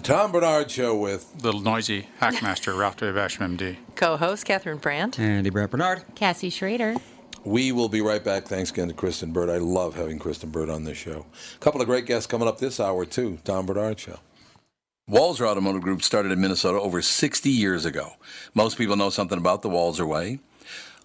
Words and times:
A 0.00 0.02
Tom 0.02 0.32
Bernard 0.32 0.70
Show 0.70 0.96
with 0.96 1.30
Little 1.44 1.60
noisy 1.60 2.08
hackmaster 2.22 2.74
Ralph 2.74 2.96
W. 2.96 3.14
Basham, 3.14 3.58
MD. 3.58 3.76
Co-host 3.96 4.46
Catherine 4.46 4.78
Brandt. 4.78 5.20
Andy 5.20 5.50
Brett 5.50 5.70
Bernard. 5.70 6.04
Cassie 6.14 6.48
Schrader. 6.48 6.96
We 7.44 7.70
will 7.70 7.90
be 7.90 8.00
right 8.00 8.24
back. 8.24 8.46
Thanks 8.46 8.70
again 8.70 8.88
to 8.88 8.94
Kristen 8.94 9.30
Bird. 9.30 9.50
I 9.50 9.58
love 9.58 9.96
having 9.96 10.18
Kristen 10.18 10.48
Bird 10.48 10.70
on 10.70 10.84
this 10.84 10.96
show. 10.96 11.26
A 11.54 11.58
couple 11.58 11.82
of 11.82 11.86
great 11.86 12.06
guests 12.06 12.26
coming 12.26 12.48
up 12.48 12.56
this 12.56 12.80
hour, 12.80 13.04
too. 13.04 13.40
Tom 13.44 13.66
Bernard 13.66 14.00
Show. 14.00 14.20
Walser 15.06 15.46
Automotive 15.46 15.82
Group 15.82 16.00
started 16.00 16.32
in 16.32 16.40
Minnesota 16.40 16.80
over 16.80 17.02
60 17.02 17.50
years 17.50 17.84
ago. 17.84 18.12
Most 18.54 18.78
people 18.78 18.96
know 18.96 19.10
something 19.10 19.36
about 19.36 19.60
the 19.60 19.68
Walser 19.68 20.08
Way. 20.08 20.38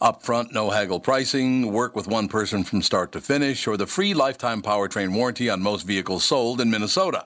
Upfront, 0.02 0.54
no 0.54 0.70
haggle 0.70 1.02
pricing, 1.02 1.74
work 1.74 1.98
with 1.98 2.08
one 2.08 2.30
person 2.30 2.64
from 2.64 2.82
start 2.82 3.12
to 3.12 3.20
finish, 3.20 3.68
or 3.68 3.76
the 3.76 3.88
free 3.88 4.14
lifetime 4.14 4.62
powertrain 4.62 5.14
warranty 5.14 5.50
on 5.50 5.62
most 5.62 5.84
vehicles 5.84 6.24
sold 6.24 6.62
in 6.62 6.70
Minnesota. 6.70 7.26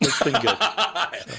It's 0.00 0.22
been 0.22 0.40
good. 0.40 0.56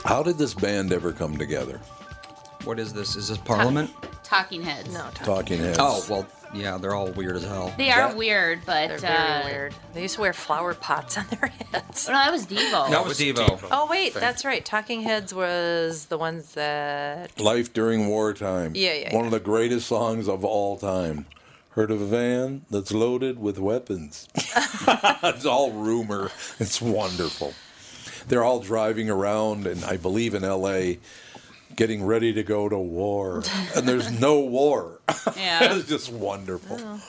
How 0.09 0.23
did 0.23 0.39
this 0.39 0.55
band 0.55 0.91
ever 0.91 1.11
come 1.13 1.37
together? 1.37 1.79
What 2.63 2.79
is 2.79 2.91
this? 2.91 3.15
Is 3.15 3.27
this 3.27 3.37
Parliament? 3.37 3.91
Talking 4.23 4.63
Heads. 4.63 4.91
No, 4.91 5.07
Talking 5.13 5.59
Heads. 5.59 5.77
Oh, 5.79 6.03
well, 6.09 6.25
yeah, 6.51 6.79
they're 6.79 6.95
all 6.95 7.11
weird 7.11 7.35
as 7.35 7.43
hell. 7.43 7.71
They 7.77 7.91
are 7.91 8.07
That- 8.07 8.17
weird, 8.17 8.61
but 8.65 8.87
they're 8.87 8.97
uh, 8.97 9.43
very 9.43 9.53
weird. 9.53 9.75
They 9.93 10.01
used 10.01 10.15
to 10.15 10.21
wear 10.21 10.33
flower 10.33 10.73
pots 10.73 11.15
on 11.15 11.27
their 11.27 11.49
heads. 11.71 12.09
Oh, 12.09 12.13
no, 12.13 12.17
that 12.17 12.31
was 12.31 12.47
Devo. 12.47 12.89
That 12.89 13.05
was 13.05 13.19
Devo. 13.19 13.67
Oh 13.69 13.85
wait, 13.87 14.15
that's 14.15 14.43
right. 14.43 14.65
Talking 14.65 15.01
Heads 15.03 15.31
was 15.31 16.05
the 16.07 16.17
ones 16.17 16.55
that. 16.55 17.39
Life 17.39 17.71
During 17.71 18.07
Wartime. 18.07 18.71
Yeah, 18.73 18.93
yeah, 18.93 19.13
One 19.15 19.25
yeah. 19.25 19.27
of 19.27 19.31
the 19.33 19.39
greatest 19.39 19.85
songs 19.85 20.27
of 20.27 20.43
all 20.43 20.75
time. 20.79 21.27
Heard 21.73 21.91
of 21.91 22.01
a 22.01 22.05
van 22.05 22.65
that's 22.71 22.91
loaded 22.91 23.37
with 23.37 23.59
weapons? 23.59 24.27
it's 24.35 25.45
all 25.45 25.71
rumor. 25.71 26.31
It's 26.59 26.81
wonderful. 26.81 27.53
They're 28.29 28.43
all 28.43 28.59
driving 28.61 29.09
around, 29.09 29.67
and 29.67 29.83
I 29.83 29.97
believe 29.97 30.33
in 30.33 30.43
L.A., 30.43 30.99
getting 31.75 32.03
ready 32.05 32.31
to 32.33 32.43
go 32.43 32.69
to 32.69 32.77
war. 32.77 33.43
And 33.75 33.87
there's 33.87 34.09
no 34.19 34.39
war. 34.39 34.99
Yeah. 35.37 35.73
it's 35.75 35.87
just 35.89 36.11
wonderful. 36.11 36.77
Oh. 36.79 37.01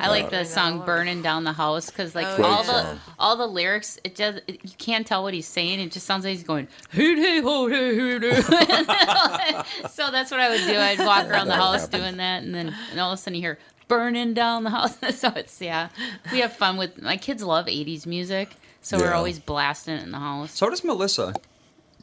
I 0.00 0.08
like 0.08 0.30
the 0.30 0.44
song 0.44 0.84
"Burning 0.86 1.20
Down 1.20 1.42
the 1.42 1.52
House" 1.52 1.90
because 1.90 2.14
like 2.14 2.24
Oh, 2.24 2.44
all 2.44 2.62
Great 2.62 2.66
the 2.66 2.82
song. 2.84 3.00
all 3.18 3.36
the 3.36 3.46
lyrics, 3.48 3.98
it 4.04 4.14
just 4.14 4.38
it, 4.46 4.60
you 4.62 4.70
can't 4.78 5.04
tell 5.04 5.24
what 5.24 5.34
he's 5.34 5.48
saying. 5.48 5.80
It 5.80 5.90
just 5.90 6.06
sounds 6.06 6.24
like 6.24 6.30
he's 6.36 6.44
going 6.44 6.68
hoot 6.92 7.18
hey 7.18 7.40
ho 7.40 7.66
hey 7.66 7.96
hoot 7.96 8.22
hoo." 8.22 8.30
So 9.90 10.12
that's 10.12 10.30
what 10.30 10.38
I 10.38 10.48
would 10.50 10.64
do. 10.64 10.76
I'd 10.78 11.00
walk 11.00 11.26
around 11.28 11.46
the 11.48 11.54
That'll 11.54 11.72
house 11.72 11.80
happen. 11.82 12.00
doing 12.00 12.16
that, 12.18 12.44
and 12.44 12.54
then 12.54 12.72
and 12.92 13.00
all 13.00 13.10
of 13.12 13.18
a 13.18 13.20
sudden 13.20 13.34
you 13.34 13.40
hear 13.40 13.58
"burning 13.88 14.32
down 14.32 14.62
the 14.62 14.70
house." 14.70 14.96
so 15.18 15.32
it's 15.34 15.60
yeah, 15.60 15.88
we 16.30 16.38
have 16.38 16.52
fun 16.52 16.76
with 16.76 17.02
my 17.02 17.16
kids. 17.16 17.42
Love 17.42 17.66
'80s 17.66 18.06
music, 18.06 18.50
so 18.80 18.98
we're 18.98 19.12
always 19.12 19.38
blasting 19.38 19.94
it 19.96 20.02
in 20.02 20.10
the 20.10 20.18
house. 20.18 20.52
So 20.52 20.70
does 20.70 20.82
Melissa. 20.84 21.34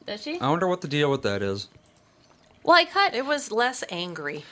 Does 0.06 0.22
she? 0.22 0.40
I 0.40 0.50
wonder 0.50 0.68
what 0.68 0.82
the 0.82 0.88
deal 0.88 1.12
with 1.12 1.24
that 1.24 1.42
is. 1.42 1.68
Well, 2.64 2.76
I 2.76 2.86
cut. 2.86 3.14
It 3.14 3.26
was 3.26 3.52
less 3.52 3.84
angry. 3.90 4.44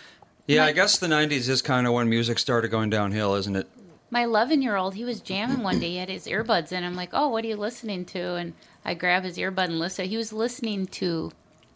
Yeah, 0.47 0.65
I 0.65 0.71
guess 0.71 0.97
the 0.97 1.07
90s 1.07 1.49
is 1.49 1.61
kind 1.61 1.87
of 1.87 1.93
when 1.93 2.09
music 2.09 2.39
started 2.39 2.69
going 2.69 2.89
downhill, 2.89 3.35
isn't 3.35 3.55
it? 3.55 3.67
My 4.11 4.23
11 4.23 4.61
year 4.61 4.75
old, 4.75 4.95
he 4.95 5.03
was 5.03 5.19
jamming 5.19 5.63
one 5.63 5.79
day. 5.79 5.89
He 5.89 5.97
had 5.97 6.09
his 6.09 6.27
earbuds 6.27 6.71
in. 6.71 6.83
I'm 6.83 6.95
like, 6.95 7.09
oh, 7.13 7.29
what 7.29 7.43
are 7.43 7.47
you 7.47 7.55
listening 7.55 8.05
to? 8.05 8.35
And 8.35 8.53
I 8.83 8.93
grab 8.93 9.23
his 9.23 9.37
earbud 9.37 9.65
and 9.65 9.79
listen. 9.79 10.05
He 10.05 10.17
was 10.17 10.31
listening 10.31 10.85
to 10.87 11.31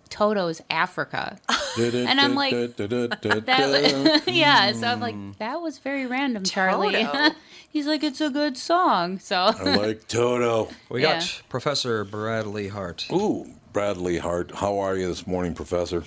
Toto's 0.09 0.61
Africa. 0.69 1.37
And 1.77 2.19
I'm 2.19 2.35
like, 2.35 2.51
that 2.77 3.47
was, 3.47 4.27
yeah. 4.27 4.71
So 4.73 4.87
I'm 4.87 4.99
like, 4.99 5.15
that 5.39 5.61
was 5.61 5.79
very 5.79 6.05
random, 6.05 6.43
Charlie. 6.43 7.07
He's 7.69 7.85
like, 7.85 8.03
it's 8.03 8.19
a 8.21 8.29
good 8.29 8.57
song. 8.57 9.19
So 9.19 9.35
I 9.37 9.75
like 9.75 10.07
Toto. 10.07 10.69
We 10.89 11.03
Yeah. 11.03 11.19
got 11.19 11.41
Professor 11.49 12.03
Bradley 12.03 12.67
Hart. 12.69 13.07
Ooh, 13.11 13.45
Bradley 13.73 14.17
Hart. 14.17 14.55
How 14.55 14.79
are 14.79 14.95
you 14.95 15.07
this 15.07 15.27
morning, 15.27 15.53
Professor? 15.53 16.03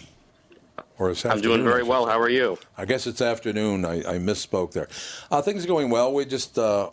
Or 0.99 1.11
it's 1.11 1.25
I'm 1.25 1.41
doing 1.41 1.65
very 1.65 1.83
well. 1.83 2.07
How 2.07 2.21
are 2.21 2.29
you? 2.29 2.59
I 2.77 2.85
guess 2.85 3.07
it's 3.07 3.21
afternoon. 3.21 3.85
I, 3.85 3.99
I 4.01 4.19
misspoke 4.19 4.73
there. 4.73 4.89
Uh, 5.31 5.43
things 5.43 5.65
are 5.65 5.69
going 5.69 5.91
well. 5.91 6.13
We 6.13 6.25
just 6.25 6.59
uh, 6.59 6.91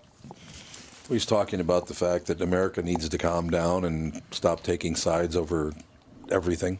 we 1.09 1.15
was 1.15 1.25
talking 1.25 1.59
about 1.59 1.87
the 1.87 1.93
fact 1.93 2.27
that 2.27 2.41
America 2.41 2.81
needs 2.81 3.09
to 3.09 3.17
calm 3.17 3.49
down 3.49 3.83
and 3.85 4.21
stop 4.31 4.63
taking 4.63 4.95
sides 4.95 5.35
over 5.35 5.73
everything. 6.31 6.79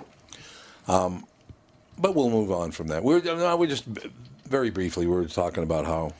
Um, 0.89 1.25
but 1.97 2.15
we'll 2.15 2.29
move 2.29 2.51
on 2.51 2.71
from 2.71 2.87
that. 2.87 3.03
We're 3.03 3.21
just 3.67 3.85
very 4.45 4.69
briefly 4.71 5.05
we 5.05 5.15
were 5.15 5.25
talking 5.25 5.63
about 5.63 5.85
how 5.85 6.13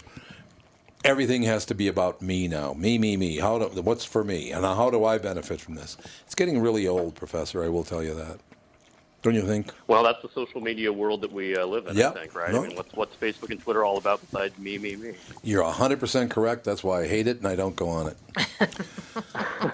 everything 1.04 1.44
has 1.44 1.66
to 1.66 1.76
be 1.76 1.88
about 1.88 2.22
me 2.22 2.48
now. 2.48 2.74
Me, 2.74 2.98
me, 2.98 3.18
me. 3.18 3.38
How 3.38 3.58
do, 3.58 3.82
what's 3.82 4.06
for 4.06 4.24
me, 4.24 4.52
and 4.52 4.64
how 4.66 4.90
do 4.90 5.06
I 5.06 5.18
benefit 5.18 5.60
from 5.60 5.76
this? 5.76 5.98
It's 6.26 6.36
getting 6.36 6.60
really 6.60 6.88
old, 6.88 7.16
Professor. 7.16 7.64
I 7.64 7.70
will 7.70 7.84
tell 7.84 8.04
you 8.04 8.14
that. 8.16 8.40
Don't 9.22 9.36
you 9.36 9.42
think? 9.42 9.74
Well, 9.88 10.04
that's 10.04 10.22
the 10.22 10.30
social 10.30 10.62
media 10.62 10.94
world 10.94 11.22
that 11.22 11.32
we 11.32 11.56
uh, 11.58 11.66
live 11.66 11.88
in, 11.88 11.98
Yep. 11.98 12.16
I 12.16 12.20
think, 12.22 12.36
right? 12.36 12.52
No. 12.54 12.64
I 12.64 12.68
mean, 12.68 12.78
what's, 12.78 12.94
what's 12.94 13.16
Facebook 13.18 13.52
and 13.52 13.60
Twitter 13.62 13.84
all 13.84 13.98
about 13.98 14.22
besides 14.22 14.58
me, 14.58 14.78
me, 14.78 14.96
me? 14.96 15.12
You're 15.44 15.64
100% 15.64 16.30
correct. 16.30 16.64
That's 16.64 16.84
why 16.86 17.02
I 17.02 17.08
hate 17.08 17.28
it 17.28 17.38
and 17.40 17.48
I 17.48 17.56
don't 17.58 17.76
go 17.76 17.90
on 17.90 18.08
it. 18.08 18.18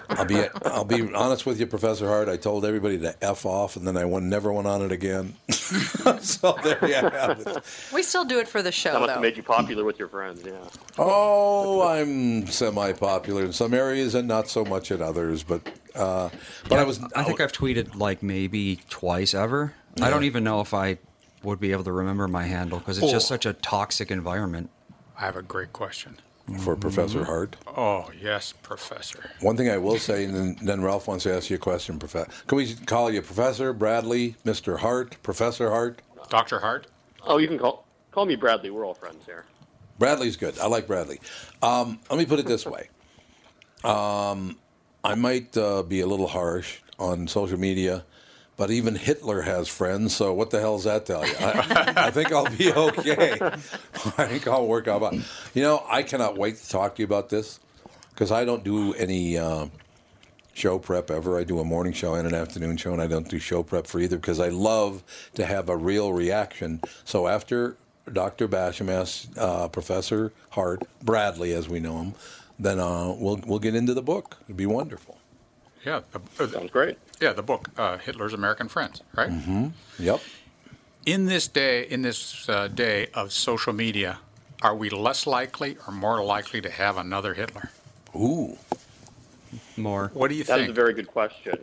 I'll 0.09 0.25
be 0.25 0.43
I'll 0.65 0.85
be 0.85 1.13
honest 1.13 1.45
with 1.45 1.59
you, 1.59 1.67
Professor 1.67 2.07
Hart. 2.07 2.27
I 2.29 2.37
told 2.37 2.65
everybody 2.65 2.97
to 2.99 3.15
F 3.23 3.45
off 3.45 3.75
and 3.75 3.85
then 3.85 3.97
I 3.97 4.05
won, 4.05 4.29
never 4.29 4.51
went 4.51 4.65
on 4.67 4.81
it 4.81 4.91
again. 4.91 5.35
so 6.21 6.57
there 6.63 6.79
you 6.87 6.93
have 6.95 7.41
it. 7.45 7.63
We 7.93 8.01
still 8.01 8.25
do 8.25 8.39
it 8.39 8.47
for 8.47 8.63
the 8.63 8.71
show, 8.71 8.93
That 8.93 8.99
must 9.01 9.07
though. 9.09 9.13
have 9.15 9.21
made 9.21 9.37
you 9.37 9.43
popular 9.43 9.83
with 9.83 9.99
your 9.99 10.07
friends, 10.07 10.41
yeah. 10.43 10.53
Oh, 10.97 11.87
I'm 11.87 12.47
semi 12.47 12.93
popular 12.93 13.43
in 13.45 13.53
some 13.53 13.73
areas 13.75 14.15
and 14.15 14.27
not 14.27 14.47
so 14.47 14.65
much 14.65 14.89
in 14.91 15.01
others. 15.01 15.43
But 15.43 15.69
uh, 15.95 16.29
but 16.69 16.79
I 16.79 16.83
was 16.83 16.99
I 17.15 17.23
think 17.23 17.39
I've 17.41 17.51
tweeted 17.51 17.95
like 17.95 18.21
maybe 18.23 18.79
twice 18.89 19.33
ever. 19.33 19.73
I 20.01 20.09
don't 20.09 20.23
even 20.25 20.43
know 20.43 20.61
if 20.61 20.73
I 20.73 20.97
would 21.43 21.59
be 21.59 21.71
able 21.71 21.83
to 21.85 21.91
remember 21.91 22.27
my 22.27 22.43
handle 22.43 22.79
because 22.79 22.97
it's 22.97 23.11
just 23.11 23.27
Oh. 23.27 23.35
such 23.35 23.45
a 23.45 23.53
toxic 23.53 24.11
environment. 24.11 24.69
I 25.17 25.21
have 25.21 25.35
a 25.37 25.41
great 25.41 25.71
question. 25.73 26.17
for 26.59 26.75
Professor 26.75 27.23
Hart. 27.23 27.55
Oh, 27.65 28.11
yes, 28.21 28.53
Professor. 28.61 29.31
One 29.41 29.57
thing 29.57 29.67
I 29.67 29.77
will 29.77 29.97
say, 29.97 30.25
and 30.25 30.35
then, 30.35 30.57
then 30.61 30.81
Ralph 30.83 31.07
wants 31.07 31.23
to 31.23 31.33
ask 31.33 31.49
you 31.49 31.55
a 31.55 31.59
question, 31.59 31.97
Professor. 31.97 32.29
Can 32.45 32.57
we 32.57 32.75
call 32.75 33.09
you 33.09 33.23
Professor 33.23 33.73
Bradley, 33.73 34.35
Mr. 34.45 34.77
Hart, 34.77 35.17
Professor 35.23 35.71
Hart? 35.71 36.03
Dr. 36.29 36.59
Hart? 36.59 36.85
Oh, 37.23 37.37
you 37.37 37.47
can 37.47 37.57
call 37.57 37.85
call 38.11 38.25
me 38.27 38.35
Bradley. 38.35 38.69
We're 38.69 38.85
all 38.85 38.93
friends 38.93 39.25
here. 39.25 39.45
Bradley's 39.97 40.35
good. 40.35 40.59
I 40.59 40.67
like 40.67 40.85
Bradley. 40.85 41.19
Um, 41.63 41.99
let 42.11 42.19
me 42.19 42.25
put 42.27 42.37
it 42.39 42.45
this 42.45 42.63
way. 42.65 42.89
Um, 43.83 44.57
I 45.05 45.13
might 45.13 45.55
uh, 45.55 45.83
be 45.83 45.99
a 45.99 46.07
little 46.07 46.27
harsh 46.27 46.79
on 46.97 47.27
social 47.27 47.59
media, 47.59 48.05
but 48.57 48.71
even 48.71 48.95
Hitler 48.95 49.43
has 49.43 49.67
friends. 49.67 50.15
So 50.15 50.33
what 50.33 50.49
the 50.49 50.59
hell 50.59 50.77
does 50.77 50.85
that 50.85 51.05
tell 51.05 51.25
you? 51.25 51.33
I, 51.39 51.93
I 52.07 52.11
think 52.11 52.31
I'll 52.33 52.49
be 52.49 52.73
okay. 52.73 53.37
I 53.41 54.25
think 54.25 54.47
I'll 54.47 54.65
work 54.65 54.87
out. 54.87 55.13
You 55.53 55.61
know, 55.61 55.85
I 55.87 56.01
cannot 56.01 56.39
wait 56.39 56.57
to 56.57 56.69
talk 56.69 56.95
to 56.95 57.03
you 57.03 57.05
about 57.05 57.29
this 57.29 57.59
because 58.09 58.31
I 58.31 58.45
don't 58.45 58.63
do 58.63 58.95
any 58.95 59.37
uh, 59.37 59.67
show 60.53 60.79
prep 60.79 61.11
ever. 61.11 61.37
I 61.37 61.43
do 61.43 61.59
a 61.59 61.63
morning 61.63 61.93
show 61.93 62.15
and 62.15 62.27
an 62.27 62.33
afternoon 62.33 62.77
show, 62.77 62.91
and 62.91 63.01
I 63.01 63.05
don't 63.05 63.29
do 63.29 63.37
show 63.37 63.61
prep 63.61 63.85
for 63.85 63.99
either 63.99 64.17
because 64.17 64.39
I 64.39 64.49
love 64.49 65.03
to 65.35 65.45
have 65.45 65.69
a 65.69 65.77
real 65.77 66.13
reaction. 66.13 66.81
So 67.03 67.27
after 67.27 67.77
Dr. 68.11 68.47
Basham 68.47 68.89
asks 68.89 69.27
uh, 69.37 69.67
Professor 69.67 70.33
Hart, 70.51 70.81
Bradley 71.03 71.53
as 71.53 71.69
we 71.69 71.79
know 71.79 71.99
him, 71.99 72.15
then 72.59 72.79
uh, 72.79 73.13
we'll 73.17 73.39
we'll 73.45 73.59
get 73.59 73.75
into 73.75 73.93
the 73.93 74.01
book. 74.01 74.37
It'd 74.45 74.57
be 74.57 74.65
wonderful. 74.65 75.17
Yeah, 75.85 76.01
the, 76.11 76.43
uh, 76.43 76.47
Sounds 76.47 76.71
great. 76.71 76.97
yeah, 77.21 77.33
the 77.33 77.43
book, 77.43 77.69
uh, 77.77 77.97
Hitler's 77.99 78.33
American 78.33 78.67
Friends, 78.67 79.01
right? 79.15 79.29
Mm-hmm. 79.29 79.67
Yep. 79.99 80.19
In 81.05 81.27
this 81.27 81.47
day, 81.47 81.83
in 81.83 82.01
this 82.01 82.49
uh, 82.49 82.67
day 82.67 83.07
of 83.13 83.31
social 83.31 83.71
media, 83.71 84.17
are 84.63 84.75
we 84.75 84.89
less 84.89 85.27
likely 85.27 85.77
or 85.87 85.93
more 85.93 86.23
likely 86.23 86.59
to 86.61 86.69
have 86.71 86.97
another 86.97 87.35
Hitler? 87.35 87.69
Ooh. 88.15 88.57
More. 89.77 90.09
What 90.15 90.29
do 90.29 90.35
you 90.35 90.43
That 90.43 90.53
is 90.53 90.65
think? 90.65 90.67
That 90.67 90.71
is 90.71 90.77
a 90.77 90.81
very 90.81 90.93
good 90.93 91.07
question. 91.07 91.59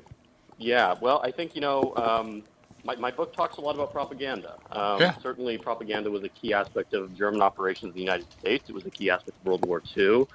Yeah, 0.58 0.94
well, 1.00 1.20
I 1.24 1.32
think, 1.32 1.56
you 1.56 1.60
know, 1.60 1.92
um, 1.96 2.44
my, 2.84 2.94
my 2.94 3.10
book 3.10 3.34
talks 3.34 3.56
a 3.56 3.60
lot 3.60 3.74
about 3.74 3.90
propaganda. 3.92 4.54
Um, 4.70 5.00
Yeah. 5.00 5.14
Certainly, 5.20 5.58
propaganda 5.58 6.08
was 6.10 6.22
a 6.22 6.28
key 6.28 6.52
aspect 6.54 6.94
of 6.94 7.16
German 7.16 7.42
operations 7.42 7.90
in 7.90 7.94
the 7.94 8.00
United 8.00 8.30
States. 8.38 8.68
It 8.68 8.72
was 8.74 8.86
a 8.86 8.90
key 8.90 9.10
aspect 9.10 9.36
of 9.40 9.44
World 9.46 9.66
War 9.66 9.82
II. 9.96 10.26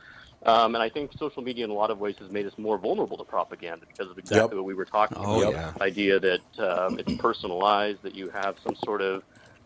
Um, 0.48 0.76
and 0.76 0.82
I 0.82 0.90
think 0.90 1.12
social 1.20 1.44
media, 1.44 1.66
in 1.66 1.72
a 1.72 1.74
lot 1.74 1.92
of 1.92 2.00
ways, 2.00 2.16
has 2.20 2.32
made 2.32 2.46
us 2.46 2.54
more 2.58 2.78
vulnerable 2.78 3.18
to 3.18 3.26
propaganda 3.26 3.86
because 3.86 4.10
of 4.10 4.18
exactly 4.18 4.56
Yep. 4.56 4.56
what 4.56 4.66
we 4.66 4.74
were 4.74 4.86
talking 4.86 5.18
Oh, 5.20 5.42
about. 5.42 5.54
yeah. 5.54 5.72
The 5.78 5.84
idea 5.84 6.20
that 6.20 6.60
um, 6.60 6.98
it's 6.98 7.12
personalized, 7.20 8.02
that 8.04 8.16
you 8.16 8.30
have 8.30 8.56
some 8.64 8.76
sort 8.76 9.02
of 9.02 9.24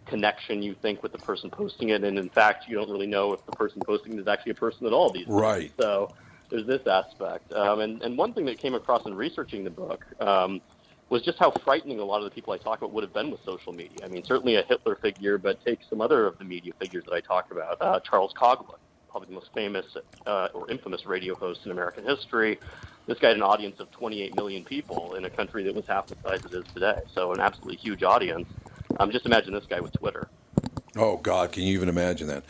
connection, 0.08 0.64
you 0.64 0.74
think, 0.82 1.04
with 1.04 1.12
the 1.12 1.20
person 1.20 1.52
posting 1.52 1.90
it. 1.90 2.04
And 2.04 2.18
in 2.18 2.30
fact, 2.30 2.68
you 2.68 2.76
don't 2.76 2.90
really 2.90 3.06
know 3.06 3.32
if 3.32 3.46
the 3.46 3.52
person 3.52 3.84
posting 3.86 4.14
it 4.14 4.20
is 4.20 4.28
actually 4.28 4.54
a 4.54 4.56
person 4.56 4.88
at 4.88 4.94
all 4.94 5.12
these 5.14 5.28
days. 5.28 5.36
Right. 5.36 5.72
So 5.80 6.10
there's 6.50 6.66
this 6.66 6.86
aspect. 6.88 7.54
Um, 7.54 7.80
and, 7.82 8.02
and 8.02 8.18
one 8.18 8.34
thing 8.34 8.46
that 8.46 8.58
came 8.58 8.74
across 8.74 9.06
in 9.06 9.14
researching 9.14 9.64
the 9.64 9.70
book 9.70 10.04
um, 10.20 10.62
was 11.10 11.22
just 11.22 11.38
how 11.38 11.52
frightening 11.64 12.00
a 12.00 12.04
lot 12.04 12.18
of 12.18 12.24
the 12.24 12.32
people 12.32 12.54
I 12.54 12.58
talk 12.58 12.80
about 12.80 12.92
would 12.92 13.04
have 13.04 13.14
been 13.14 13.30
with 13.30 13.42
social 13.46 13.72
media. 13.72 14.04
I 14.04 14.08
mean, 14.08 14.24
certainly 14.26 14.56
a 14.56 14.64
Hitler 14.64 14.96
figure, 14.96 15.38
but 15.38 15.64
take 15.64 15.80
some 15.88 16.02
other 16.02 16.26
of 16.26 16.40
the 16.40 16.44
media 16.44 16.74
figures 16.80 17.04
that 17.06 17.14
I 17.14 17.22
talk 17.22 17.52
about. 17.52 17.80
Uh, 17.80 18.00
Charles 18.00 18.34
Coughlin, 18.34 18.80
probably 19.12 19.28
the 19.28 19.36
most 19.36 19.54
famous 19.54 19.86
uh, 20.26 20.48
or 20.54 20.72
infamous 20.72 21.06
radio 21.06 21.36
host 21.36 21.62
in 21.66 21.72
American 21.72 22.06
history. 22.06 22.60
This 23.08 23.20
guy 23.20 23.30
had 23.30 23.38
an 23.38 23.44
audience 23.44 23.80
of 23.80 23.92
28 23.92 24.36
million 24.36 24.64
people 24.64 25.16
in 25.16 25.26
a 25.26 25.30
country 25.30 25.64
that 25.64 25.76
was 25.76 25.86
half 25.86 26.08
the 26.08 26.16
size 26.24 26.46
it 26.46 26.54
is 26.54 26.64
today. 26.74 27.02
So 27.14 27.34
an 27.34 27.40
absolutely 27.40 27.76
huge 27.76 28.04
audience. 28.04 28.48
Um, 29.00 29.12
just 29.12 29.26
imagine 29.26 29.54
this 29.54 29.66
guy 29.66 29.80
with 29.80 29.94
Twitter. 29.94 30.30
Oh 30.96 31.18
God, 31.18 31.52
can 31.52 31.64
you 31.64 31.74
even 31.74 31.90
imagine 31.90 32.28
that? 32.28 32.44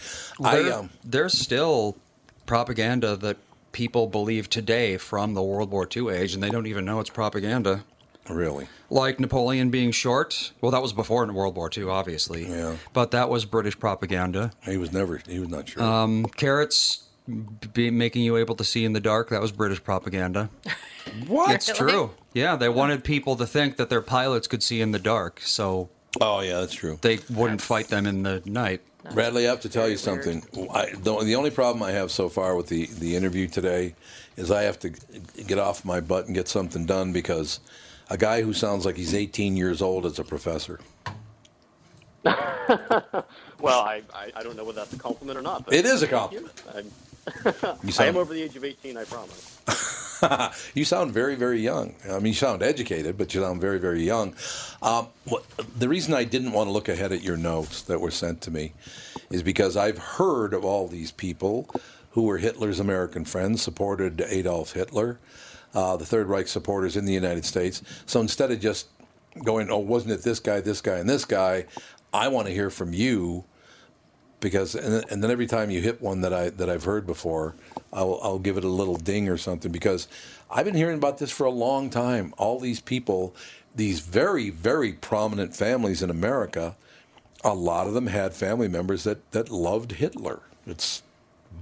I 0.43 0.69
um, 0.69 0.89
there's 1.03 1.37
still 1.37 1.97
propaganda 2.45 3.15
that 3.17 3.37
people 3.71 4.07
believe 4.07 4.49
today 4.49 4.97
from 4.97 5.33
the 5.33 5.43
World 5.43 5.71
War 5.71 5.87
II 5.95 6.09
age, 6.09 6.33
and 6.33 6.41
they 6.41 6.49
don't 6.49 6.67
even 6.67 6.85
know 6.85 6.99
it's 6.99 7.09
propaganda. 7.09 7.83
Really. 8.29 8.67
Like 8.89 9.19
Napoleon 9.19 9.69
being 9.69 9.91
short. 9.91 10.51
Well, 10.61 10.71
that 10.71 10.81
was 10.81 10.93
before 10.93 11.23
in 11.23 11.33
World 11.33 11.55
War 11.55 11.69
II, 11.75 11.85
obviously. 11.85 12.47
Yeah. 12.47 12.75
But 12.93 13.11
that 13.11 13.29
was 13.29 13.45
British 13.45 13.79
propaganda. 13.79 14.51
He 14.63 14.77
was 14.77 14.91
never. 14.91 15.21
He 15.27 15.39
was 15.39 15.49
not 15.49 15.69
sure. 15.69 15.83
Um, 15.83 16.25
carrots 16.25 17.03
be 17.73 17.91
making 17.91 18.23
you 18.23 18.37
able 18.37 18.55
to 18.55 18.63
see 18.63 18.83
in 18.83 18.93
the 18.93 18.99
dark. 18.99 19.29
That 19.29 19.41
was 19.41 19.51
British 19.51 19.83
propaganda. 19.83 20.49
what? 21.27 21.51
It's 21.55 21.71
true. 21.71 22.11
Yeah, 22.33 22.55
they 22.55 22.69
wanted 22.69 23.03
people 23.03 23.35
to 23.37 23.45
think 23.45 23.77
that 23.77 23.89
their 23.89 24.01
pilots 24.01 24.47
could 24.47 24.63
see 24.63 24.81
in 24.81 24.91
the 24.91 24.99
dark, 24.99 25.41
so 25.41 25.89
Oh 26.19 26.41
yeah, 26.41 26.59
that's 26.59 26.73
true. 26.73 26.97
they 27.01 27.19
wouldn't 27.29 27.61
fight 27.61 27.87
them 27.87 28.05
in 28.05 28.23
the 28.23 28.41
night. 28.45 28.81
Bradley, 29.13 29.47
I 29.47 29.49
have 29.49 29.61
to 29.61 29.69
tell 29.69 29.89
you 29.89 29.97
something. 29.97 30.43
I, 30.71 30.91
the, 30.93 31.23
the 31.23 31.35
only 31.35 31.49
problem 31.49 31.81
I 31.81 31.91
have 31.91 32.11
so 32.11 32.29
far 32.29 32.55
with 32.55 32.67
the, 32.67 32.85
the 32.85 33.15
interview 33.15 33.47
today 33.47 33.95
is 34.37 34.51
I 34.51 34.63
have 34.63 34.77
to 34.79 34.89
get 35.47 35.57
off 35.57 35.83
my 35.83 35.99
butt 35.99 36.27
and 36.27 36.35
get 36.35 36.47
something 36.47 36.85
done 36.85 37.11
because 37.11 37.59
a 38.11 38.17
guy 38.17 38.41
who 38.41 38.53
sounds 38.53 38.85
like 38.85 38.97
he's 38.97 39.15
18 39.15 39.55
years 39.55 39.81
old 39.81 40.05
as 40.05 40.19
a 40.19 40.23
professor. 40.23 40.79
Well, 43.59 43.81
I, 43.81 44.01
I, 44.13 44.31
I 44.37 44.43
don't 44.43 44.55
know 44.55 44.63
whether 44.63 44.79
that's 44.79 44.93
a 44.93 44.97
compliment 44.97 45.37
or 45.37 45.41
not. 45.41 45.65
But 45.65 45.75
It 45.75 45.85
is 45.85 46.01
a 46.01 46.07
compliment. 46.07 46.63
I'm, 46.75 46.91
I 47.99 48.05
am 48.05 48.17
over 48.17 48.33
the 48.33 48.41
age 48.41 48.55
of 48.55 48.63
18, 48.63 48.97
I 48.97 49.03
promise. 49.03 49.61
you 50.73 50.83
sound 50.83 51.11
very, 51.11 51.35
very 51.35 51.59
young. 51.59 51.93
I 52.09 52.13
mean, 52.15 52.27
you 52.27 52.33
sound 52.33 52.63
educated, 52.63 53.17
but 53.17 53.33
you 53.33 53.41
sound 53.41 53.61
very, 53.61 53.77
very 53.77 54.03
young. 54.03 54.33
Um, 54.81 55.09
the 55.77 55.87
reason 55.87 56.13
I 56.13 56.23
didn't 56.23 56.53
want 56.53 56.67
to 56.67 56.71
look 56.71 56.89
ahead 56.89 57.11
at 57.11 57.21
your 57.21 57.37
notes 57.37 57.83
that 57.83 58.01
were 58.01 58.11
sent 58.11 58.41
to 58.41 58.51
me 58.51 58.73
is 59.29 59.43
because 59.43 59.77
I've 59.77 59.99
heard 59.99 60.53
of 60.55 60.65
all 60.65 60.87
these 60.87 61.11
people 61.11 61.69
who 62.11 62.23
were 62.23 62.39
Hitler's 62.39 62.79
American 62.79 63.25
friends, 63.25 63.61
supported 63.61 64.21
Adolf 64.21 64.73
Hitler, 64.73 65.19
uh, 65.73 65.97
the 65.97 66.05
Third 66.05 66.27
Reich 66.27 66.47
supporters 66.47 66.95
in 66.95 67.05
the 67.05 67.13
United 67.13 67.45
States. 67.45 67.81
So 68.05 68.19
instead 68.19 68.51
of 68.51 68.59
just 68.59 68.87
going, 69.43 69.69
oh, 69.69 69.77
wasn't 69.77 70.13
it 70.13 70.23
this 70.23 70.39
guy, 70.39 70.61
this 70.61 70.81
guy, 70.81 70.97
and 70.97 71.09
this 71.09 71.25
guy, 71.25 71.65
I 72.13 72.27
want 72.27 72.47
to 72.47 72.53
hear 72.53 72.69
from 72.69 72.93
you 72.93 73.45
because 74.41 74.75
and 74.75 75.05
and 75.09 75.23
then 75.23 75.31
every 75.31 75.47
time 75.47 75.69
you 75.69 75.79
hit 75.79 76.01
one 76.01 76.21
that 76.21 76.33
I 76.33 76.49
that 76.49 76.69
I've 76.69 76.83
heard 76.83 77.07
before, 77.07 77.55
I'll 77.93 78.19
I'll 78.21 78.39
give 78.39 78.57
it 78.57 78.63
a 78.63 78.69
little 78.69 78.97
ding 78.97 79.29
or 79.29 79.37
something 79.37 79.71
because 79.71 80.07
I've 80.49 80.65
been 80.65 80.75
hearing 80.75 80.97
about 80.97 81.19
this 81.19 81.31
for 81.31 81.45
a 81.45 81.51
long 81.51 81.89
time. 81.89 82.33
All 82.37 82.59
these 82.59 82.81
people, 82.81 83.33
these 83.73 84.01
very 84.01 84.49
very 84.49 84.93
prominent 84.93 85.55
families 85.55 86.01
in 86.01 86.09
America, 86.09 86.75
a 87.43 87.53
lot 87.53 87.87
of 87.87 87.93
them 87.93 88.07
had 88.07 88.33
family 88.33 88.67
members 88.67 89.03
that 89.05 89.31
that 89.31 89.49
loved 89.49 89.93
Hitler. 89.93 90.41
It's 90.65 91.03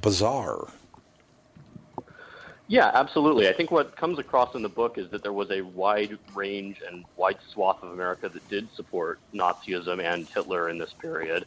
bizarre. 0.01 0.69
Yeah, 2.69 2.91
absolutely. 2.93 3.49
I 3.49 3.53
think 3.53 3.71
what 3.71 3.95
comes 3.95 4.19
across 4.19 4.53
in 4.53 4.61
the 4.61 4.69
book 4.69 4.99
is 4.99 5.09
that 5.09 5.23
there 5.23 5.33
was 5.33 5.49
a 5.49 5.61
wide 5.61 6.19
range 6.35 6.83
and 6.87 7.03
wide 7.17 7.39
swath 7.51 7.81
of 7.81 7.91
America 7.91 8.29
that 8.29 8.47
did 8.47 8.71
support 8.75 9.19
Nazism 9.33 9.99
and 9.99 10.27
Hitler 10.29 10.69
in 10.69 10.77
this 10.77 10.93
period. 10.93 11.45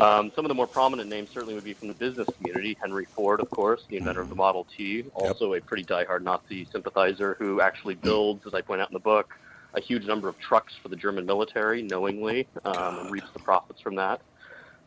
Um, 0.00 0.32
some 0.34 0.44
of 0.44 0.48
the 0.48 0.54
more 0.54 0.66
prominent 0.66 1.08
names 1.08 1.30
certainly 1.30 1.54
would 1.54 1.62
be 1.62 1.74
from 1.74 1.86
the 1.86 1.94
business 1.94 2.28
community. 2.36 2.76
Henry 2.80 3.04
Ford, 3.04 3.38
of 3.38 3.48
course, 3.50 3.84
the 3.88 3.98
inventor 3.98 4.22
of 4.22 4.28
the 4.28 4.34
Model 4.34 4.66
T, 4.76 5.04
also 5.14 5.54
a 5.54 5.60
pretty 5.60 5.84
diehard 5.84 6.22
Nazi 6.22 6.66
sympathizer 6.72 7.36
who 7.38 7.60
actually 7.60 7.94
builds, 7.94 8.44
as 8.44 8.52
I 8.52 8.60
point 8.60 8.80
out 8.80 8.90
in 8.90 8.94
the 8.94 8.98
book, 8.98 9.32
a 9.74 9.80
huge 9.80 10.06
number 10.06 10.28
of 10.28 10.36
trucks 10.40 10.72
for 10.82 10.88
the 10.88 10.96
German 10.96 11.24
military 11.24 11.82
knowingly 11.82 12.48
um, 12.64 12.98
and 12.98 13.10
reaps 13.12 13.30
the 13.32 13.38
profits 13.38 13.80
from 13.80 13.94
that. 13.94 14.20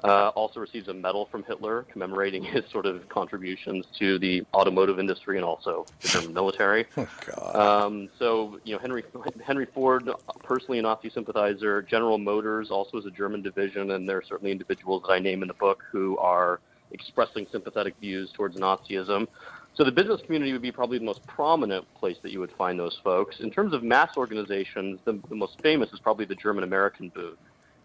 Uh, 0.03 0.29
also 0.35 0.59
receives 0.59 0.87
a 0.89 0.93
medal 0.93 1.27
from 1.31 1.43
Hitler 1.43 1.83
commemorating 1.91 2.43
his 2.43 2.63
sort 2.71 2.85
of 2.85 3.09
contributions 3.09 3.85
to 3.97 4.19
the 4.19 4.43
automotive 4.53 4.99
industry 4.99 5.37
and 5.37 5.45
also 5.45 5.85
the 6.01 6.07
German 6.07 6.33
military. 6.33 6.85
Oh 6.97 7.83
Um, 7.83 8.09
so, 8.19 8.59
you 8.63 8.73
know, 8.73 8.79
Henry 8.79 9.03
Henry 9.43 9.65
Ford, 9.73 10.09
personally 10.43 10.79
a 10.79 10.81
Nazi 10.81 11.09
sympathizer. 11.09 11.81
General 11.81 12.17
Motors 12.17 12.69
also 12.69 12.97
is 12.97 13.05
a 13.05 13.11
German 13.11 13.41
division, 13.41 13.91
and 13.91 14.07
there 14.07 14.17
are 14.17 14.23
certainly 14.23 14.51
individuals 14.51 15.03
that 15.03 15.13
I 15.13 15.19
name 15.19 15.41
in 15.41 15.47
the 15.47 15.53
book 15.55 15.83
who 15.91 16.17
are 16.17 16.59
expressing 16.91 17.47
sympathetic 17.51 17.95
views 17.99 18.31
towards 18.33 18.57
Nazism. 18.57 19.27
So 19.75 19.83
the 19.83 19.91
business 19.91 20.21
community 20.21 20.53
would 20.53 20.61
be 20.61 20.71
probably 20.71 20.97
the 20.97 21.05
most 21.05 21.25
prominent 21.27 21.85
place 21.95 22.17
that 22.23 22.31
you 22.31 22.39
would 22.39 22.51
find 22.53 22.79
those 22.79 22.99
folks. 23.03 23.39
In 23.41 23.51
terms 23.51 23.73
of 23.73 23.83
mass 23.83 24.17
organizations, 24.17 24.99
the, 25.05 25.19
the 25.29 25.35
most 25.35 25.61
famous 25.61 25.91
is 25.93 25.99
probably 25.99 26.25
the 26.25 26.35
German 26.35 26.63
American 26.63 27.09
Bund, 27.09 27.37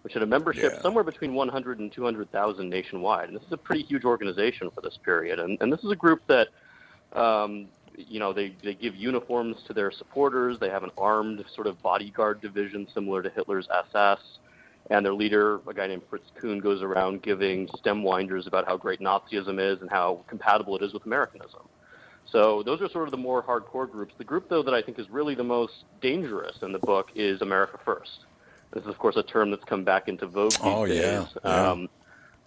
which 0.02 0.14
had 0.14 0.22
a 0.22 0.26
membership 0.26 0.74
Yeah. 0.74 0.82
somewhere 0.82 1.04
between 1.04 1.34
100 1.34 1.78
and 1.78 1.90
200,000 1.90 2.68
nationwide. 2.68 3.28
And 3.28 3.36
this 3.36 3.44
is 3.46 3.52
a 3.52 3.56
pretty 3.56 3.82
huge 3.82 4.04
organization 4.04 4.70
for 4.70 4.80
this 4.80 4.98
period. 5.04 5.38
And, 5.38 5.58
and 5.60 5.72
this 5.72 5.82
is 5.84 5.90
a 5.90 5.96
group 5.96 6.22
that, 6.26 6.48
um, 7.12 7.68
you 7.96 8.18
know, 8.18 8.32
they, 8.32 8.54
they 8.62 8.74
give 8.74 8.96
uniforms 8.96 9.56
to 9.66 9.72
their 9.72 9.90
supporters. 9.92 10.58
They 10.58 10.70
have 10.70 10.82
an 10.82 10.90
armed 10.98 11.44
sort 11.54 11.66
of 11.66 11.80
bodyguard 11.82 12.40
division 12.40 12.88
similar 12.92 13.22
to 13.22 13.30
Hitler's 13.30 13.68
SS. 13.90 14.18
And 14.90 15.06
their 15.06 15.14
leader, 15.14 15.60
a 15.68 15.72
guy 15.74 15.86
named 15.86 16.02
Fritz 16.10 16.28
Kuhn, 16.40 16.58
goes 16.58 16.82
around 16.82 17.22
giving 17.22 17.68
stem 17.78 18.02
winders 18.02 18.48
about 18.48 18.66
how 18.66 18.76
great 18.76 19.00
Nazism 19.00 19.60
is 19.60 19.80
and 19.80 19.88
how 19.88 20.24
compatible 20.26 20.74
it 20.76 20.82
is 20.82 20.92
with 20.92 21.06
Americanism. 21.06 21.60
So 22.26 22.62
those 22.64 22.80
are 22.80 22.88
sort 22.88 23.06
of 23.06 23.12
the 23.12 23.16
more 23.16 23.42
hardcore 23.42 23.88
groups. 23.90 24.14
The 24.18 24.24
group, 24.24 24.48
though, 24.48 24.62
that 24.62 24.74
I 24.74 24.82
think 24.82 24.98
is 24.98 25.08
really 25.10 25.34
the 25.36 25.44
most 25.44 25.84
dangerous 26.00 26.56
in 26.62 26.72
the 26.72 26.78
book 26.80 27.10
is 27.14 27.42
America 27.42 27.78
First. 27.84 28.24
This 28.72 28.82
is, 28.84 28.88
of 28.88 28.98
course, 28.98 29.16
a 29.16 29.22
term 29.22 29.50
that's 29.50 29.64
come 29.64 29.84
back 29.84 30.08
into 30.08 30.26
vogue 30.26 30.52
these 30.52 30.60
Oh, 30.62 30.86
days. 30.86 31.00
yeah, 31.00 31.26
yeah. 31.44 31.70
Um, 31.70 31.88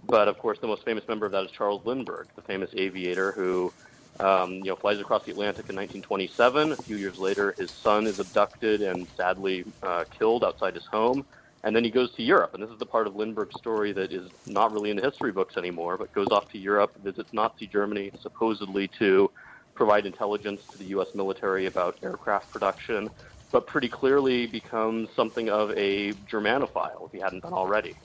but 0.07 0.27
of 0.27 0.37
course, 0.37 0.59
the 0.59 0.67
most 0.67 0.83
famous 0.83 1.07
member 1.07 1.25
of 1.25 1.31
that 1.33 1.43
is 1.45 1.51
Charles 1.51 1.85
Lindbergh, 1.85 2.27
the 2.35 2.41
famous 2.41 2.69
aviator 2.75 3.31
who, 3.31 3.71
um, 4.19 4.53
you 4.53 4.63
know, 4.65 4.75
flies 4.75 4.99
across 4.99 5.23
the 5.23 5.31
Atlantic 5.31 5.69
in 5.69 5.75
1927. 5.75 6.71
A 6.71 6.75
few 6.77 6.95
years 6.97 7.17
later, 7.19 7.53
his 7.57 7.69
son 7.71 8.05
is 8.07 8.19
abducted 8.19 8.81
and 8.81 9.07
sadly 9.15 9.65
uh, 9.83 10.03
killed 10.17 10.43
outside 10.43 10.73
his 10.75 10.85
home. 10.85 11.25
And 11.63 11.75
then 11.75 11.83
he 11.83 11.89
goes 11.89 12.11
to 12.13 12.21
Europe, 12.21 12.53
and 12.53 12.61
this 12.61 12.69
is 12.69 12.77
the 12.77 12.85
part 12.85 13.07
of 13.07 13.15
Lindbergh's 13.15 13.55
story 13.57 13.91
that 13.93 14.11
is 14.13 14.29
not 14.45 14.71
really 14.71 14.91
in 14.91 14.97
the 14.97 15.01
history 15.01 15.31
books 15.31 15.57
anymore, 15.57 15.97
but 15.97 16.13
goes 16.13 16.27
off 16.29 16.51
to 16.51 16.59
Europe, 16.59 16.95
visits 17.03 17.33
Nazi 17.33 17.65
Germany, 17.65 18.11
supposedly 18.21 18.87
to 18.99 19.31
provide 19.73 20.05
intelligence 20.05 20.61
to 20.71 20.77
the 20.77 20.85
U.S. 20.85 21.15
military 21.15 21.65
about 21.65 21.97
aircraft 22.03 22.51
production, 22.51 23.09
but 23.51 23.67
pretty 23.67 23.87
clearly 23.87 24.47
becomes 24.47 25.09
something 25.15 25.49
of 25.49 25.71
a 25.71 26.11
Germanophile 26.29 27.05
if 27.05 27.11
he 27.11 27.19
hadn't 27.19 27.41
been 27.41 27.53
already. 27.53 27.95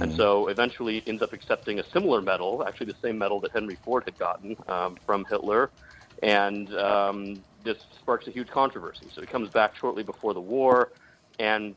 And 0.00 0.14
so 0.14 0.48
eventually 0.48 1.02
ends 1.06 1.22
up 1.22 1.32
accepting 1.32 1.78
a 1.78 1.84
similar 1.90 2.20
medal, 2.22 2.64
actually 2.66 2.86
the 2.86 2.98
same 3.02 3.18
medal 3.18 3.40
that 3.40 3.52
Henry 3.52 3.76
Ford 3.84 4.04
had 4.04 4.18
gotten 4.18 4.56
um, 4.68 4.96
from 5.06 5.24
Hitler. 5.26 5.70
And 6.22 6.74
um, 6.74 7.42
this 7.62 7.78
sparks 8.00 8.26
a 8.26 8.30
huge 8.30 8.48
controversy. 8.48 9.06
So 9.14 9.20
he 9.20 9.26
comes 9.26 9.50
back 9.50 9.76
shortly 9.76 10.02
before 10.02 10.32
the 10.34 10.40
war 10.40 10.92
and 11.38 11.74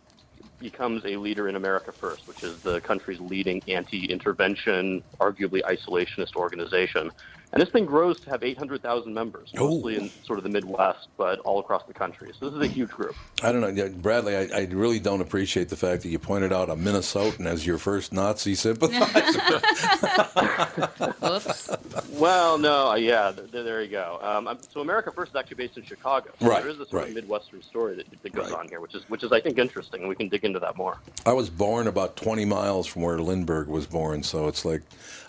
becomes 0.59 1.03
a 1.05 1.17
leader 1.17 1.47
in 1.49 1.55
America 1.55 1.91
First, 1.91 2.27
which 2.27 2.43
is 2.43 2.61
the 2.61 2.79
country's 2.81 3.19
leading 3.19 3.61
anti-intervention, 3.67 5.03
arguably 5.19 5.61
isolationist 5.61 6.35
organization. 6.35 7.11
And 7.51 7.59
this 7.61 7.69
thing 7.69 7.85
grows 7.85 8.19
to 8.21 8.29
have 8.29 8.43
800,000 8.43 9.11
members, 9.11 9.51
mostly 9.55 9.95
in 9.95 10.11
sort 10.23 10.37
of 10.37 10.43
the 10.43 10.49
Midwest, 10.51 11.07
but 11.17 11.39
all 11.39 11.59
across 11.59 11.83
the 11.87 11.93
country. 11.93 12.31
So 12.39 12.47
this 12.47 12.55
is 12.55 12.61
a 12.69 12.71
huge 12.71 12.91
group. 12.91 13.15
I 13.41 13.51
don't 13.51 13.61
know, 13.75 13.89
Bradley. 13.89 14.35
I, 14.37 14.49
I 14.55 14.67
really 14.69 14.99
don't 14.99 15.19
appreciate 15.21 15.69
the 15.69 15.75
fact 15.75 16.03
that 16.03 16.09
you 16.09 16.19
pointed 16.19 16.53
out 16.53 16.69
a 16.69 16.75
Minnesotan 16.75 17.47
as 17.47 17.65
your 17.65 17.79
first 17.79 18.13
Nazi 18.13 18.53
sympathizer. 18.53 19.39
Oops. 21.25 21.69
Well, 22.11 22.57
no, 22.57 22.89
uh, 22.91 22.95
yeah, 22.95 23.31
th- 23.31 23.51
th- 23.51 23.63
there 23.65 23.81
you 23.81 23.89
go. 23.89 24.19
Um, 24.21 24.47
I'm- 24.47 24.59
so 24.71 24.81
America 24.81 25.11
First 25.11 25.31
is 25.31 25.35
actually 25.35 25.55
based 25.55 25.77
in 25.77 25.83
Chicago. 25.83 26.29
So 26.39 26.47
Right, 26.47 26.61
There 26.61 26.71
is 26.71 26.79
a 26.79 26.85
sort 26.85 27.01
right. 27.03 27.09
of 27.09 27.15
Midwestern 27.15 27.61
story 27.63 27.95
that, 27.95 28.05
that 28.21 28.31
goes 28.33 28.51
Right. 28.51 28.59
on 28.59 28.67
here, 28.67 28.79
which 28.81 28.93
is 28.95 29.03
which 29.09 29.23
is 29.23 29.31
I 29.31 29.39
think 29.41 29.57
interesting, 29.57 30.01
and 30.01 30.09
we 30.09 30.15
can 30.15 30.29
dig 30.29 30.43
into 30.45 30.59
that 30.59 30.77
more. 30.77 30.97
I 31.25 31.33
was 31.33 31.49
born 31.49 31.87
about 31.87 32.15
20 32.15 32.45
miles 32.45 32.85
from 32.87 33.01
where 33.01 33.19
Lindbergh 33.19 33.67
was 33.67 33.85
born, 33.87 34.21
so 34.23 34.47
it's 34.47 34.65
like, 34.65 34.81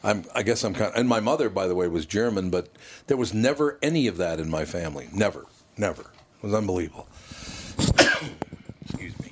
I'm. 0.02 0.24
I 0.34 0.42
guess 0.42 0.64
I'm 0.64 0.74
kind. 0.74 0.90
Of, 0.92 0.96
and 0.98 1.08
my 1.08 1.20
mother, 1.20 1.48
by 1.48 1.66
the 1.66 1.74
way, 1.74 1.86
was 1.88 2.06
German, 2.14 2.50
but 2.50 2.68
there 3.06 3.16
was 3.16 3.32
never 3.32 3.78
any 3.80 4.06
of 4.06 4.18
that 4.18 4.38
in 4.38 4.50
my 4.50 4.66
family. 4.66 5.08
Never, 5.14 5.46
never. 5.78 6.02
It 6.02 6.42
was 6.42 6.52
unbelievable. 6.52 7.08
Excuse 7.78 9.18
me. 9.20 9.30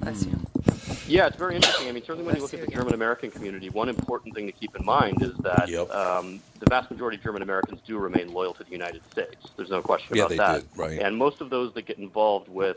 Bless 0.00 0.26
you. 0.26 0.38
Yeah, 1.08 1.28
it's 1.28 1.36
very 1.36 1.54
interesting. 1.54 1.88
I 1.88 1.92
mean, 1.92 2.02
certainly 2.04 2.26
when 2.26 2.34
you 2.36 2.42
look 2.42 2.52
at 2.52 2.60
the 2.60 2.66
German 2.66 2.92
American 2.94 3.30
community, 3.30 3.70
one 3.70 3.88
important 3.88 4.34
thing 4.34 4.46
to 4.46 4.52
keep 4.52 4.74
in 4.74 4.84
mind 4.84 5.22
is 5.22 5.36
that 5.38 5.68
Yep. 5.68 5.88
um, 5.90 6.40
the 6.58 6.66
vast 6.68 6.90
majority 6.90 7.16
of 7.16 7.22
German 7.22 7.42
Americans 7.42 7.80
do 7.86 7.96
remain 7.96 8.32
loyal 8.32 8.52
to 8.54 8.64
the 8.64 8.70
United 8.70 9.02
States. 9.12 9.48
There's 9.56 9.70
no 9.70 9.80
question 9.82 10.16
Yeah, 10.16 10.22
about 10.24 10.28
they 10.30 10.36
that. 10.36 10.60
did, 10.72 10.78
right. 10.78 10.98
And 11.00 11.16
most 11.16 11.40
of 11.40 11.48
those 11.48 11.72
that 11.74 11.86
get 11.86 11.98
involved 11.98 12.48
with 12.48 12.76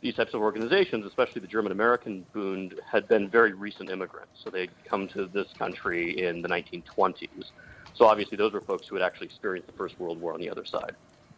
these 0.00 0.14
types 0.14 0.32
of 0.34 0.42
organizations, 0.42 1.04
especially 1.06 1.40
the 1.40 1.48
German 1.48 1.72
American 1.72 2.24
Bund, 2.32 2.78
had 2.88 3.08
been 3.08 3.28
very 3.28 3.52
recent 3.52 3.90
immigrants. 3.90 4.40
So 4.44 4.50
they'd 4.50 4.70
come 4.84 5.08
to 5.08 5.26
this 5.26 5.52
country 5.58 6.22
in 6.24 6.42
the 6.42 6.48
1920s. 6.48 7.50
So 7.96 8.06
obviously, 8.06 8.36
those 8.36 8.52
were 8.52 8.60
folks 8.60 8.86
who 8.86 8.94
had 8.94 9.02
actually 9.02 9.26
experienced 9.26 9.68
the 9.68 9.76
First 9.76 9.98
World 9.98 10.20
War 10.20 10.34
on 10.34 10.40
the 10.40 10.50
other 10.50 10.64
side. 10.64 10.94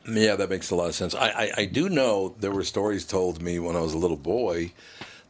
Yeah, 0.09 0.37
that 0.37 0.51
makes 0.51 0.71
a 0.71 0.75
lot 0.75 0.89
of 0.89 0.95
sense. 0.95 1.15
I, 1.15 1.29
I, 1.29 1.53
I 1.59 1.65
do 1.67 1.89
know 1.89 2.35
there 2.41 2.51
were 2.51 2.65
stories 2.65 3.05
told 3.05 3.43
me 3.43 3.59
when 3.59 3.77
I 3.77 3.81
was 3.81 3.95
a 3.95 3.99
little 3.99 4.17
boy 4.17 4.73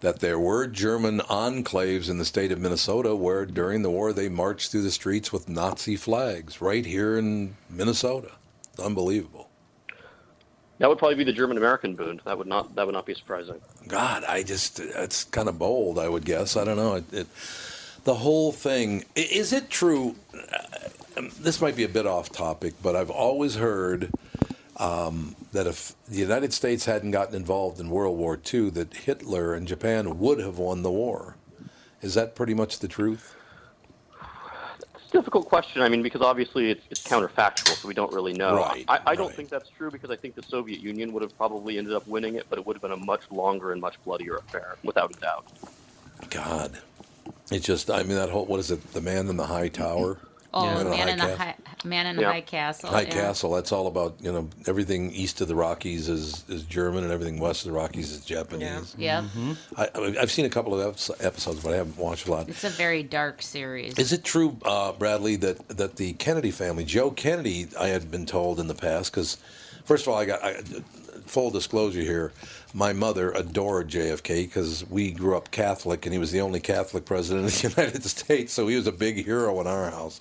that 0.00 0.20
there 0.20 0.38
were 0.38 0.66
German 0.66 1.20
enclaves 1.20 2.08
in 2.08 2.18
the 2.18 2.24
state 2.24 2.52
of 2.52 2.60
Minnesota 2.60 3.16
where 3.16 3.44
during 3.44 3.82
the 3.82 3.90
war 3.90 4.12
they 4.12 4.28
marched 4.28 4.70
through 4.70 4.82
the 4.82 4.90
streets 4.90 5.32
with 5.32 5.48
Nazi 5.48 5.96
flags 5.96 6.60
right 6.60 6.86
here 6.86 7.18
in 7.18 7.56
Minnesota. 7.68 8.30
It's 8.72 8.80
unbelievable. 8.80 9.48
That 10.78 10.88
would 10.88 10.98
probably 10.98 11.16
be 11.16 11.24
the 11.24 11.32
German 11.32 11.56
American 11.56 11.96
Bund. 11.96 12.20
That 12.24 12.38
would 12.38 12.46
not 12.46 12.76
that 12.76 12.86
would 12.86 12.94
not 12.94 13.06
be 13.06 13.14
surprising. 13.14 13.60
God, 13.88 14.22
I 14.24 14.44
just 14.44 14.78
it's 14.78 15.24
kind 15.24 15.48
of 15.48 15.58
bold, 15.58 15.98
I 15.98 16.08
would 16.08 16.24
guess. 16.24 16.56
I 16.56 16.64
don't 16.64 16.76
know. 16.76 16.94
It, 16.94 17.12
it 17.12 17.26
the 18.04 18.14
whole 18.14 18.52
thing 18.52 19.04
is 19.16 19.52
it 19.52 19.70
true? 19.70 20.14
Uh, 21.18 21.30
This 21.40 21.60
might 21.60 21.76
be 21.76 21.84
a 21.84 21.88
bit 21.88 22.06
off 22.06 22.30
topic, 22.30 22.74
but 22.82 22.96
I've 22.96 23.10
always 23.10 23.56
heard 23.56 24.10
um, 24.76 25.34
that 25.52 25.66
if 25.66 25.94
the 26.06 26.18
United 26.18 26.52
States 26.52 26.84
hadn't 26.84 27.10
gotten 27.10 27.34
involved 27.34 27.80
in 27.80 27.90
World 27.90 28.16
War 28.16 28.38
II, 28.52 28.70
that 28.70 28.94
Hitler 28.94 29.54
and 29.54 29.66
Japan 29.66 30.18
would 30.18 30.38
have 30.38 30.58
won 30.58 30.82
the 30.82 30.90
war. 30.90 31.36
Is 32.00 32.14
that 32.14 32.36
pretty 32.36 32.54
much 32.54 32.78
the 32.78 32.88
truth? 32.88 33.34
It's 34.94 35.08
a 35.08 35.10
difficult 35.10 35.48
question. 35.48 35.82
I 35.82 35.88
mean, 35.88 36.02
because 36.02 36.20
obviously 36.20 36.70
it's, 36.70 36.84
it's 36.90 37.02
counterfactual, 37.02 37.74
so 37.74 37.88
we 37.88 37.94
don't 37.94 38.12
really 38.12 38.34
know. 38.34 38.56
Right, 38.56 38.84
I, 38.86 39.00
I 39.06 39.14
don't 39.16 39.34
think 39.34 39.48
that's 39.48 39.68
true 39.70 39.90
because 39.90 40.10
I 40.10 40.16
think 40.16 40.36
the 40.36 40.42
Soviet 40.42 40.80
Union 40.80 41.12
would 41.12 41.22
have 41.22 41.36
probably 41.36 41.78
ended 41.78 41.94
up 41.94 42.06
winning 42.06 42.36
it, 42.36 42.46
but 42.48 42.58
it 42.58 42.66
would 42.66 42.76
have 42.76 42.82
been 42.82 42.92
a 42.92 42.96
much 42.96 43.22
longer 43.32 43.72
and 43.72 43.80
much 43.80 43.96
bloodier 44.04 44.36
affair, 44.36 44.76
without 44.84 45.16
a 45.16 45.20
doubt. 45.20 45.46
God, 46.30 46.78
it's 47.50 47.66
just 47.66 47.90
I 47.90 48.02
mean 48.02 48.16
that 48.16 48.30
whole 48.30 48.44
what 48.44 48.60
is 48.60 48.70
it? 48.70 48.92
The 48.92 49.00
man 49.00 49.28
in 49.28 49.36
the 49.36 49.46
high 49.46 49.68
tower. 49.68 50.18
Oh, 50.54 50.62
Man 50.64 50.78
in 50.78 50.84
the 50.84 50.90
man 50.90 51.08
in 51.10 51.18
the 51.18 51.24
Castle? 51.26 51.36
high, 51.36 51.54
man 51.84 52.06
in 52.06 52.16
the 52.16 52.22
Yeah. 52.22 52.32
high 52.32 52.40
castle. 52.40 52.88
High 52.88 53.02
yeah. 53.02 53.10
Castle. 53.10 53.52
That's 53.52 53.70
all 53.70 53.86
about 53.86 54.16
you 54.20 54.32
know 54.32 54.48
everything 54.66 55.12
east 55.12 55.40
of 55.42 55.48
the 55.48 55.54
Rockies 55.54 56.08
is, 56.08 56.42
is 56.48 56.62
German 56.62 57.04
and 57.04 57.12
everything 57.12 57.38
west 57.38 57.66
of 57.66 57.72
the 57.72 57.76
Rockies 57.78 58.10
is 58.12 58.24
Japanese. 58.24 58.94
Yep. 58.96 59.24
I, 59.76 59.88
I- 59.94 60.16
I've 60.20 60.30
seen 60.30 60.46
a 60.46 60.48
couple 60.50 60.78
of 60.80 60.80
episodes, 61.20 61.60
but 61.62 61.74
I 61.74 61.76
haven't 61.76 61.98
watched 61.98 62.28
a 62.28 62.30
lot. 62.30 62.48
It's 62.48 62.64
a 62.64 62.70
very 62.70 63.02
dark 63.02 63.42
series. 63.42 63.98
Is 63.98 64.12
it 64.12 64.24
true, 64.24 64.56
uh, 64.64 64.92
Bradley, 64.92 65.36
that 65.36 65.68
that 65.68 65.96
the 65.96 66.14
Kennedy 66.14 66.50
family, 66.50 66.84
Joe 66.84 67.10
Kennedy, 67.10 67.68
I 67.78 67.88
had 67.88 68.10
been 68.10 68.24
told 68.24 68.58
in 68.58 68.68
the 68.68 68.74
past, 68.74 69.12
because 69.12 69.36
first 69.84 70.06
of 70.06 70.12
all, 70.14 70.18
I 70.18 70.24
got 70.24 70.42
I, 70.42 70.56
full 71.28 71.50
disclosure 71.50 72.00
here. 72.00 72.32
My 72.74 72.92
mother 72.92 73.30
adored 73.32 73.88
JFK 73.88 74.44
because 74.46 74.84
we 74.88 75.10
grew 75.12 75.36
up 75.36 75.50
Catholic, 75.50 76.04
and 76.06 76.12
he 76.12 76.18
was 76.18 76.32
the 76.32 76.40
only 76.40 76.60
Catholic 76.60 77.04
president 77.04 77.46
of 77.46 77.52
the 77.60 77.68
United 77.76 78.02
States, 78.04 78.52
so 78.52 78.66
he 78.68 78.76
was 78.76 78.86
a 78.86 78.92
big 78.92 79.24
hero 79.24 79.60
in 79.60 79.66
our 79.66 79.90
house. 79.90 80.20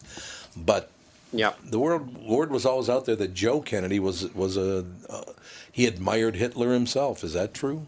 But 0.55 0.89
Yeah. 1.33 1.53
the 1.63 1.79
word 1.79 2.17
word 2.17 2.51
was 2.51 2.65
always 2.65 2.89
out 2.89 3.05
there 3.05 3.15
that 3.17 3.33
Joe 3.33 3.61
Kennedy 3.61 3.99
was 3.99 4.33
was 4.33 4.57
a 4.57 4.85
uh, 5.09 5.23
he 5.71 5.85
admired 5.85 6.35
Hitler 6.35 6.73
himself. 6.73 7.23
Is 7.23 7.33
that 7.33 7.53
true? 7.53 7.85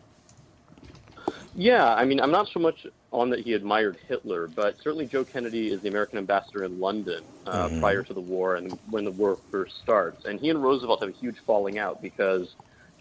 Yeah, 1.55 1.93
I 1.93 2.05
mean, 2.05 2.19
I'm 2.21 2.31
not 2.31 2.47
so 2.53 2.59
much 2.59 2.85
on 3.11 3.31
that 3.31 3.39
he 3.39 3.53
admired 3.53 3.97
Hitler, 4.07 4.47
but 4.47 4.77
certainly 4.81 5.07
Joe 5.07 5.23
Kennedy 5.25 5.71
is 5.71 5.81
the 5.81 5.89
American 5.89 6.19
ambassador 6.19 6.63
in 6.63 6.79
London 6.79 7.23
uh, 7.47 7.67
Mhm. 7.67 7.79
prior 7.79 8.03
to 8.03 8.13
the 8.13 8.21
war 8.21 8.55
and 8.55 8.77
when 8.91 9.03
the 9.03 9.11
war 9.11 9.35
first 9.49 9.77
starts. 9.81 10.25
And 10.25 10.39
he 10.39 10.51
and 10.51 10.61
Roosevelt 10.61 10.99
have 11.01 11.09
a 11.09 11.13
huge 11.13 11.38
falling 11.47 11.79
out 11.79 12.01
because 12.03 12.53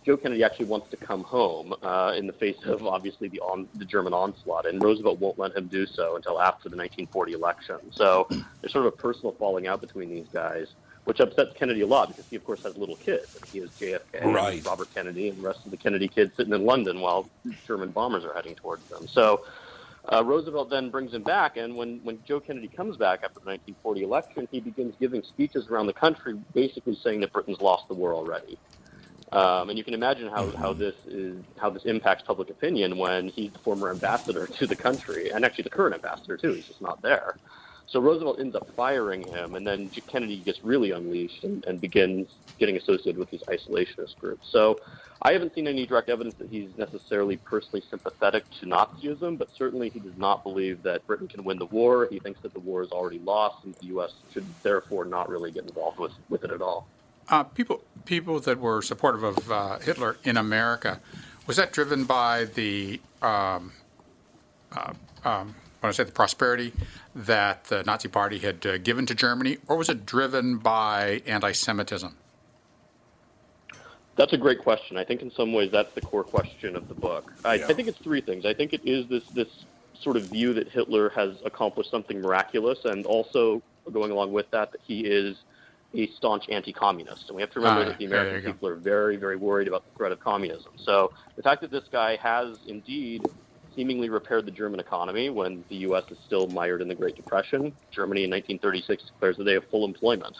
Joe 0.08 0.16
Kennedy 0.16 0.42
actually 0.42 0.64
wants 0.64 0.88
to 0.88 0.96
come 0.96 1.22
home 1.22 1.74
uh, 1.82 2.14
in 2.16 2.26
the 2.26 2.32
face 2.32 2.56
of 2.64 2.86
obviously 2.86 3.28
the 3.28 3.40
on 3.40 3.68
the 3.74 3.84
German 3.84 4.14
onslaught, 4.14 4.64
and 4.64 4.82
Roosevelt 4.82 5.20
won't 5.20 5.38
let 5.38 5.54
him 5.54 5.66
do 5.66 5.84
so 5.84 6.16
until 6.16 6.40
after 6.40 6.70
the 6.70 6.78
1940 6.78 7.32
election. 7.34 7.76
So 7.90 8.26
there's 8.30 8.72
sort 8.72 8.86
of 8.86 8.94
a 8.94 8.96
personal 8.96 9.32
falling 9.32 9.66
out 9.66 9.82
between 9.82 10.08
these 10.08 10.24
guys, 10.32 10.68
which 11.04 11.20
upsets 11.20 11.50
Kennedy 11.58 11.82
a 11.82 11.86
lot 11.86 12.08
because 12.08 12.24
he, 12.30 12.36
of 12.36 12.44
course, 12.46 12.62
has 12.62 12.74
little 12.78 12.96
kids. 12.96 13.36
And 13.36 13.44
he 13.50 13.58
has 13.58 13.68
JFK, 13.72 14.32
Right. 14.32 14.64
Robert 14.64 14.88
Kennedy, 14.94 15.28
and 15.28 15.36
the 15.36 15.46
rest 15.46 15.66
of 15.66 15.72
the 15.72 15.76
Kennedy 15.76 16.08
kids 16.08 16.34
sitting 16.38 16.54
in 16.54 16.64
London 16.64 17.02
while 17.02 17.28
German 17.66 17.90
bombers 17.90 18.24
are 18.24 18.32
heading 18.32 18.54
towards 18.54 18.88
them. 18.88 19.06
So. 19.08 19.44
Uh, 20.10 20.24
Roosevelt 20.24 20.70
then 20.70 20.88
brings 20.88 21.12
him 21.12 21.22
back, 21.22 21.58
and 21.58 21.76
when, 21.76 22.00
when 22.02 22.18
Joe 22.24 22.40
Kennedy 22.40 22.68
comes 22.68 22.96
back 22.96 23.18
after 23.24 23.40
the 23.40 23.46
1940 23.46 24.02
election, 24.04 24.48
he 24.50 24.58
begins 24.58 24.94
giving 24.98 25.22
speeches 25.22 25.66
around 25.68 25.86
the 25.86 25.92
country, 25.92 26.34
basically 26.54 26.96
saying 27.04 27.20
that 27.20 27.30
Britain's 27.30 27.60
lost 27.60 27.88
the 27.88 27.94
war 27.94 28.14
already. 28.14 28.56
Um, 29.32 29.68
and 29.68 29.76
you 29.76 29.84
can 29.84 29.94
imagine 29.94 30.28
how, 30.28 30.50
how 30.52 30.72
this 30.72 30.94
is 31.06 31.36
how 31.58 31.68
this 31.68 31.84
impacts 31.84 32.22
public 32.22 32.48
opinion 32.48 32.96
when 32.96 33.28
he's 33.28 33.52
the 33.52 33.58
former 33.58 33.90
ambassador 33.90 34.46
to 34.58 34.66
the 34.66 34.76
country, 34.76 35.30
and 35.30 35.44
actually 35.44 35.64
the 35.64 35.70
current 35.70 35.94
ambassador 35.94 36.36
too. 36.36 36.52
He's 36.52 36.66
just 36.66 36.80
not 36.80 37.02
there. 37.02 37.36
So 37.88 38.00
Roosevelt 38.00 38.38
ends 38.38 38.54
up 38.54 38.68
firing 38.76 39.26
him, 39.26 39.54
and 39.54 39.66
then 39.66 39.88
Kennedy 39.88 40.36
gets 40.36 40.62
really 40.62 40.90
unleashed 40.90 41.42
and, 41.42 41.64
and 41.64 41.80
begins 41.80 42.28
getting 42.58 42.76
associated 42.76 43.16
with 43.16 43.30
these 43.30 43.42
isolationist 43.44 44.18
groups. 44.18 44.46
So 44.50 44.78
I 45.22 45.32
haven't 45.32 45.54
seen 45.54 45.66
any 45.66 45.86
direct 45.86 46.10
evidence 46.10 46.34
that 46.34 46.50
he's 46.50 46.68
necessarily 46.76 47.38
personally 47.38 47.82
sympathetic 47.88 48.44
to 48.60 48.66
Nazism, 48.66 49.38
but 49.38 49.48
certainly 49.56 49.88
he 49.88 50.00
does 50.00 50.18
not 50.18 50.42
believe 50.42 50.82
that 50.82 51.06
Britain 51.06 51.28
can 51.28 51.44
win 51.44 51.58
the 51.58 51.66
war. 51.66 52.08
He 52.10 52.18
thinks 52.18 52.40
that 52.42 52.52
the 52.52 52.60
war 52.60 52.82
is 52.82 52.90
already 52.90 53.20
lost, 53.20 53.64
and 53.64 53.74
the 53.76 53.86
U.S. 53.86 54.12
should 54.32 54.44
therefore 54.62 55.06
not 55.06 55.30
really 55.30 55.50
get 55.50 55.64
involved 55.64 55.98
with, 55.98 56.12
with 56.28 56.44
it 56.44 56.50
at 56.50 56.60
all. 56.60 56.86
Uh, 57.30 57.42
people, 57.42 57.82
people 58.08 58.40
that 58.40 58.58
were 58.58 58.80
supportive 58.80 59.22
of 59.22 59.52
uh, 59.52 59.78
Hitler 59.80 60.16
in 60.24 60.38
America, 60.38 60.98
was 61.46 61.58
that 61.58 61.72
driven 61.72 62.04
by 62.04 62.46
the, 62.46 62.98
um, 63.20 63.72
uh, 64.72 64.94
um, 65.24 65.54
when 65.80 65.90
I 65.90 65.92
say 65.92 66.04
the 66.04 66.12
prosperity 66.12 66.72
that 67.14 67.64
the 67.64 67.82
Nazi 67.84 68.08
Party 68.08 68.38
had 68.38 68.66
uh, 68.66 68.78
given 68.78 69.04
to 69.06 69.14
Germany, 69.14 69.58
or 69.68 69.76
was 69.76 69.90
it 69.90 70.06
driven 70.06 70.56
by 70.56 71.20
anti-Semitism? 71.26 72.16
That's 74.16 74.32
a 74.32 74.38
great 74.38 74.60
question. 74.60 74.96
I 74.96 75.04
think 75.04 75.20
in 75.20 75.30
some 75.30 75.52
ways 75.52 75.70
that's 75.70 75.94
the 75.94 76.00
core 76.00 76.24
question 76.24 76.76
of 76.76 76.88
the 76.88 76.94
book. 76.94 77.32
I, 77.44 77.54
Yeah. 77.54 77.66
I 77.68 77.74
think 77.74 77.88
it's 77.88 77.98
three 77.98 78.22
things. 78.22 78.46
I 78.46 78.54
think 78.54 78.72
it 78.72 78.80
is 78.84 79.06
this 79.06 79.24
this 79.34 79.48
sort 80.00 80.16
of 80.16 80.24
view 80.24 80.54
that 80.54 80.68
Hitler 80.68 81.10
has 81.10 81.36
accomplished 81.44 81.90
something 81.90 82.20
miraculous, 82.20 82.84
and 82.84 83.04
also 83.04 83.62
going 83.92 84.10
along 84.10 84.32
with 84.32 84.50
that, 84.50 84.72
that 84.72 84.80
he 84.86 85.00
is 85.00 85.36
a 85.94 86.06
staunch 86.16 86.44
anti-communist. 86.50 87.24
And 87.28 87.36
we 87.36 87.42
have 87.42 87.50
to 87.52 87.60
remember 87.60 87.82
Ah, 87.82 87.88
that 87.88 87.98
the 87.98 88.04
yeah, 88.04 88.10
American 88.10 88.34
you 88.36 88.42
go. 88.42 88.52
people 88.52 88.68
are 88.68 88.76
very, 88.76 89.16
very 89.16 89.36
worried 89.36 89.68
about 89.68 89.84
the 89.84 89.90
threat 89.96 90.12
of 90.12 90.20
communism. 90.20 90.72
So 90.84 91.12
the 91.36 91.42
fact 91.42 91.60
that 91.62 91.70
this 91.70 91.84
guy 91.90 92.16
has 92.22 92.58
indeed 92.66 93.22
seemingly 93.74 94.08
repaired 94.10 94.44
the 94.46 94.50
German 94.50 94.80
economy 94.80 95.30
when 95.30 95.64
the 95.68 95.76
U.S. 95.76 96.04
is 96.10 96.18
still 96.26 96.46
mired 96.46 96.82
in 96.82 96.88
the 96.88 96.94
Great 96.94 97.16
Depression, 97.16 97.72
Germany 97.90 98.24
in 98.24 98.30
1936 98.30 99.04
declares 99.12 99.36
that 99.36 99.44
they 99.44 99.52
have 99.54 99.62
full 99.70 99.84
employment. 99.84 100.36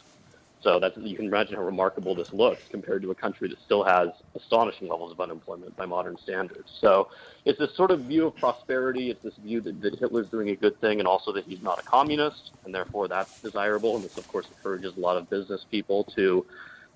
So 0.61 0.81
that's 0.81 0.97
you 0.97 1.17
can 1.17 1.27
imagine 1.27 1.55
how 1.55 1.62
remarkable 1.62 2.17
this 2.17 2.29
looks 2.33 2.65
compared 2.71 3.03
to 3.03 3.12
a 3.12 3.15
country 3.15 3.49
that 3.49 3.59
still 3.65 3.85
has 3.85 4.09
astonishing 4.35 4.88
levels 4.88 5.12
of 5.12 5.21
unemployment 5.21 5.77
by 5.77 5.87
modern 5.87 6.17
standards. 6.21 6.69
So 6.81 7.09
it's 7.45 7.59
this 7.59 7.77
sort 7.77 7.93
of 7.93 8.00
view 8.00 8.27
of 8.27 8.37
prosperity. 8.41 9.11
It's 9.11 9.23
this 9.23 9.37
view 9.37 9.61
that, 9.61 9.81
that 9.81 9.99
Hitler's 10.00 10.29
doing 10.31 10.50
a 10.50 10.57
good 10.57 10.81
thing, 10.81 10.99
and 10.99 11.07
also 11.07 11.33
that 11.33 11.45
he's 11.45 11.62
not 11.62 11.79
a 11.79 11.83
communist, 11.88 12.53
and 12.65 12.75
therefore 12.75 13.07
that's 13.07 13.31
desirable. 13.43 13.95
And 13.97 14.05
this, 14.05 14.17
of 14.17 14.27
course, 14.27 14.47
encourages 14.50 14.97
a 14.97 15.00
lot 15.00 15.17
of 15.17 15.31
business 15.31 15.65
people 15.71 16.05
to 16.17 16.45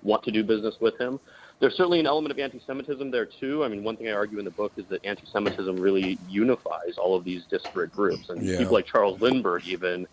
want 0.01 0.23
to 0.23 0.31
do 0.31 0.43
business 0.43 0.75
with 0.81 0.99
him. 0.99 1.17
There's 1.61 1.75
certainly 1.77 2.01
an 2.01 2.07
element 2.07 2.33
of 2.33 2.39
anti-Semitism 2.39 3.09
there 3.09 3.25
too. 3.39 3.63
I 3.63 3.69
mean, 3.69 3.85
one 3.85 3.95
thing 3.95 4.09
I 4.09 4.11
argue 4.11 4.39
in 4.39 4.43
the 4.43 4.51
book 4.51 4.73
is 4.75 4.85
that 4.89 5.05
anti-Semitism 5.05 5.79
really 5.79 6.19
unifies 6.27 6.97
all 7.01 7.15
of 7.15 7.23
these 7.23 7.45
disparate 7.49 7.93
groups, 7.93 8.27
and 8.27 8.45
Yeah. 8.45 8.57
people 8.57 8.73
like 8.73 8.85
Charles 8.85 9.21
Lindbergh 9.21 9.65
even 9.65 10.05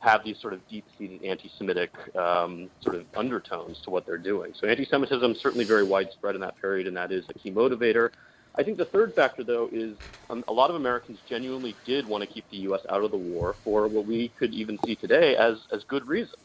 have 0.00 0.24
these 0.24 0.40
sort 0.40 0.54
of 0.54 0.66
deep-seated 0.68 1.22
anti-Semitic 1.22 1.90
um, 2.16 2.70
sort 2.82 2.96
of 2.96 3.04
undertones 3.16 3.78
to 3.84 3.90
what 3.90 4.06
they're 4.06 4.18
doing. 4.18 4.52
So 4.58 4.66
anti-Semitism 4.66 5.32
is 5.32 5.40
certainly 5.40 5.64
very 5.64 5.84
widespread 5.84 6.34
in 6.34 6.40
that 6.40 6.56
period, 6.60 6.86
and 6.86 6.96
that 6.96 7.12
is 7.12 7.24
a 7.28 7.34
key 7.34 7.50
motivator. 7.50 8.10
I 8.56 8.62
think 8.62 8.78
the 8.78 8.86
third 8.86 9.14
factor, 9.14 9.44
though, 9.44 9.68
is 9.70 9.96
um, 10.30 10.42
a 10.48 10.52
lot 10.52 10.70
of 10.70 10.76
Americans 10.76 11.18
genuinely 11.28 11.76
did 11.84 12.06
want 12.06 12.22
to 12.22 12.26
keep 12.26 12.44
the 12.50 12.56
U.S. 12.58 12.80
out 12.88 13.04
of 13.04 13.10
the 13.10 13.16
war 13.18 13.56
for 13.62 13.88
what 13.88 14.06
we 14.06 14.32
could 14.38 14.54
even 14.54 14.78
see 14.84 14.96
today 14.96 15.36
as 15.36 15.56
as 15.72 15.84
good 15.84 16.06
reasons. 16.06 16.36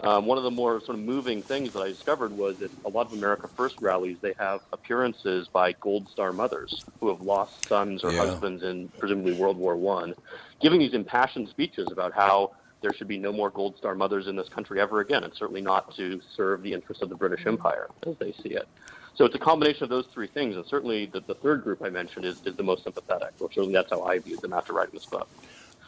Um, 0.00 0.26
one 0.26 0.38
of 0.38 0.44
the 0.44 0.50
more 0.50 0.80
sort 0.86 0.96
of 0.96 1.04
moving 1.04 1.42
things 1.42 1.72
that 1.72 1.80
I 1.80 1.88
discovered 1.88 2.32
was 2.32 2.56
that 2.60 2.70
a 2.84 2.88
lot 2.88 3.06
of 3.06 3.12
America 3.12 3.48
First 3.56 3.74
rallies 3.80 4.16
they 4.22 4.32
have 4.38 4.60
appearances 4.72 5.48
by 5.52 5.72
Gold 5.80 6.08
Star 6.12 6.32
mothers 6.32 6.84
who 7.00 7.08
have 7.08 7.20
lost 7.20 7.52
sons 7.68 8.04
or 8.04 8.12
Yeah. 8.12 8.26
husbands 8.26 8.62
in 8.62 8.88
presumably 8.98 9.32
World 9.32 9.56
War 9.56 9.76
One, 9.76 10.14
giving 10.60 10.78
these 10.78 10.94
impassioned 10.94 11.48
speeches 11.48 11.88
about 11.90 12.12
how 12.12 12.52
there 12.80 12.92
should 12.92 13.08
be 13.08 13.18
no 13.18 13.32
more 13.32 13.50
Gold 13.50 13.76
Star 13.76 13.94
mothers 13.94 14.26
in 14.28 14.36
this 14.36 14.48
country 14.48 14.80
ever 14.80 15.00
again, 15.00 15.24
and 15.24 15.34
certainly 15.34 15.60
not 15.60 15.94
to 15.96 16.20
serve 16.36 16.62
the 16.62 16.72
interests 16.72 17.02
of 17.02 17.08
the 17.08 17.14
British 17.14 17.46
Empire 17.46 17.88
as 18.06 18.16
they 18.18 18.32
see 18.32 18.50
it. 18.50 18.68
So 19.14 19.24
it's 19.24 19.34
a 19.34 19.38
combination 19.40 19.82
of 19.82 19.90
those 19.90 20.06
three 20.06 20.28
things, 20.28 20.54
and 20.54 20.64
certainly 20.64 21.06
the, 21.06 21.20
the 21.20 21.34
third 21.34 21.64
group 21.64 21.82
I 21.82 21.90
mentioned 21.90 22.24
is, 22.24 22.40
is 22.46 22.54
the 22.54 22.62
most 22.62 22.84
sympathetic. 22.84 23.32
Well, 23.40 23.48
certainly 23.48 23.72
that's 23.72 23.90
how 23.90 24.02
I 24.04 24.20
viewed 24.20 24.40
them 24.40 24.52
after 24.52 24.72
writing 24.72 24.94
this 24.94 25.06
book. 25.06 25.28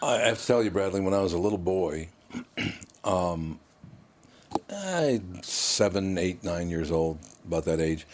I 0.02 0.16
have 0.18 0.40
to 0.40 0.46
tell 0.46 0.64
you, 0.64 0.70
Bradley, 0.70 1.00
when 1.00 1.14
I 1.14 1.20
was 1.20 1.32
a 1.32 1.38
little 1.38 1.58
boy, 1.58 2.08
um, 3.04 3.60
I, 4.68 5.20
seven, 5.42 6.18
eight, 6.18 6.42
nine 6.42 6.70
years 6.70 6.90
old, 6.90 7.18
about 7.46 7.66
that 7.66 7.80
age, 7.80 8.04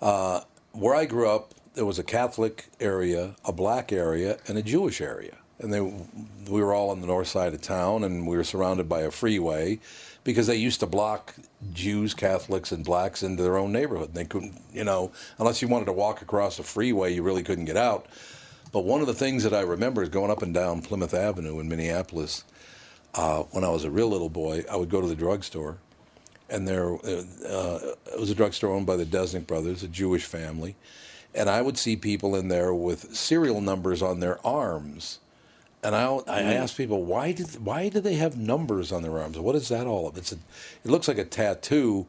uh, 0.00 0.40
where 0.72 0.94
I 0.94 1.04
grew 1.04 1.28
up, 1.28 1.52
there 1.74 1.84
was 1.84 1.98
a 1.98 2.04
Catholic 2.04 2.66
area, 2.80 3.34
a 3.44 3.52
black 3.52 3.92
area, 3.92 4.38
and 4.48 4.56
a 4.56 4.62
Jewish 4.62 5.02
area. 5.02 5.36
And 5.62 5.72
they, 5.72 5.80
we 5.80 6.60
were 6.60 6.74
all 6.74 6.90
on 6.90 7.00
the 7.00 7.06
north 7.06 7.28
side 7.28 7.54
of 7.54 7.62
town, 7.62 8.04
and 8.04 8.26
we 8.26 8.36
were 8.36 8.44
surrounded 8.44 8.88
by 8.88 9.02
a 9.02 9.10
freeway 9.10 9.78
because 10.24 10.46
they 10.46 10.56
used 10.56 10.80
to 10.80 10.86
block 10.86 11.34
Jews, 11.72 12.14
Catholics, 12.14 12.72
and 12.72 12.84
blacks 12.84 13.22
into 13.22 13.42
their 13.42 13.56
own 13.56 13.72
neighborhood. 13.72 14.14
They 14.14 14.24
couldn't, 14.24 14.60
you 14.72 14.84
know, 14.84 15.12
unless 15.38 15.62
you 15.62 15.68
wanted 15.68 15.86
to 15.86 15.92
walk 15.92 16.22
across 16.22 16.56
the 16.56 16.62
freeway, 16.62 17.14
you 17.14 17.22
really 17.22 17.42
couldn't 17.42 17.64
get 17.64 17.76
out. 17.76 18.06
But 18.72 18.84
one 18.84 19.00
of 19.00 19.06
the 19.06 19.14
things 19.14 19.42
that 19.44 19.52
I 19.52 19.60
remember 19.60 20.02
is 20.02 20.08
going 20.08 20.30
up 20.30 20.42
and 20.42 20.54
down 20.54 20.82
Plymouth 20.82 21.14
Avenue 21.14 21.60
in 21.60 21.68
Minneapolis. 21.68 22.44
Uh, 23.14 23.42
when 23.50 23.62
I 23.62 23.68
was 23.68 23.84
a 23.84 23.90
real 23.90 24.08
little 24.08 24.30
boy, 24.30 24.64
I 24.70 24.76
would 24.76 24.88
go 24.88 25.02
to 25.02 25.06
the 25.06 25.14
drugstore, 25.14 25.76
and 26.48 26.66
there 26.66 26.94
uh, 26.94 27.78
it 28.12 28.18
was 28.18 28.30
a 28.30 28.34
drugstore 28.34 28.74
owned 28.74 28.86
by 28.86 28.96
the 28.96 29.04
Desnick 29.04 29.46
brothers, 29.46 29.82
a 29.82 29.88
Jewish 29.88 30.24
family, 30.24 30.76
and 31.34 31.50
I 31.50 31.60
would 31.60 31.76
see 31.76 31.94
people 31.94 32.34
in 32.34 32.48
there 32.48 32.72
with 32.72 33.14
serial 33.14 33.60
numbers 33.60 34.00
on 34.00 34.20
their 34.20 34.44
arms. 34.46 35.18
And 35.82 35.96
I, 35.96 36.18
I 36.28 36.42
asked 36.54 36.76
people 36.76 37.04
why 37.04 37.32
did 37.32 37.64
why 37.64 37.88
do 37.88 38.00
they 38.00 38.14
have 38.14 38.36
numbers 38.36 38.92
on 38.92 39.02
their 39.02 39.18
arms? 39.18 39.38
What 39.38 39.56
is 39.56 39.68
that 39.68 39.86
all 39.86 40.06
of? 40.06 40.16
It's 40.16 40.32
a, 40.32 40.36
it 40.84 40.90
looks 40.90 41.08
like 41.08 41.18
a 41.18 41.24
tattoo, 41.24 42.06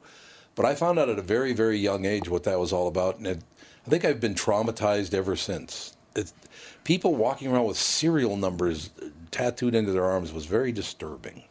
but 0.55 0.65
I 0.65 0.75
found 0.75 0.99
out 0.99 1.09
at 1.09 1.17
a 1.17 1.23
very 1.23 1.53
very 1.53 1.77
young 1.77 2.05
age 2.05 2.29
what 2.29 2.43
that 2.43 2.59
was 2.59 2.71
all 2.71 2.87
about, 2.87 3.17
and 3.17 3.25
it, 3.25 3.39
I 3.85 3.89
think 3.89 4.05
I've 4.05 4.19
been 4.19 4.35
traumatized 4.35 5.13
ever 5.13 5.35
since. 5.35 5.97
It, 6.15 6.31
people 6.83 7.15
walking 7.15 7.51
around 7.51 7.65
with 7.65 7.77
serial 7.77 8.37
numbers 8.37 8.91
tattooed 9.31 9.73
into 9.73 9.91
their 9.91 10.05
arms 10.05 10.31
was 10.31 10.45
very 10.45 10.71
disturbing. 10.71 11.43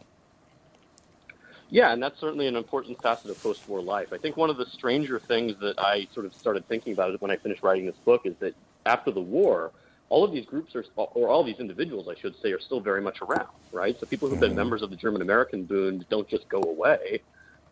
Yeah, 1.70 1.92
and 1.92 2.02
that's 2.02 2.20
certainly 2.20 2.46
an 2.46 2.54
important 2.54 3.00
facet 3.02 3.30
of 3.30 3.42
post-war 3.42 3.80
life. 3.80 4.12
I 4.12 4.18
think 4.18 4.36
one 4.36 4.50
of 4.50 4.58
the 4.58 4.66
stranger 4.66 5.18
things 5.18 5.58
that 5.60 5.78
I 5.78 6.06
sort 6.12 6.26
of 6.26 6.34
started 6.34 6.68
thinking 6.68 6.92
about 6.92 7.18
when 7.20 7.30
I 7.30 7.36
finished 7.36 7.62
writing 7.62 7.86
this 7.86 7.96
book 8.04 8.26
is 8.26 8.34
that 8.40 8.54
after 8.84 9.10
the 9.10 9.22
war, 9.22 9.72
all 10.12 10.24
of 10.24 10.30
these 10.30 10.44
groups 10.44 10.76
are, 10.76 10.84
or 10.96 11.30
all 11.30 11.42
these 11.42 11.58
individuals, 11.58 12.06
I 12.06 12.14
should 12.20 12.34
say, 12.42 12.52
are 12.52 12.60
still 12.60 12.80
very 12.80 13.00
much 13.00 13.22
around, 13.22 13.48
right? 13.72 13.98
So 13.98 14.04
people 14.04 14.28
who've 14.28 14.38
been 14.38 14.54
members 14.54 14.82
of 14.82 14.90
the 14.90 14.96
German 15.04 15.22
American 15.22 15.64
Bund 15.64 16.04
don't 16.10 16.28
just 16.28 16.46
go 16.50 16.60
away. 16.60 17.22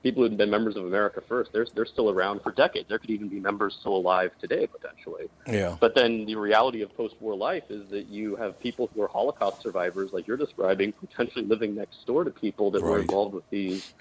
People 0.03 0.23
who've 0.23 0.35
been 0.35 0.49
members 0.49 0.77
of 0.77 0.87
America 0.87 1.21
First, 1.21 1.53
they're, 1.53 1.67
they're 1.75 1.85
still 1.85 2.09
around 2.09 2.41
for 2.43 2.51
decades. 2.51 2.89
There 2.89 2.99
could 2.99 3.11
even 3.11 3.29
be 3.29 3.41
members 3.41 3.77
still 3.79 3.95
alive 3.95 4.31
today, 4.41 4.67
potentially. 4.67 5.27
Yeah. 5.47 5.77
But 5.79 5.95
then 5.95 6.25
the 6.25 6.37
reality 6.37 6.81
of 6.81 6.97
post-war 6.97 7.37
life 7.37 7.65
is 7.69 7.91
that 7.91 8.07
you 8.07 8.37
have 8.37 8.59
people 8.59 8.89
who 8.95 9.03
are 9.03 9.09
Holocaust 9.09 9.61
survivors, 9.61 10.15
like 10.15 10.27
you're 10.27 10.39
describing, 10.39 10.93
potentially 10.93 11.45
living 11.45 11.75
next 11.75 12.07
door 12.07 12.25
to 12.25 12.31
people 12.31 12.71
that 12.71 12.83
were 12.83 13.01
involved 13.01 13.35
with 13.35 13.49
these 13.51 13.93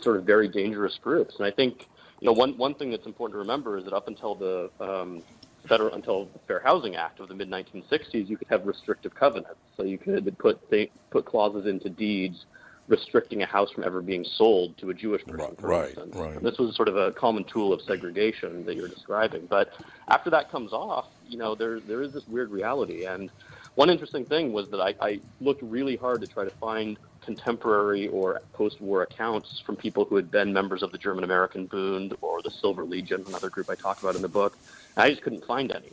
sort 0.00 0.16
of 0.16 0.24
very 0.24 0.48
dangerous 0.48 0.98
groups. 1.00 1.36
And 1.36 1.46
I 1.46 1.52
think, 1.52 1.86
you 2.20 2.26
know, 2.26 2.32
one 2.32 2.58
one 2.58 2.74
thing 2.74 2.90
that's 2.90 3.06
important 3.06 3.34
to 3.36 3.38
remember 3.38 3.78
is 3.78 3.84
that 3.84 3.92
up 3.92 4.08
until 4.08 4.34
the 4.34 4.68
um, 4.80 5.22
federal 5.66 5.94
until 5.94 6.26
the 6.26 6.38
Fair 6.46 6.60
Housing 6.60 6.96
Act 6.96 7.20
of 7.20 7.28
the 7.28 7.34
mid 7.34 7.50
1960s, 7.50 8.28
you 8.28 8.36
could 8.36 8.48
have 8.48 8.66
restrictive 8.66 9.14
covenants. 9.14 9.60
So 9.76 9.82
you 9.84 9.98
could 9.98 10.36
put 10.38 10.70
th- 10.70 10.90
put 11.10 11.24
clauses 11.24 11.66
into 11.66 11.88
deeds 11.88 12.46
restricting 12.88 13.42
a 13.42 13.46
house 13.46 13.70
from 13.70 13.84
ever 13.84 14.00
being 14.00 14.24
sold 14.24 14.76
to 14.78 14.90
a 14.90 14.94
Jewish 14.94 15.24
person. 15.24 15.54
for 15.56 15.68
right, 15.68 15.88
instance. 15.88 16.16
right. 16.16 16.42
This 16.42 16.58
was 16.58 16.74
sort 16.74 16.88
of 16.88 16.96
a 16.96 17.12
common 17.12 17.44
tool 17.44 17.72
of 17.72 17.82
segregation 17.82 18.64
that 18.64 18.76
you're 18.76 18.88
describing. 18.88 19.46
But 19.46 19.74
after 20.08 20.30
that 20.30 20.50
comes 20.50 20.72
off, 20.72 21.06
you 21.28 21.36
know, 21.36 21.54
there 21.54 21.80
there 21.80 22.02
is 22.02 22.12
this 22.12 22.26
weird 22.26 22.50
reality. 22.50 23.04
And 23.04 23.30
one 23.74 23.90
interesting 23.90 24.24
thing 24.24 24.52
was 24.52 24.70
that 24.70 24.80
I, 24.80 24.94
I 25.00 25.20
looked 25.40 25.62
really 25.62 25.96
hard 25.96 26.20
to 26.22 26.26
try 26.26 26.44
to 26.44 26.50
find 26.50 26.98
contemporary 27.20 28.08
or 28.08 28.40
post-war 28.54 29.02
accounts 29.02 29.62
from 29.66 29.76
people 29.76 30.06
who 30.06 30.16
had 30.16 30.30
been 30.30 30.52
members 30.52 30.82
of 30.82 30.92
the 30.92 30.98
German 30.98 31.24
American 31.24 31.66
Bund 31.66 32.14
or 32.22 32.40
the 32.40 32.50
Silver 32.50 32.84
Legion, 32.84 33.22
another 33.26 33.50
group 33.50 33.68
I 33.68 33.74
talk 33.74 34.02
about 34.02 34.16
in 34.16 34.22
the 34.22 34.28
book. 34.28 34.56
I 34.98 35.10
just 35.10 35.22
couldn't 35.22 35.44
find 35.46 35.70
any. 35.72 35.92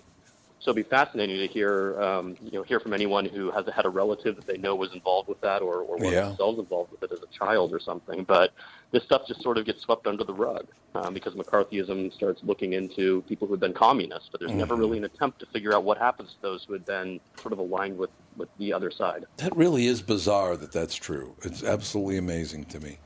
So 0.59 0.71
it'd 0.71 0.83
be 0.83 0.89
fascinating 0.89 1.37
to 1.37 1.47
hear, 1.47 2.01
um, 2.01 2.35
you 2.41 2.51
know, 2.51 2.63
hear 2.63 2.79
from 2.79 2.93
anyone 2.93 3.25
who 3.25 3.51
has 3.51 3.65
had 3.75 3.85
a 3.85 3.89
relative 3.89 4.35
that 4.35 4.47
they 4.47 4.57
know 4.57 4.73
was 4.73 4.91
involved 4.93 5.29
with 5.29 5.39
that, 5.41 5.61
or, 5.61 5.81
or 5.81 5.97
were 5.97 6.11
Yeah. 6.11 6.29
themselves 6.29 6.57
involved 6.57 6.91
with 6.91 7.03
it 7.03 7.11
as 7.13 7.19
a 7.21 7.27
child 7.37 7.71
or 7.71 7.79
something. 7.79 8.23
But 8.23 8.51
this 8.91 9.03
stuff 9.03 9.23
just 9.27 9.43
sort 9.43 9.59
of 9.59 9.65
gets 9.65 9.81
swept 9.83 10.07
under 10.07 10.23
the 10.23 10.33
rug 10.33 10.65
um, 10.95 11.13
because 11.13 11.35
McCarthyism 11.35 12.11
starts 12.13 12.41
looking 12.43 12.73
into 12.73 13.21
people 13.27 13.47
who 13.47 13.53
have 13.53 13.59
been 13.59 13.73
communists, 13.73 14.29
but 14.31 14.39
there's 14.39 14.53
never 14.53 14.75
Mhm. 14.75 14.79
really 14.79 14.97
an 14.97 15.03
attempt 15.03 15.39
to 15.41 15.45
figure 15.47 15.75
out 15.75 15.83
what 15.83 15.99
happens 15.99 16.29
to 16.31 16.41
those 16.41 16.63
who 16.65 16.73
had 16.73 16.85
been 16.85 17.19
sort 17.41 17.53
of 17.53 17.59
aligned 17.59 17.97
with, 17.97 18.09
with 18.35 18.49
the 18.57 18.73
other 18.73 18.89
side. 18.89 19.25
That 19.37 19.55
really 19.55 19.85
is 19.85 20.01
bizarre 20.01 20.57
that 20.57 20.71
that's 20.71 20.95
true. 20.95 21.35
It's 21.43 21.63
absolutely 21.63 22.17
amazing 22.17 22.65
to 22.65 22.79
me. 22.79 22.97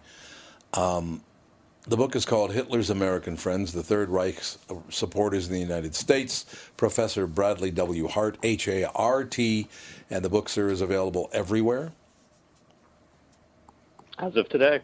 Um, 0.76 1.24
the 1.88 1.98
book 1.98 2.16
is 2.16 2.26
called 2.26 2.52
Hitler's 2.54 2.90
American 2.90 3.36
Friends, 3.38 3.74
the 3.74 3.84
Third 3.84 4.10
Reich's 4.10 4.58
Supporters 4.90 5.48
in 5.48 5.54
the 5.54 5.60
United 5.60 5.96
States. 5.96 6.46
Professor 6.78 7.26
Bradley 7.26 7.72
W. 7.72 8.08
Hart, 8.08 8.38
H 8.44 8.68
A 8.68 8.86
R 8.94 9.24
T, 9.24 9.68
and 10.10 10.24
the 10.24 10.30
book, 10.30 10.50
sir, 10.50 10.70
is 10.70 10.82
available 10.82 11.30
everywhere. 11.34 11.92
As 14.20 14.36
of 14.36 14.50
today, 14.50 14.82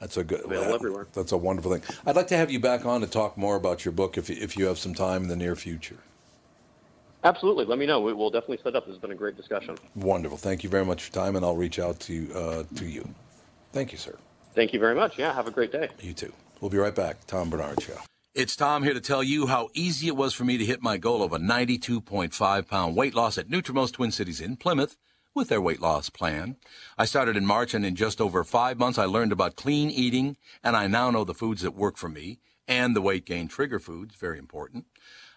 That's 0.00 0.16
a 0.16 0.24
good. 0.24 0.44
Available 0.44 0.74
everywhere. 0.74 1.06
That's 1.12 1.32
a 1.32 1.36
wonderful 1.36 1.70
thing. 1.72 1.82
I'd 2.06 2.16
like 2.16 2.28
to 2.28 2.36
have 2.36 2.50
you 2.50 2.58
back 2.58 2.86
on 2.86 3.02
to 3.02 3.06
talk 3.06 3.36
more 3.36 3.56
about 3.56 3.84
your 3.84 3.92
book 3.92 4.16
if 4.16 4.30
you, 4.30 4.36
if 4.40 4.56
you 4.56 4.66
have 4.66 4.78
some 4.78 4.94
time 4.94 5.24
in 5.24 5.28
the 5.28 5.36
near 5.36 5.54
future. 5.54 5.98
absolutely. 7.24 7.66
Let 7.66 7.78
me 7.78 7.84
know. 7.86 8.00
We- 8.00 8.14
We'll 8.14 8.30
definitely 8.30 8.60
set 8.64 8.74
up. 8.74 8.86
This 8.86 8.94
has 8.94 9.00
been 9.00 9.10
a 9.10 9.14
great 9.14 9.36
discussion. 9.36 9.76
Wonderful. 9.94 10.38
Thank 10.38 10.64
you 10.64 10.70
very 10.70 10.84
much 10.86 11.02
for 11.04 11.16
your 11.16 11.24
time, 11.26 11.36
and 11.36 11.44
I'll 11.44 11.56
reach 11.56 11.78
out 11.78 12.00
to 12.00 12.32
uh, 12.34 12.64
to 12.76 12.86
you. 12.86 13.06
Thank 13.72 13.92
you, 13.92 13.98
sir. 13.98 14.16
Thank 14.54 14.72
you 14.72 14.80
very 14.80 14.94
much. 14.94 15.18
Yeah, 15.18 15.32
have 15.32 15.46
a 15.46 15.50
great 15.50 15.72
day. 15.72 15.88
You 16.00 16.12
too. 16.12 16.32
We'll 16.60 16.70
be 16.70 16.78
right 16.78 16.94
back. 16.94 17.26
Tom 17.26 17.50
Bernard 17.50 17.82
Show. 17.82 17.98
It's 18.34 18.56
Tom 18.56 18.82
here 18.82 18.94
to 18.94 19.00
tell 19.00 19.22
you 19.22 19.46
how 19.46 19.68
easy 19.74 20.06
it 20.06 20.16
was 20.16 20.34
for 20.34 20.44
me 20.44 20.58
to 20.58 20.64
hit 20.64 20.82
my 20.82 20.96
goal 20.96 21.22
of 21.22 21.32
a 21.32 21.38
92.5 21.38 22.68
pound 22.68 22.96
weight 22.96 23.14
loss 23.14 23.38
at 23.38 23.48
Nutrimost 23.48 23.92
Twin 23.92 24.12
Cities 24.12 24.40
in 24.40 24.56
Plymouth 24.56 24.96
with 25.34 25.48
their 25.48 25.60
weight 25.60 25.80
loss 25.80 26.10
plan. 26.10 26.56
I 26.96 27.04
started 27.04 27.36
in 27.36 27.46
March, 27.46 27.74
and 27.74 27.84
in 27.84 27.94
just 27.94 28.20
over 28.20 28.42
five 28.44 28.78
months, 28.78 28.98
I 28.98 29.04
learned 29.04 29.32
about 29.32 29.56
clean 29.56 29.90
eating, 29.90 30.36
and 30.62 30.76
I 30.76 30.86
now 30.86 31.10
know 31.10 31.24
the 31.24 31.34
foods 31.34 31.62
that 31.62 31.74
work 31.74 31.96
for 31.96 32.08
me 32.08 32.38
and 32.68 32.94
the 32.94 33.00
weight 33.00 33.24
gain 33.24 33.48
trigger 33.48 33.78
foods, 33.78 34.14
very 34.14 34.38
important. 34.38 34.84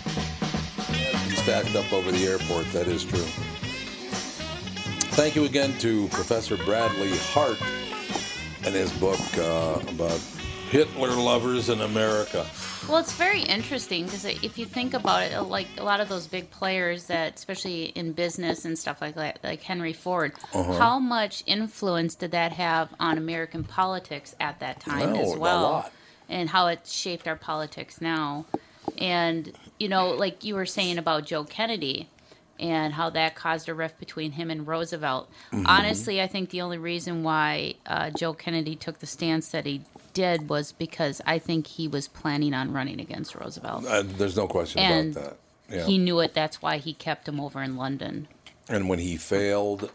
Stacked 1.43 1.75
up 1.75 1.91
over 1.91 2.11
the 2.11 2.25
airport, 2.27 2.65
that 2.71 2.87
is 2.87 3.03
true. 3.03 3.17
Thank 5.17 5.35
you 5.35 5.45
again 5.45 5.77
to 5.79 6.07
Professor 6.09 6.55
Bradley 6.57 7.11
Hart 7.17 7.57
and 8.63 8.75
his 8.75 8.91
book 8.93 9.19
uh, 9.37 9.79
about 9.89 10.19
Hitler 10.69 11.09
lovers 11.09 11.69
in 11.69 11.81
America. 11.81 12.45
Well, 12.87 12.99
it's 12.99 13.13
very 13.13 13.41
interesting 13.41 14.05
because 14.05 14.23
if 14.25 14.57
you 14.57 14.65
think 14.65 14.93
about 14.93 15.23
it, 15.23 15.39
like 15.41 15.67
a 15.77 15.83
lot 15.83 15.99
of 15.99 16.09
those 16.09 16.27
big 16.27 16.49
players 16.51 17.05
that, 17.07 17.35
especially 17.35 17.85
in 17.85 18.13
business 18.13 18.63
and 18.65 18.77
stuff 18.77 19.01
like 19.01 19.15
that, 19.15 19.39
like 19.43 19.61
Henry 19.61 19.93
Ford, 19.93 20.33
Uh-huh. 20.53 20.73
how 20.73 20.99
much 20.99 21.43
influence 21.47 22.15
did 22.15 22.31
that 22.31 22.51
have 22.53 22.89
on 22.99 23.17
American 23.17 23.63
politics 23.63 24.35
at 24.39 24.59
that 24.59 24.79
time 24.79 25.13
Oh, 25.15 25.21
as 25.21 25.33
a 25.33 25.39
well? 25.39 25.61
lot. 25.63 25.91
And 26.29 26.49
how 26.49 26.67
it 26.67 26.85
shaped 26.87 27.27
our 27.27 27.35
politics 27.35 27.99
now. 27.99 28.45
And, 28.97 29.51
you 29.81 29.89
know, 29.89 30.11
like 30.11 30.43
you 30.43 30.53
were 30.55 30.65
saying 30.67 30.97
about 30.99 31.25
Joe 31.25 31.43
Kennedy 31.43 32.07
and 32.59 32.93
how 32.93 33.09
that 33.09 33.33
caused 33.33 33.67
a 33.67 33.73
rift 33.73 33.97
between 33.99 34.33
him 34.33 34.51
and 34.51 34.67
Roosevelt. 34.67 35.27
Mhm. 35.51 35.65
Honestly, 35.67 36.21
I 36.21 36.27
think 36.27 36.51
the 36.51 36.61
only 36.61 36.77
reason 36.77 37.23
why 37.23 37.73
uh, 37.87 38.11
Joe 38.11 38.33
Kennedy 38.33 38.75
took 38.75 38.99
the 38.99 39.07
stance 39.07 39.49
that 39.49 39.65
he 39.65 39.81
did 40.13 40.47
was 40.47 40.71
because 40.71 41.21
I 41.25 41.39
think 41.39 41.65
he 41.65 41.87
was 41.87 42.07
planning 42.07 42.53
on 42.53 42.71
running 42.71 42.99
against 43.01 43.33
Roosevelt. 43.33 43.85
Uh, 43.87 44.03
there's 44.05 44.37
no 44.37 44.47
question 44.47 44.79
and 44.79 45.17
about 45.17 45.37
that. 45.69 45.75
Yeah. 45.75 45.85
he 45.85 45.97
knew 45.97 46.19
it. 46.19 46.33
That's 46.35 46.61
why 46.61 46.77
he 46.77 46.93
kept 46.93 47.27
him 47.27 47.39
over 47.39 47.63
in 47.63 47.75
London. 47.77 48.27
And 48.69 48.87
when 48.87 48.99
he 48.99 49.17
failed 49.17 49.89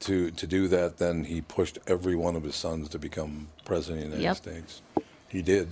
to 0.00 0.30
to 0.30 0.46
do 0.46 0.68
that, 0.68 0.98
then 0.98 1.24
he 1.24 1.40
pushed 1.40 1.78
every 1.88 2.14
one 2.14 2.36
of 2.36 2.44
his 2.44 2.54
sons 2.54 2.88
to 2.90 2.98
become 2.98 3.48
president 3.64 4.04
of 4.04 4.10
the 4.12 4.18
United 4.18 4.22
Yep. 4.28 4.36
States. 4.36 4.82
He 5.28 5.42
did. 5.42 5.68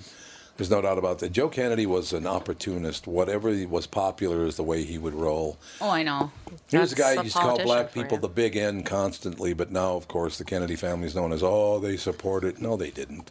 There's 0.60 0.68
no 0.70 0.82
doubt 0.82 0.98
about 0.98 1.20
that. 1.20 1.32
Joe 1.32 1.48
Kennedy 1.48 1.86
was 1.86 2.12
an 2.12 2.26
opportunist. 2.26 3.06
Whatever 3.06 3.48
was 3.66 3.86
popular 3.86 4.44
is 4.44 4.56
the 4.56 4.62
way 4.62 4.84
he 4.84 4.98
would 4.98 5.14
roll. 5.14 5.56
Oh, 5.80 5.88
I 5.88 6.02
know. 6.02 6.30
He 6.68 6.76
was 6.76 6.92
a 6.92 6.96
guy 6.96 7.14
who 7.14 7.20
a 7.20 7.24
used 7.24 7.34
to 7.34 7.40
call 7.40 7.58
black 7.64 7.94
people 7.94 8.18
you. 8.18 8.20
the 8.20 8.28
big 8.28 8.58
N 8.58 8.82
constantly, 8.82 9.54
but 9.54 9.72
now, 9.72 9.96
of 9.96 10.06
course, 10.06 10.36
the 10.36 10.44
Kennedy 10.44 10.76
family 10.76 11.06
is 11.06 11.14
known 11.14 11.32
as, 11.32 11.42
oh, 11.42 11.78
they 11.78 11.96
support 11.96 12.44
it. 12.44 12.60
No, 12.60 12.76
they 12.76 12.90
didn't. 12.90 13.30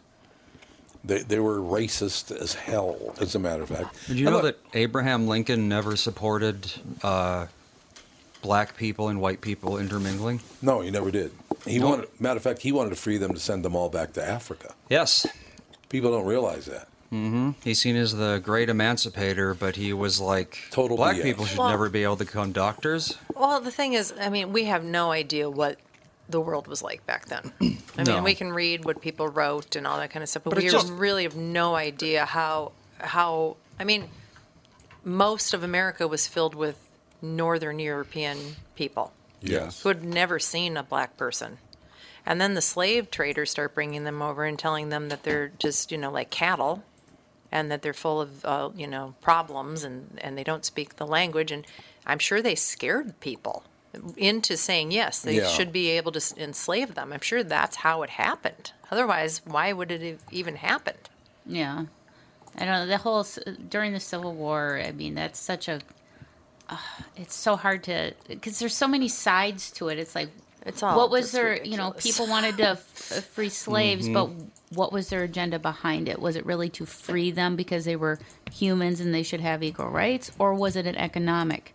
They, 1.04 1.22
they 1.22 1.38
were 1.38 1.58
racist 1.58 2.32
as 2.36 2.54
hell, 2.54 3.14
as 3.20 3.36
a 3.36 3.38
matter 3.38 3.62
of 3.62 3.68
fact. 3.68 3.96
Did 4.08 4.18
you 4.18 4.26
And 4.26 4.34
know 4.34 4.42
look, 4.42 4.60
that 4.72 4.76
Abraham 4.76 5.28
Lincoln 5.28 5.68
never 5.68 5.94
supported 5.94 6.72
uh, 7.04 7.46
black 8.42 8.76
people 8.76 9.06
and 9.08 9.20
white 9.20 9.40
people 9.40 9.78
intermingling? 9.78 10.40
No, 10.62 10.80
he 10.80 10.90
never 10.90 11.12
did. 11.12 11.30
He 11.64 11.78
No. 11.78 11.90
wanted, 11.90 12.08
matter 12.20 12.38
of 12.38 12.42
fact, 12.42 12.62
he 12.62 12.72
wanted 12.72 12.90
to 12.90 12.96
free 12.96 13.18
them 13.18 13.34
to 13.34 13.38
send 13.40 13.64
them 13.64 13.76
all 13.76 13.88
back 13.88 14.14
to 14.14 14.24
Africa. 14.28 14.74
Yes. 14.88 15.28
People 15.90 16.10
don't 16.10 16.26
realize 16.26 16.66
that. 16.66 16.88
Hmm 17.10 17.50
He's 17.62 17.80
seen 17.80 17.96
as 17.96 18.14
the 18.14 18.40
great 18.42 18.68
emancipator, 18.68 19.52
but 19.54 19.76
he 19.76 19.92
was 19.92 20.20
like, 20.20 20.58
Total 20.70 20.96
black 20.96 21.16
BS. 21.16 21.22
people 21.22 21.44
should 21.44 21.58
Well- 21.58 21.68
never 21.70 21.88
be 21.88 22.02
able 22.04 22.16
to 22.16 22.24
become 22.24 22.52
doctors. 22.52 23.18
Well, 23.34 23.60
the 23.60 23.70
thing 23.72 23.92
is, 23.94 24.14
I 24.20 24.28
mean, 24.30 24.52
we 24.52 24.64
have 24.64 24.84
no 24.84 25.10
idea 25.10 25.50
what 25.50 25.78
the 26.28 26.40
world 26.40 26.68
was 26.68 26.82
like 26.82 27.04
back 27.06 27.26
then. 27.26 27.52
I 27.98 28.04
No. 28.04 28.14
mean, 28.14 28.24
we 28.24 28.34
can 28.34 28.52
read 28.52 28.84
what 28.84 29.00
people 29.00 29.26
wrote 29.28 29.74
and 29.74 29.86
all 29.86 29.98
that 29.98 30.10
kind 30.10 30.22
of 30.22 30.28
stuff, 30.28 30.44
but, 30.44 30.54
But 30.54 30.62
we 30.62 30.68
just- 30.68 30.90
really 30.92 31.24
have 31.24 31.36
no 31.36 31.74
idea 31.74 32.24
how 32.24 32.72
how. 33.00 33.56
I 33.78 33.84
mean, 33.84 34.08
most 35.04 35.54
of 35.54 35.62
America 35.62 36.06
was 36.06 36.26
filled 36.26 36.54
with 36.54 36.76
Northern 37.22 37.78
European 37.78 38.56
people 38.76 39.12
Yes. 39.40 39.82
who 39.82 39.88
had 39.88 40.04
never 40.04 40.38
seen 40.38 40.76
a 40.76 40.82
black 40.82 41.16
person. 41.16 41.58
And 42.26 42.40
then 42.40 42.52
the 42.54 42.60
slave 42.62 43.10
traders 43.10 43.50
start 43.50 43.74
bringing 43.74 44.04
them 44.04 44.20
over 44.20 44.44
and 44.44 44.58
telling 44.58 44.90
them 44.90 45.08
that 45.08 45.22
they're 45.22 45.52
just, 45.58 45.90
you 45.90 45.96
know, 45.98 46.10
like 46.10 46.28
cattle 46.30 46.82
and 47.52 47.70
that 47.70 47.82
they're 47.82 47.92
full 47.92 48.20
of, 48.20 48.44
uh, 48.44 48.70
you 48.76 48.86
know, 48.86 49.14
problems 49.20 49.82
and, 49.84 50.18
and 50.22 50.36
they 50.38 50.44
don't 50.44 50.64
speak 50.64 50.96
the 50.96 51.06
language. 51.06 51.50
And 51.50 51.66
I'm 52.06 52.18
sure 52.18 52.40
they 52.40 52.54
scared 52.54 53.18
people 53.20 53.64
into 54.16 54.56
saying, 54.56 54.92
yes, 54.92 55.20
they 55.20 55.36
Yeah. 55.38 55.48
should 55.48 55.72
be 55.72 55.88
able 55.90 56.12
to 56.12 56.34
enslave 56.42 56.94
them. 56.94 57.12
I'm 57.12 57.20
sure 57.20 57.42
that's 57.42 57.76
how 57.76 58.02
it 58.02 58.10
happened. 58.10 58.72
Otherwise, 58.90 59.42
why 59.44 59.72
would 59.72 59.90
it 59.90 60.00
have 60.02 60.20
even 60.30 60.56
happened? 60.56 61.08
Yeah, 61.46 61.86
I 62.56 62.64
don't 62.64 62.68
know 62.68 62.86
the 62.86 62.98
whole 62.98 63.26
during 63.68 63.92
the 63.92 64.00
Civil 64.00 64.34
War. 64.34 64.80
I 64.84 64.92
mean, 64.92 65.14
that's 65.14 65.38
such 65.40 65.66
a. 65.68 65.80
Uh, 66.68 66.76
it's 67.16 67.34
so 67.34 67.56
hard 67.56 67.82
to 67.84 68.12
because 68.28 68.58
there's 68.60 68.76
so 68.76 68.86
many 68.86 69.08
sides 69.08 69.70
to 69.72 69.88
it. 69.88 69.98
It's 69.98 70.14
like 70.14 70.28
It's 70.66 70.82
all 70.82 70.96
what 70.96 71.10
was 71.10 71.32
there 71.32 71.56
their 71.56 71.64
you 71.64 71.76
know 71.76 71.92
people 71.92 72.26
wanted 72.28 72.56
to 72.58 72.68
f- 72.70 73.12
uh, 73.16 73.20
free 73.20 73.48
slaves, 73.64 74.06
Mm-hmm. 74.08 74.12
but 74.38 74.46
what 74.70 74.92
was 74.92 75.08
their 75.08 75.22
agenda 75.24 75.58
behind 75.58 76.08
it? 76.08 76.20
Was 76.20 76.36
it 76.36 76.46
really 76.46 76.68
to 76.70 76.86
free 76.86 77.30
them 77.30 77.56
because 77.56 77.84
they 77.84 77.96
were 77.96 78.18
humans 78.52 79.00
and 79.00 79.12
they 79.14 79.22
should 79.22 79.40
have 79.40 79.62
equal 79.62 79.88
rights, 79.88 80.30
or 80.38 80.54
was 80.54 80.76
it 80.76 80.86
an 80.86 80.96
economic 80.96 81.74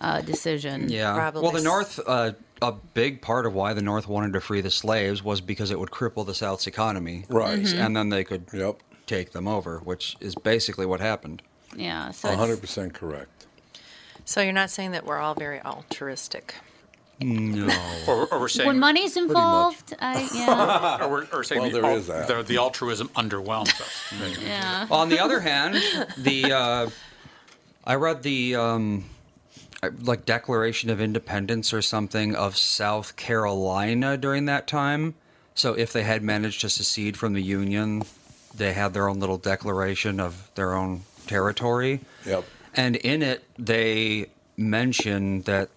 uh, 0.00 0.20
decision? 0.22 0.88
Yeah. 0.88 1.14
Probably 1.14 1.42
Well, 1.42 1.52
the 1.52 1.62
North, 1.62 2.00
uh, 2.06 2.32
a 2.62 2.72
big 2.72 3.20
part 3.20 3.44
of 3.44 3.52
why 3.54 3.74
the 3.74 3.82
North 3.82 4.08
wanted 4.08 4.32
to 4.32 4.40
free 4.40 4.60
the 4.62 4.70
slaves 4.70 5.22
was 5.22 5.40
because 5.40 5.70
it 5.70 5.78
would 5.78 5.90
cripple 5.90 6.24
the 6.24 6.34
South's 6.34 6.66
economy. 6.66 7.24
Right. 7.28 7.60
Mm-hmm. 7.60 7.78
Mhm. 7.78 7.86
And 7.86 7.96
then 7.96 8.08
they 8.08 8.24
could 8.24 8.46
Yep. 8.52 8.76
take 9.06 9.32
them 9.32 9.46
over, 9.46 9.78
which 9.80 10.16
is 10.20 10.34
basically 10.34 10.86
what 10.86 11.00
happened. 11.00 11.42
Yeah, 11.76 12.10
so 12.12 12.28
100% 12.30 12.94
correct. 12.94 13.46
So 14.24 14.40
you're 14.40 14.52
not 14.52 14.70
saying 14.70 14.92
that 14.92 15.04
we're 15.04 15.18
all 15.18 15.34
very 15.34 15.60
altruistic. 15.62 16.54
No. 17.22 17.68
Or, 18.08 18.26
or 18.26 18.40
we're 18.40 18.48
saying, 18.48 18.66
when 18.66 18.80
money's 18.80 19.16
involved, 19.16 19.94
I 20.00 20.28
yeah. 20.34 20.98
or 21.04 21.08
we're, 21.08 21.26
or 21.32 21.44
saying 21.44 21.60
Well, 21.60 21.70
the, 21.70 21.80
there 21.80 21.90
al- 21.90 21.96
is 21.96 22.06
that. 22.08 22.26
The, 22.26 22.42
the 22.42 22.56
altruism 22.58 23.08
underwhelms 23.10 23.80
us. 23.80 24.38
Yeah. 24.44 24.88
On 24.90 25.08
the 25.08 25.20
other 25.20 25.38
hand, 25.38 25.76
the 26.18 26.52
uh, 26.52 26.90
I 27.84 27.94
read 27.94 28.22
the 28.24 28.56
um, 28.56 29.04
uh, 29.82 29.90
like 30.02 30.24
Declaration 30.24 30.90
of 30.90 31.00
Independence 31.00 31.72
or 31.72 31.80
something 31.80 32.34
of 32.34 32.56
South 32.56 33.14
Carolina 33.16 34.16
during 34.16 34.46
that 34.46 34.66
time. 34.66 35.14
So 35.54 35.74
if 35.74 35.92
they 35.92 36.02
had 36.02 36.22
managed 36.22 36.60
to 36.62 36.68
secede 36.68 37.16
from 37.16 37.34
the 37.34 37.42
Union, 37.42 38.02
they 38.54 38.72
had 38.72 38.94
their 38.94 39.08
own 39.08 39.20
little 39.20 39.38
declaration 39.38 40.18
of 40.18 40.50
their 40.56 40.74
own 40.74 41.02
territory. 41.26 42.00
Yep. 42.26 42.44
And 42.74 42.96
in 42.96 43.22
it, 43.22 43.44
they 43.58 44.26
mention 44.56 45.42
that 45.42 45.68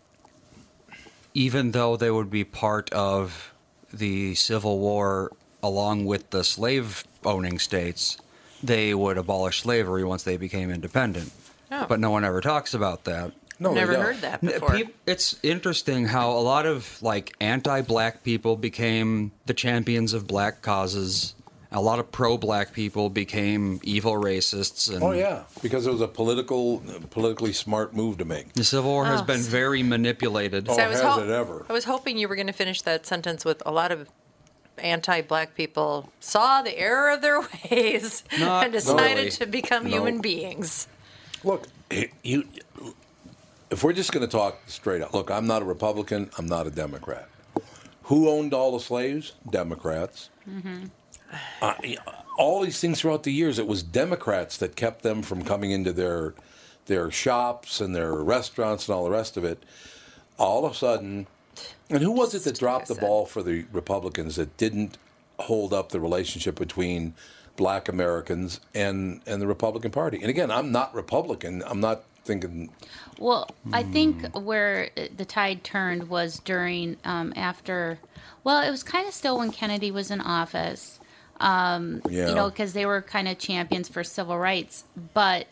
even 1.35 1.71
though 1.71 1.95
they 1.95 2.09
would 2.09 2.31
be 2.31 2.43
part 2.43 2.91
of 2.91 3.53
the 3.93 4.33
Civil 4.33 4.79
War 4.79 5.31
along 5.61 6.05
with 6.05 6.31
the 6.31 6.43
slave 6.43 7.03
owning 7.23 7.59
states, 7.59 8.17
they 8.63 8.95
would 8.95 9.17
abolish 9.17 9.61
slavery 9.61 10.03
once 10.03 10.23
they 10.23 10.37
became 10.37 10.71
independent. 10.71 11.31
Oh. 11.71 11.85
But 11.87 11.99
no 11.99 12.09
one 12.09 12.25
ever 12.25 12.41
talks 12.41 12.73
about 12.73 13.03
that. 13.03 13.33
No, 13.59 13.73
Never 13.73 13.95
heard 13.95 14.17
that 14.17 14.41
before. 14.41 14.81
It's 15.05 15.37
interesting 15.41 16.05
how 16.05 16.31
a 16.31 16.39
lot 16.39 16.65
of 16.65 17.01
like 17.01 17.33
anti-black 17.39 18.23
people 18.23 18.57
became 18.57 19.31
the 19.45 19.53
champions 19.53 20.13
of 20.13 20.27
black 20.27 20.61
causes. 20.61 21.34
A 21.75 21.81
lot 21.81 21.99
of 21.99 22.09
pro-black 22.11 22.71
people 22.73 23.09
became 23.09 23.79
evil 23.83 24.13
racists. 24.13 24.91
And 24.91 25.03
Oh 25.03 25.11
yeah, 25.11 25.43
because 25.61 25.85
it 25.85 25.91
was 25.91 25.99
a 26.01 26.07
political, 26.07 26.81
politically 27.09 27.51
smart 27.53 27.93
move 27.93 28.17
to 28.19 28.25
make. 28.25 28.53
The 28.53 28.63
Civil 28.63 28.89
War 28.91 29.05
has 29.05 29.19
Oh, 29.21 29.25
been 29.25 29.41
very 29.41 29.83
manipulated. 29.83 30.67
Oh, 30.69 30.75
So 30.77 30.81
I 30.81 30.87
was 30.87 31.01
has 31.01 31.13
ho- 31.15 31.21
it 31.21 31.29
ever? 31.29 31.65
I 31.69 31.73
was 31.73 31.83
hoping 31.83 32.17
you 32.17 32.27
were 32.29 32.35
going 32.35 32.47
to 32.47 32.53
finish 32.53 32.81
that 32.83 33.05
sentence 33.05 33.43
with 33.43 33.61
a 33.65 33.71
lot 33.73 33.91
of 33.91 34.07
anti-black 34.77 35.55
people 35.55 36.11
saw 36.19 36.61
the 36.61 36.77
error 36.77 37.09
of 37.11 37.21
their 37.21 37.41
ways 37.71 38.23
Not 38.39 38.63
and 38.65 38.73
decided 38.73 39.17
really. 39.17 39.29
to 39.31 39.45
become 39.45 39.83
No. 39.83 39.89
human 39.97 40.21
beings. 40.21 40.87
Look, 41.43 41.67
you. 42.23 42.45
If 43.69 43.83
we're 43.83 43.93
just 43.93 44.11
going 44.13 44.25
to 44.25 44.31
talk 44.31 44.59
straight 44.67 45.01
up, 45.01 45.13
look, 45.13 45.29
I'm 45.29 45.47
not 45.47 45.61
a 45.61 45.65
Republican. 45.65 46.29
I'm 46.37 46.45
not 46.45 46.67
a 46.67 46.71
Democrat. 46.71 47.27
Who 48.03 48.29
owned 48.29 48.53
all 48.53 48.71
the 48.71 48.79
slaves? 48.79 49.33
Democrats. 49.49 50.29
Mm-hmm. 50.49 50.85
Uh, 51.61 51.73
all 52.37 52.61
these 52.61 52.79
things 52.79 53.01
throughout 53.01 53.23
the 53.23 53.31
years, 53.31 53.59
it 53.59 53.67
was 53.67 53.83
Democrats 53.83 54.57
that 54.57 54.75
kept 54.75 55.01
them 55.03 55.21
from 55.21 55.43
coming 55.43 55.71
into 55.71 55.91
their 55.91 56.33
their 56.87 57.09
shops 57.09 57.81
and 57.81 57.95
their 57.95 58.13
restaurants 58.13 58.87
and 58.87 58.95
all 58.95 59.03
the 59.05 59.09
rest 59.09 59.37
of 59.37 59.43
it. 59.43 59.63
All 60.37 60.65
of 60.65 60.73
a 60.73 60.75
sudden, 60.75 61.25
and 61.89 62.03
who 62.03 62.11
was 62.11 62.35
it 62.35 62.43
that 62.43 62.59
dropped 62.59 62.87
the 62.89 62.95
ball 62.95 63.25
for 63.25 63.41
the 63.41 63.65
Republicans 63.71 64.35
that 64.35 64.55
didn't 64.57 64.97
hold 65.39 65.73
up 65.73 65.89
the 65.89 65.99
relationship 65.99 66.55
between 66.59 67.13
Black 67.55 67.87
Americans 67.89 68.59
and 68.75 69.21
and 69.25 69.41
the 69.41 69.47
Republican 69.47 69.91
Party? 69.91 70.17
And 70.17 70.29
again, 70.29 70.51
I'm 70.51 70.71
not 70.71 70.93
Republican. 70.93 71.63
I'm 71.65 71.79
not 71.79 72.03
thinking. 72.25 72.69
Well, 73.17 73.49
I 73.71 73.83
think 73.83 74.27
Hmm. 74.33 74.43
where 74.43 74.89
uh, 74.97 75.05
the 75.15 75.25
tide 75.25 75.63
turned 75.63 76.09
was 76.09 76.39
during 76.39 76.97
um, 77.05 77.33
after. 77.35 77.99
Well, 78.43 78.61
it 78.61 78.69
was 78.69 78.83
kind 78.83 79.07
of 79.07 79.13
still 79.13 79.37
when 79.39 79.51
Kennedy 79.51 79.89
was 79.89 80.11
in 80.11 80.21
office. 80.21 80.99
Um, 81.39 82.01
Yeah. 82.09 82.29
You 82.29 82.35
know, 82.35 82.49
because 82.49 82.73
they 82.73 82.85
were 82.85 83.01
kind 83.01 83.27
of 83.27 83.37
champions 83.37 83.89
for 83.89 84.03
civil 84.03 84.37
rights, 84.37 84.83
but 85.13 85.47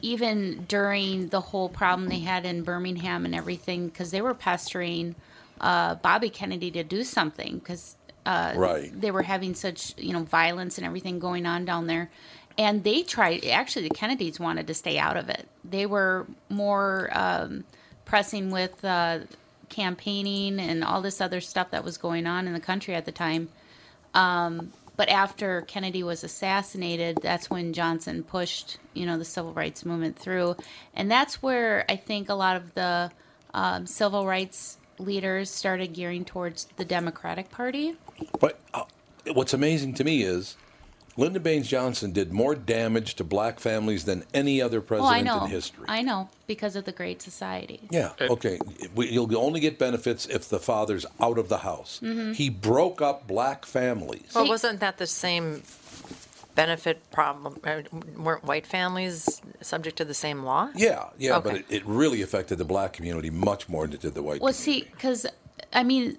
even 0.00 0.64
during 0.68 1.28
the 1.28 1.40
whole 1.40 1.68
problem 1.68 2.08
they 2.08 2.18
had 2.20 2.44
in 2.44 2.62
Birmingham 2.62 3.24
and 3.24 3.34
everything, 3.34 3.88
because 3.88 4.10
they 4.10 4.20
were 4.20 4.34
pestering 4.34 5.14
uh, 5.60 5.94
Bobby 5.96 6.28
Kennedy 6.30 6.70
to 6.72 6.84
do 6.84 7.02
something 7.04 7.58
because 7.58 7.96
uh, 8.26 8.52
Right. 8.56 8.98
they 9.00 9.10
were 9.10 9.22
having 9.22 9.54
such 9.54 9.94
you 9.96 10.12
know 10.12 10.22
violence 10.24 10.78
and 10.78 10.86
everything 10.86 11.18
going 11.18 11.46
on 11.46 11.64
down 11.64 11.86
there 11.86 12.10
and 12.58 12.82
they 12.82 13.02
tried 13.02 13.44
actually 13.44 13.88
the 13.88 13.94
kennedys 13.94 14.40
wanted 14.40 14.66
to 14.66 14.74
stay 14.74 14.98
out 14.98 15.16
of 15.16 15.28
it 15.28 15.46
they 15.64 15.86
were 15.86 16.26
more 16.48 17.08
um, 17.12 17.62
pressing 18.04 18.50
with 18.50 18.84
uh, 18.84 19.20
campaigning 19.68 20.58
and 20.58 20.82
all 20.82 21.00
this 21.02 21.20
other 21.20 21.40
stuff 21.40 21.70
that 21.70 21.84
was 21.84 21.96
going 21.96 22.26
on 22.26 22.46
in 22.46 22.52
the 22.52 22.60
country 22.60 22.94
at 22.94 23.04
the 23.04 23.12
time 23.12 23.48
um, 24.14 24.72
but 24.96 25.08
after 25.08 25.62
kennedy 25.62 26.02
was 26.02 26.24
assassinated 26.24 27.18
that's 27.22 27.50
when 27.50 27.72
johnson 27.72 28.22
pushed 28.22 28.78
you 28.94 29.06
know 29.06 29.18
the 29.18 29.24
civil 29.24 29.52
rights 29.52 29.84
movement 29.84 30.18
through. 30.18 30.56
And 30.94 31.10
that's 31.10 31.42
where 31.42 31.84
i 31.88 31.96
think 31.96 32.28
a 32.28 32.34
lot 32.34 32.56
of 32.56 32.74
the 32.74 33.10
um, 33.54 33.86
civil 33.86 34.26
rights 34.26 34.78
leaders 34.98 35.50
started 35.50 35.92
gearing 35.92 36.24
towards 36.24 36.66
the 36.76 36.84
democratic 36.84 37.50
party. 37.50 37.96
But 38.38 38.58
uh, 38.72 38.84
what's 39.32 39.54
amazing 39.54 39.94
to 39.94 40.04
me 40.04 40.22
is 40.22 40.56
Lyndon 41.16 41.42
Baines 41.42 41.68
Johnson 41.68 42.12
did 42.12 42.32
more 42.32 42.54
damage 42.54 43.14
to 43.14 43.24
black 43.24 43.58
families 43.58 44.04
than 44.04 44.24
any 44.34 44.60
other 44.60 44.78
I 44.78 44.84
president 44.84 45.24
know. 45.24 45.44
in 45.44 45.50
history. 45.50 45.86
I 45.88 46.02
know 46.02 46.28
because 46.46 46.76
of 46.76 46.84
the 46.84 46.92
Great 46.92 47.22
Society. 47.22 47.80
Yeah. 47.90 48.12
Okay. 48.20 48.58
We, 48.94 49.10
you'll 49.10 49.36
only 49.36 49.60
get 49.60 49.78
benefits 49.78 50.26
if 50.26 50.48
the 50.48 50.58
father's 50.58 51.06
out 51.20 51.38
of 51.38 51.48
the 51.48 51.58
house. 51.58 52.00
Mm-hmm. 52.02 52.32
He 52.32 52.50
broke 52.50 53.00
up 53.00 53.26
black 53.26 53.64
families. 53.64 54.32
Well, 54.34 54.48
wasn't 54.48 54.80
that 54.80 54.98
the 54.98 55.06
same 55.06 55.62
benefit 56.54 57.10
problem? 57.10 57.60
Uh, 57.64 57.82
Weren't 58.16 58.44
white 58.44 58.66
families 58.66 59.40
subject 59.60 59.96
to 59.98 60.04
the 60.04 60.14
same 60.14 60.42
law? 60.42 60.70
Yeah, 60.74 61.06
yeah, 61.18 61.40
but 61.40 61.56
it, 61.56 61.64
it 61.70 61.86
really 61.86 62.22
affected 62.22 62.58
the 62.58 62.64
black 62.64 62.92
community 62.92 63.30
much 63.30 63.68
more 63.68 63.86
than 63.86 63.94
it 63.94 64.00
did 64.00 64.14
the 64.14 64.22
white. 64.22 64.40
Well, 64.40 64.52
see, 64.52 64.82
because 64.90 65.26
I 65.72 65.82
mean, 65.82 66.18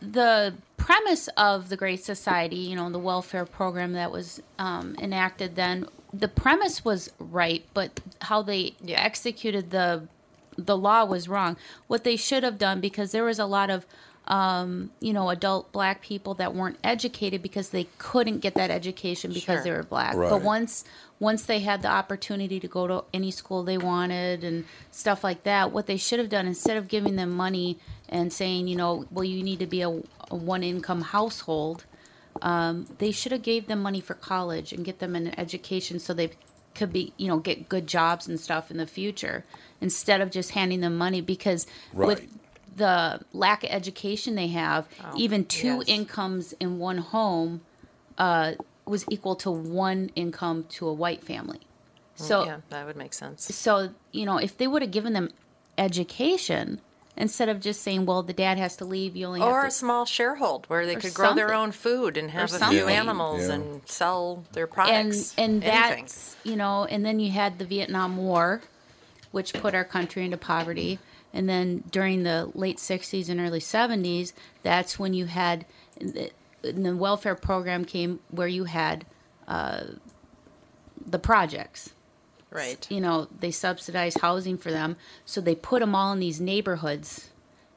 the 0.00 0.54
premise 0.86 1.26
of 1.36 1.68
the 1.68 1.76
Great 1.76 2.04
Society, 2.04 2.54
you 2.54 2.76
know, 2.76 2.88
the 2.90 2.98
welfare 3.00 3.44
program 3.44 3.92
that 3.94 4.12
was 4.12 4.40
um, 4.56 4.94
enacted 5.00 5.56
then, 5.56 5.84
the 6.12 6.28
premise 6.28 6.84
was 6.84 7.10
right, 7.18 7.64
but 7.74 7.98
how 8.22 8.40
they 8.40 8.74
executed 8.86 9.72
the 9.72 10.06
the 10.56 10.76
law 10.76 11.04
was 11.04 11.28
wrong. 11.28 11.56
What 11.88 12.04
they 12.04 12.14
should 12.14 12.44
have 12.44 12.56
done, 12.56 12.80
because 12.80 13.10
there 13.10 13.24
was 13.24 13.40
a 13.40 13.46
lot 13.46 13.68
of 13.68 13.84
um, 14.28 14.90
you 15.00 15.12
know, 15.12 15.30
adult 15.30 15.70
black 15.72 16.02
people 16.02 16.34
that 16.34 16.54
weren't 16.54 16.78
educated 16.82 17.42
because 17.42 17.70
they 17.70 17.86
couldn't 17.98 18.38
get 18.38 18.54
that 18.54 18.70
education 18.70 19.32
because 19.32 19.56
Sure. 19.58 19.64
they 19.64 19.70
were 19.70 19.84
black. 19.84 20.16
Right. 20.16 20.30
But 20.30 20.42
once 20.42 20.84
once 21.18 21.44
they 21.46 21.60
had 21.60 21.82
the 21.82 21.88
opportunity 21.88 22.60
to 22.60 22.68
go 22.68 22.86
to 22.86 23.04
any 23.14 23.30
school 23.30 23.62
they 23.62 23.78
wanted 23.78 24.44
and 24.44 24.64
stuff 24.90 25.24
like 25.24 25.42
that, 25.44 25.72
what 25.72 25.86
they 25.86 25.96
should 25.96 26.18
have 26.18 26.28
done 26.28 26.46
instead 26.46 26.76
of 26.76 26.88
giving 26.88 27.16
them 27.16 27.30
money 27.30 27.78
and 28.08 28.32
saying, 28.32 28.68
you 28.68 28.76
know, 28.76 29.06
well, 29.10 29.24
you 29.24 29.42
need 29.42 29.58
to 29.60 29.66
be 29.66 29.82
a, 29.82 29.90
a 30.30 30.36
one 30.36 30.62
income 30.62 31.02
household, 31.02 31.84
um, 32.42 32.86
they 32.98 33.10
should 33.10 33.32
have 33.32 33.42
gave 33.42 33.66
them 33.66 33.80
money 33.82 34.00
for 34.00 34.14
college 34.14 34.72
and 34.72 34.84
get 34.84 34.98
them 34.98 35.16
an 35.16 35.38
education 35.38 35.98
so 35.98 36.12
they 36.14 36.30
could 36.74 36.92
be, 36.92 37.12
you 37.16 37.26
know, 37.28 37.38
get 37.38 37.68
good 37.68 37.86
jobs 37.86 38.28
and 38.28 38.38
stuff 38.38 38.70
in 38.70 38.76
the 38.76 38.86
future 38.86 39.44
instead 39.80 40.20
of 40.20 40.30
just 40.30 40.50
handing 40.50 40.80
them 40.80 40.96
money 40.96 41.20
because 41.20 41.66
Right. 41.92 42.06
with 42.08 42.28
the 42.76 43.20
lack 43.32 43.64
of 43.64 43.70
education 43.70 44.34
they 44.34 44.48
have, 44.48 44.86
even 45.16 45.46
two 45.46 45.78
yes. 45.78 45.84
incomes 45.88 46.52
in 46.60 46.78
one 46.78 46.98
home 46.98 47.62
uh, 48.18 48.52
was 48.84 49.06
equal 49.10 49.34
to 49.36 49.50
one 49.50 50.10
income 50.14 50.64
to 50.68 50.86
a 50.86 50.92
white 50.92 51.24
family. 51.24 51.60
So 52.16 52.44
yeah, 52.44 52.58
that 52.70 52.86
would 52.86 52.96
make 52.96 53.12
sense. 53.14 53.44
so 53.54 53.90
you 54.12 54.24
know 54.24 54.38
if 54.38 54.56
they 54.56 54.66
would 54.66 54.80
have 54.82 54.90
given 54.90 55.12
them 55.12 55.30
education 55.76 56.80
instead 57.16 57.48
of 57.48 57.60
just 57.60 57.80
saying 57.82 58.04
well 58.06 58.22
the 58.22 58.32
dad 58.32 58.58
has 58.58 58.76
to 58.76 58.84
leave 58.84 59.16
you 59.16 59.26
only 59.26 59.40
Or 59.40 59.60
a 59.60 59.62
have 59.62 59.70
to 59.70 59.76
small 59.76 60.04
sharehold 60.04 60.66
where 60.66 60.84
they 60.86 60.96
Or 60.96 61.00
could 61.00 61.14
grow 61.14 61.34
their 61.34 61.54
own 61.54 61.72
food 61.72 62.16
and 62.16 62.30
have 62.30 62.52
a 62.52 62.58
few 62.68 62.86
animals 62.88 63.48
Yeah. 63.48 63.54
and 63.54 63.88
sell 63.88 64.44
their 64.52 64.66
products. 64.66 65.34
and 65.38 65.62
anything. 65.64 66.02
that's 66.04 66.36
you 66.44 66.56
know 66.56 66.84
and 66.84 67.04
then 67.06 67.18
you 67.20 67.30
had 67.30 67.58
the 67.58 67.64
Vietnam 67.64 68.16
War 68.16 68.60
which 69.32 69.52
put 69.54 69.74
our 69.74 69.84
country 69.84 70.24
into 70.24 70.36
poverty 70.36 70.98
and 71.32 71.48
then 71.48 71.84
during 71.90 72.22
the 72.22 72.50
late 72.54 72.78
60s 72.78 73.28
and 73.28 73.40
early 73.40 73.60
70s 73.60 74.32
that's 74.62 74.98
when 74.98 75.12
you 75.14 75.26
had 75.26 75.64
the, 76.00 76.30
the 76.62 76.94
welfare 76.96 77.34
program 77.34 77.84
came 77.84 78.20
where 78.30 78.48
you 78.48 78.64
had 78.64 79.04
uh, 79.48 79.84
the 81.06 81.18
projects 81.18 81.90
right. 82.56 82.86
you 82.90 83.00
know, 83.00 83.28
they 83.40 83.50
subsidized 83.50 84.20
housing 84.20 84.56
for 84.58 84.70
them. 84.70 84.96
So 85.24 85.40
they 85.40 85.54
put 85.54 85.80
them 85.80 85.94
all 85.94 86.12
in 86.12 86.20
these 86.20 86.40
neighborhoods 86.40 87.30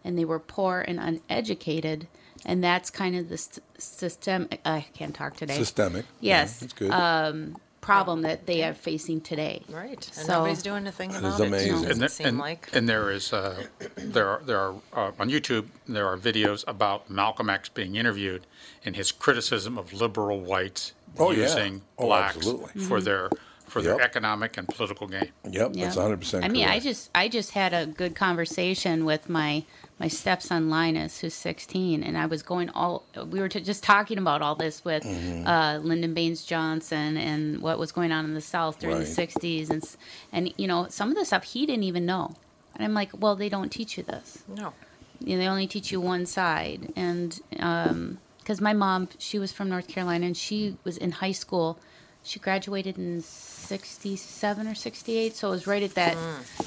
and 0.04 0.18
they 0.18 0.26
were 0.26 0.40
poor 0.40 0.84
and 0.88 1.00
uneducated. 1.00 2.08
And 2.46 2.64
that's 2.64 2.90
kind 2.90 3.16
of 3.18 3.28
the 3.30 3.38
st- 3.38 3.64
system. 3.78 4.48
I 4.66 4.86
can't 4.94 5.14
talk 5.14 5.36
today. 5.36 5.56
Systemic. 5.58 6.06
Yes. 6.22 6.60
Yeah, 6.62 6.68
good. 6.78 6.92
Um, 6.92 7.58
problem 7.82 8.22
that 8.22 8.46
they 8.46 8.64
are 8.64 8.74
facing 8.74 9.20
today. 9.22 9.62
Right. 9.70 10.06
And 10.18 10.26
So- 10.28 10.34
nobody's 10.34 10.62
doing 10.62 10.86
a 10.88 10.92
thing 10.92 11.10
That 11.12 11.20
about 11.20 11.34
is 11.36 11.40
it. 11.40 11.48
amazing. 11.48 11.72
Doesn't 11.74 11.92
and, 11.92 12.02
there- 12.02 12.10
seem 12.10 12.28
and, 12.28 12.38
like. 12.38 12.70
and 12.74 12.88
there 12.90 13.12
is 13.12 13.34
uh, 13.34 13.64
there 13.98 14.28
are 14.28 14.42
there 14.46 14.60
are 14.60 14.76
uh, 14.94 15.12
on 15.20 15.30
YouTube 15.30 15.66
there 15.88 16.08
are 16.08 16.18
videos 16.18 16.64
about 16.68 17.10
Malcolm 17.10 17.50
X 17.50 17.68
being 17.70 17.96
interviewed 17.96 18.46
and 18.86 18.96
his 18.96 19.12
criticism 19.12 19.78
of 19.78 19.92
liberal 19.94 20.40
whites 20.40 20.94
Oh, 21.18 21.32
yeah. 21.32 21.44
using 21.44 21.82
Oh, 21.98 22.06
blacks 22.08 22.38
absolutely. 22.38 22.84
for 22.84 23.02
their 23.02 23.30
for 23.70 23.82
their 23.82 24.02
economic 24.02 24.58
and 24.58 24.68
political 24.68 25.08
gain. 25.08 25.32
yep, 25.50 25.72
Yeah. 25.74 25.86
that's 25.86 25.96
100% 25.98 26.44
I 26.44 26.48
mean, 26.50 26.68
I 26.68 26.80
just 26.80 27.10
I 27.16 27.28
just 27.28 27.52
had 27.52 27.74
a 27.74 27.86
good 27.86 28.16
conversation 28.16 29.06
with 29.06 29.30
my 29.30 29.64
my 30.00 30.08
stepson 30.08 30.70
Linus, 30.70 31.20
who's 31.20 31.34
16, 31.34 32.04
and 32.04 32.18
I 32.18 32.26
was 32.26 32.42
going 32.44 32.70
all 32.72 33.04
we 33.30 33.40
were 33.40 33.50
t- 33.50 33.60
just 33.62 33.84
talking 33.84 34.18
about 34.18 34.42
all 34.42 34.56
this 34.56 34.84
with 34.86 35.04
Mm-hmm. 35.04 35.46
uh, 35.48 35.78
Lyndon 35.80 36.14
Baines 36.14 36.44
Johnson 36.46 37.18
and 37.18 37.62
what 37.62 37.78
was 37.78 37.92
going 37.92 38.12
on 38.12 38.26
in 38.26 38.34
the 38.34 38.42
South 38.42 38.80
during 38.80 38.98
Right. 38.98 39.06
the 39.08 39.12
60s, 39.28 39.70
and 39.70 39.84
s- 39.84 39.98
and 40.32 40.54
you 40.58 40.68
know 40.68 40.88
some 40.90 41.10
of 41.12 41.16
the 41.16 41.26
stuff 41.26 41.44
he 41.44 41.66
didn't 41.66 41.84
even 41.84 42.06
know, 42.06 42.34
and 42.76 42.84
I'm 42.86 42.94
like, 42.94 43.10
well, 43.20 43.36
they 43.36 43.50
don't 43.50 43.70
teach 43.72 43.98
you 43.98 44.04
this. 44.04 44.44
no. 44.48 44.74
You 45.22 45.36
know, 45.36 45.42
they 45.42 45.50
only 45.50 45.68
teach 45.68 45.92
you 45.92 46.00
one 46.00 46.26
side, 46.26 46.94
and 46.96 47.38
because 47.52 48.62
my 48.62 48.72
mom, 48.72 49.10
she 49.18 49.38
was 49.38 49.52
from 49.52 49.68
North 49.70 49.88
Carolina, 49.90 50.26
and 50.28 50.38
she 50.38 50.78
was 50.86 50.96
in 50.98 51.12
high 51.12 51.34
school. 51.34 51.78
She 52.24 52.40
graduated 52.40 52.98
in 52.98 53.22
'67 53.22 54.68
or 54.68 54.76
'68, 54.76 55.36
so 55.36 55.48
it 55.48 55.52
was 55.52 55.68
right 55.68 55.84
at 55.84 55.96
that 55.96 56.18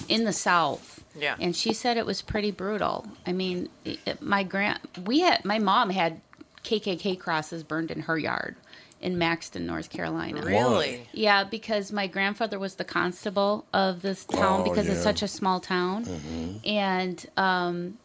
in 0.09 0.25
the 0.25 0.33
South. 0.33 1.05
Yeah. 1.19 1.37
And 1.41 1.55
she 1.55 1.73
said 1.75 1.97
it 1.97 2.07
was 2.07 2.23
pretty 2.23 2.51
brutal. 2.51 3.07
I 3.27 3.33
mean, 3.33 3.69
it, 3.85 3.99
it- 4.07 4.23
my 4.23 4.43
grand, 4.43 4.79
we 5.05 5.21
had 5.21 5.45
my 5.45 5.59
mom 5.59 5.91
had 5.91 6.21
KKK 6.65 7.19
crosses 7.19 7.63
burned 7.63 7.91
in 7.91 8.01
her 8.03 8.19
yard 8.19 8.57
in 9.01 9.19
Maxton, 9.19 9.67
North 9.67 9.91
Carolina. 9.91 10.43
Really? 10.43 11.09
Yeah, 11.13 11.43
because 11.43 11.91
my 11.93 12.07
grandfather 12.07 12.59
was 12.59 12.77
the 12.77 12.85
constable 12.85 13.65
of 13.75 14.01
this 14.01 14.25
town 14.25 14.61
Oh, 14.61 14.65
because 14.65 14.89
it's 14.89 15.03
such 15.03 15.23
a 15.23 15.29
small 15.29 15.59
town, 15.59 16.61
and 16.65 17.27
um, 17.37 17.99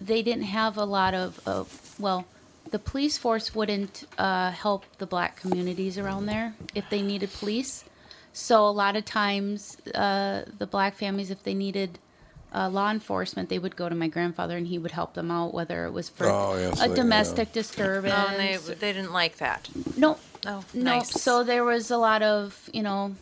they 0.00 0.22
didn't 0.22 0.44
have 0.44 0.76
a 0.78 0.84
lot 0.84 1.14
of, 1.14 1.40
uh, 1.46 1.64
well, 1.98 2.26
the 2.70 2.78
police 2.78 3.18
force 3.18 3.54
wouldn't 3.54 4.04
uh, 4.18 4.50
help 4.50 4.84
the 4.98 5.06
black 5.06 5.36
communities 5.36 5.98
around 5.98 6.26
there 6.26 6.54
if 6.74 6.88
they 6.90 7.02
needed 7.02 7.30
police. 7.32 7.84
So 8.32 8.64
a 8.66 8.70
lot 8.70 8.94
of 8.96 9.04
times, 9.04 9.76
uh, 9.94 10.44
the 10.58 10.66
black 10.66 10.94
families, 10.96 11.30
if 11.30 11.42
they 11.42 11.54
needed 11.54 11.98
uh, 12.54 12.68
law 12.68 12.90
enforcement, 12.90 13.48
they 13.48 13.58
would 13.58 13.74
go 13.76 13.88
to 13.88 13.94
my 13.94 14.08
grandfather 14.08 14.56
and 14.56 14.66
he 14.66 14.78
would 14.78 14.92
help 14.92 15.14
them 15.14 15.30
out, 15.30 15.52
whether 15.52 15.84
it 15.86 15.92
was 15.92 16.08
for 16.08 16.26
Oh, 16.28 16.56
yes, 16.56 16.80
a 16.84 16.88
they- 16.88 16.94
domestic 16.94 17.52
disturbance. 17.52 18.14
Oh, 18.16 18.28
and 18.28 18.38
they, 18.38 18.56
they 18.74 18.92
didn't 18.92 19.12
like 19.12 19.38
that. 19.38 19.68
No. 19.96 20.16
Oh, 20.46 20.64
no. 20.72 20.82
nice. 20.82 21.10
So 21.22 21.42
there 21.44 21.64
was 21.64 21.90
a 21.90 21.96
lot 21.98 22.22
of, 22.22 22.70
you 22.72 22.82
know, 22.82 23.14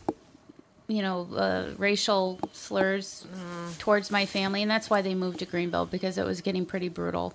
you 0.87 1.01
know, 1.03 1.27
uh, 1.35 1.69
racial 1.77 2.39
slurs 2.53 3.25
Mm. 3.35 3.77
towards 3.77 4.09
my 4.09 4.25
family, 4.25 4.61
and 4.63 4.71
that's 4.71 4.89
why 4.89 5.01
they 5.03 5.13
moved 5.15 5.39
to 5.39 5.45
Greenville 5.45 5.85
because 5.85 6.17
it 6.17 6.25
was 6.25 6.41
getting 6.41 6.65
pretty 6.65 6.89
brutal. 6.89 7.33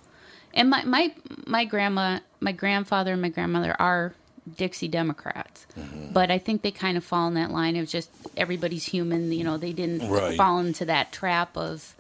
And 0.55 0.71
my 0.71 0.85
my 0.85 1.13
my 1.47 1.65
grandma, 1.65 2.21
my 2.41 2.53
grandfather, 2.53 3.13
and 3.13 3.21
my 3.23 3.29
grandmother 3.29 3.75
are 3.79 4.15
Dixie 4.57 4.89
Democrats, 4.89 5.67
Mm-hmm. 5.77 6.13
but 6.13 6.31
I 6.31 6.39
think 6.39 6.63
they 6.63 6.71
kind 6.71 6.97
of 6.97 7.05
fall 7.05 7.27
in 7.29 7.35
that 7.35 7.51
line 7.51 7.77
of 7.77 7.89
just 7.89 8.09
everybody's 8.37 8.85
human. 8.85 9.33
You 9.33 9.43
know, 9.45 9.57
they 9.59 9.73
didn't 9.73 10.09
Right. 10.09 10.37
fall 10.37 10.59
into 10.61 10.85
that 10.85 11.11
trap 11.13 11.57
of, 11.57 11.95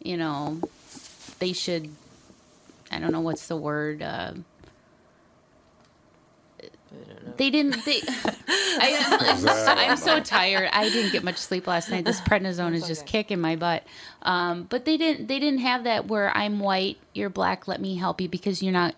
you 0.00 0.16
know, 0.16 0.60
they 1.38 1.52
should. 1.52 1.88
I 2.90 2.98
don't 2.98 3.12
know 3.12 3.20
what's 3.20 3.46
the 3.46 3.56
word. 3.56 4.02
Uh, 4.02 4.32
they 7.36 7.50
didn't. 7.50 7.84
They. 7.84 8.00
I, 8.48 9.18
I'm, 9.20 9.38
so, 9.38 9.48
I'm 9.50 9.96
so 9.96 10.20
tired. 10.20 10.68
I 10.72 10.88
didn't 10.88 11.12
get 11.12 11.24
much 11.24 11.36
sleep 11.36 11.66
last 11.66 11.90
night. 11.90 12.04
This 12.04 12.20
prednisone 12.28 12.74
is 12.74 12.86
just 12.86 13.06
kicking 13.06 13.40
my 13.40 13.56
butt. 13.56 13.84
Um, 14.22 14.64
but 14.64 14.84
they 14.84 14.96
didn't. 14.96 15.26
They 15.28 15.38
didn't 15.38 15.60
have 15.60 15.84
that 15.84 16.08
where 16.08 16.36
I'm 16.36 16.60
white, 16.60 16.98
you're 17.14 17.30
black. 17.30 17.68
Let 17.68 17.80
me 17.80 17.96
help 17.96 18.20
you 18.20 18.28
because 18.28 18.62
you're 18.62 18.72
not, 18.72 18.94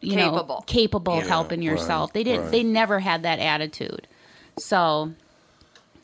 you 0.00 0.16
know, 0.16 0.30
Capable. 0.30 0.64
capable 0.66 1.18
of 1.18 1.26
helping 1.26 1.62
yourself. 1.62 2.10
right, 2.10 2.14
they 2.14 2.24
didn't. 2.24 2.42
right. 2.44 2.52
They 2.52 2.62
never 2.62 3.00
had 3.00 3.22
that 3.22 3.38
attitude. 3.38 4.06
So, 4.58 5.12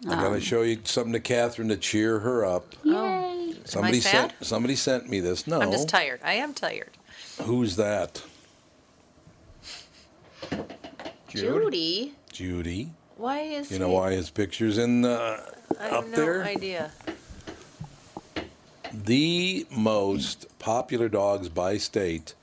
I 0.08 0.14
gotta 0.14 0.40
show 0.40 0.62
you 0.62 0.80
something 0.84 1.12
to 1.12 1.20
Catherine 1.20 1.68
to 1.68 1.76
cheer 1.76 2.18
her 2.20 2.44
up. 2.44 2.74
yay! 2.84 3.54
Somebody 3.64 4.00
sad? 4.00 4.30
sent 4.30 4.46
somebody 4.46 4.74
sent 4.74 5.08
me 5.08 5.20
this. 5.20 5.46
No, 5.46 5.60
I'm 5.60 5.70
just 5.70 5.88
tired. 5.88 6.20
I 6.24 6.34
am 6.34 6.54
tired. 6.54 6.90
who's 7.42 7.76
that? 7.76 8.22
Judy. 11.30 12.14
Judy. 12.32 12.90
Why 13.16 13.40
is 13.40 13.70
You 13.70 13.78
know 13.78 13.88
he- 13.88 13.94
why 13.94 14.12
his 14.12 14.30
picture's 14.30 14.78
in 14.78 15.02
the 15.02 15.42
I 15.78 15.84
up 15.88 16.04
have 16.04 16.08
no 16.10 16.16
there? 16.16 16.42
idea. 16.44 16.90
The 18.92 19.66
most 19.70 20.46
popular 20.58 21.08
dogs 21.08 21.48
by 21.48 21.76
state, 21.78 22.34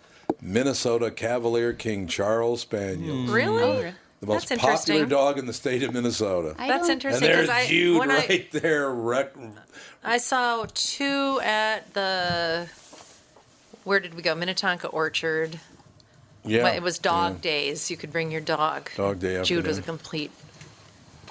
Minnesota 0.41 1.11
Cavalier 1.11 1.73
King 1.73 2.07
Charles 2.07 2.61
Spaniel. 2.61 3.25
Hmm. 3.25 3.31
Really? 3.31 3.63
Oh, 3.63 3.93
The 4.19 4.25
most 4.27 4.49
That's 4.49 4.61
popular 4.61 5.05
dog 5.05 5.37
in 5.37 5.45
the 5.45 5.53
state 5.53 5.83
of 5.83 5.93
Minnesota. 5.93 6.55
I 6.57 6.67
That's 6.67 6.87
don't- 6.87 7.03
and 7.05 7.21
there's 7.21 7.47
because 7.47 7.49
I 7.49 7.67
Jude 7.67 7.99
when 7.99 8.09
right 8.09 8.51
there. 8.51 8.89
Rec- 8.89 9.35
I 10.03 10.13
I 10.13 10.17
saw 10.17 10.65
two 10.73 11.39
at 11.43 11.93
the 11.93 12.67
where 13.83 13.99
did 13.99 14.13
we 14.15 14.21
go? 14.23 14.33
Minnetonka 14.35 14.87
Orchard. 14.87 15.59
Yeah, 16.45 16.61
But 16.63 16.75
it 16.75 16.81
was 16.83 16.99
dog 16.99 17.35
yeah. 17.35 17.41
days. 17.41 17.89
You 17.91 17.97
could 17.97 18.11
bring 18.11 18.31
your 18.31 18.41
dog. 18.41 18.89
Dog 18.95 19.19
day 19.19 19.41
Jude 19.43 19.67
was 19.67 19.77
a 19.77 19.81
complete 19.81 20.31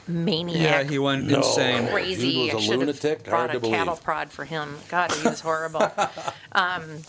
maniac. 0.09 0.85
Yeah, 0.85 0.91
he 0.91 0.99
went 0.99 1.27
No. 1.27 1.39
insane. 1.39 1.89
crazy. 1.89 2.33
Jude 2.33 2.55
was 2.55 2.55
a 2.55 2.57
I 2.57 2.61
should 2.61 2.79
lunatic, 2.79 3.19
have 3.19 3.25
brought 3.25 3.39
hard 3.39 3.51
a 3.51 3.53
to 3.61 3.69
cattle 3.71 3.85
believe. 3.95 4.03
prod 4.05 4.31
for 4.33 4.45
him. 4.45 4.79
God, 4.89 5.13
he 5.13 5.29
was 5.29 5.41
horrible. 5.41 5.91
um, 6.53 7.03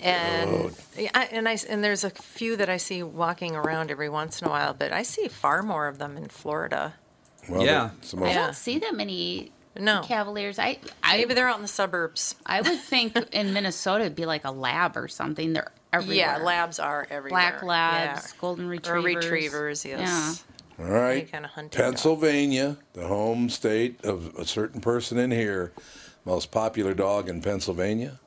and 0.00 0.50
Oh. 0.50 0.70
yeah, 0.98 1.10
I, 1.14 1.24
and 1.26 1.48
I 1.48 1.56
and 1.68 1.82
there's 1.84 2.04
a 2.04 2.10
few 2.10 2.56
that 2.56 2.68
I 2.68 2.76
see 2.76 3.02
walking 3.02 3.54
around 3.54 3.90
every 3.90 4.08
once 4.08 4.40
in 4.42 4.48
a 4.48 4.50
while, 4.50 4.74
but 4.74 4.92
I 4.92 5.02
see 5.02 5.28
far 5.28 5.62
more 5.62 5.86
of 5.86 5.98
them 5.98 6.16
in 6.16 6.28
Florida. 6.28 6.94
Well, 7.48 7.64
Yeah. 7.64 7.90
I 8.20 8.32
don't 8.34 8.54
see 8.56 8.78
that 8.80 8.94
many 8.94 9.52
No, 9.78 10.02
Cavaliers. 10.02 10.58
I, 10.58 10.78
I 11.02 11.18
maybe 11.18 11.34
they're 11.34 11.48
out 11.48 11.56
in 11.56 11.62
the 11.62 11.68
suburbs. 11.68 12.34
I 12.46 12.60
would 12.62 12.78
think 12.80 13.16
in 13.32 13.52
Minnesota 13.52 14.04
it'd 14.04 14.16
be 14.16 14.26
like 14.26 14.44
a 14.44 14.50
lab 14.50 14.96
or 14.96 15.08
something. 15.08 15.52
They're 15.52 15.70
everywhere. 15.94 16.16
Yeah, 16.16 16.36
labs 16.38 16.78
are 16.78 17.06
everywhere. 17.10 17.28
Black 17.50 17.62
labs, 17.62 18.32
Yeah. 18.32 18.40
golden 18.40 18.66
Or 18.66 18.68
retrievers. 18.70 19.14
retrievers, 19.24 19.84
yes. 19.84 20.44
All 20.78 20.86
right. 20.86 21.12
Any 21.18 21.22
kind 21.26 21.44
of 21.44 21.50
hunting 21.52 21.78
dog. 21.78 21.90
Pennsylvania, 21.92 22.76
the 22.94 23.06
home 23.06 23.48
state 23.48 24.04
of 24.04 24.34
a 24.36 24.44
certain 24.44 24.80
person 24.80 25.18
in 25.18 25.30
here, 25.30 25.72
most 26.24 26.50
popular 26.50 26.94
dog 26.94 27.28
in 27.28 27.40
Pennsylvania. 27.40 28.18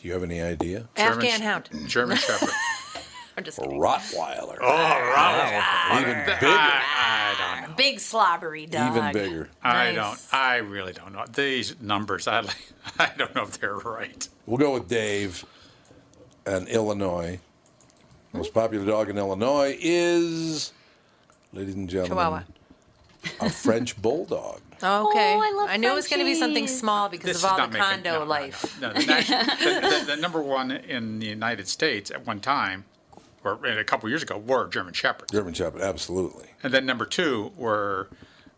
Do 0.00 0.06
you 0.08 0.14
have 0.14 0.22
any 0.22 0.40
idea? 0.40 0.88
Afghan 0.96 1.20
German- 1.30 1.42
hound. 1.42 1.68
German 1.86 2.16
Shepherd. 2.26 2.50
I'm 3.38 3.44
just 3.44 3.58
A 3.58 3.62
kidding. 3.62 3.78
Rottweiler. 3.80 4.56
Oh, 4.62 5.12
Rottweiler! 5.14 6.00
Even 6.00 6.24
bigger. 6.24 6.46
I 6.48 7.34
don't 7.60 7.68
know. 7.70 7.76
Big 7.76 8.00
slobbery 8.00 8.64
dog. 8.66 8.96
Even 8.96 9.12
bigger. 9.12 9.48
I 9.62 9.92
Nice. 9.92 9.94
don't. 9.96 10.20
I 10.40 10.56
really 10.56 10.92
don't 10.94 11.12
know 11.12 11.24
these 11.34 11.74
numbers. 11.80 12.26
I 12.28 12.44
I 12.98 13.10
don't 13.18 13.34
know 13.34 13.42
if 13.42 13.58
they're 13.60 13.74
right. 13.76 14.26
We'll 14.46 14.56
go 14.58 14.72
with 14.72 14.88
Dave 14.88 15.44
and 16.46 16.68
Illinois. 16.68 17.38
Most 18.32 18.52
popular 18.54 18.84
dog 18.86 19.08
in 19.10 19.18
Illinois 19.18 19.76
is, 19.80 20.72
ladies 21.52 21.74
and 21.74 21.88
gentlemen, 21.88 22.44
Chihuahua. 23.30 23.46
a 23.46 23.50
French 23.50 24.00
bulldog. 24.00 24.60
Oh, 24.82 25.08
okay. 25.08 25.32
Oh, 25.34 25.40
I 25.42 25.52
love 25.56 25.80
knew 25.80 25.90
it 25.90 25.94
was 25.94 26.06
going 26.06 26.18
to 26.18 26.26
be 26.26 26.34
something 26.34 26.64
Frenchies. 26.64 26.78
small 26.78 27.08
because 27.08 27.24
This 27.28 27.36
of 27.38 27.44
is 27.44 27.44
all 27.50 27.56
not 27.56 27.72
the 27.72 27.78
making- 27.78 28.02
condo 28.04 28.10
no, 28.10 28.18
no, 28.18 28.24
no, 28.24 28.30
life. 28.30 28.78
No, 28.82 28.92
the, 28.92 29.06
national- 29.06 29.44
the- 29.44 29.98
the- 30.00 30.04
the 30.16 30.16
number 30.20 30.42
one 30.42 30.70
in 30.70 31.18
the 31.18 31.24
United 31.26 31.66
States 31.66 32.10
at 32.10 32.26
one 32.26 32.40
time, 32.40 32.84
or 33.42 33.54
a 33.64 33.82
couple 33.84 34.06
years 34.10 34.22
ago, 34.22 34.36
were 34.36 34.68
German 34.68 34.92
Shepherds. 34.92 35.32
German 35.32 35.54
Shepherd, 35.54 35.80
absolutely. 35.80 36.48
And 36.62 36.74
then 36.74 36.84
number 36.84 37.06
two 37.06 37.52
were 37.56 38.08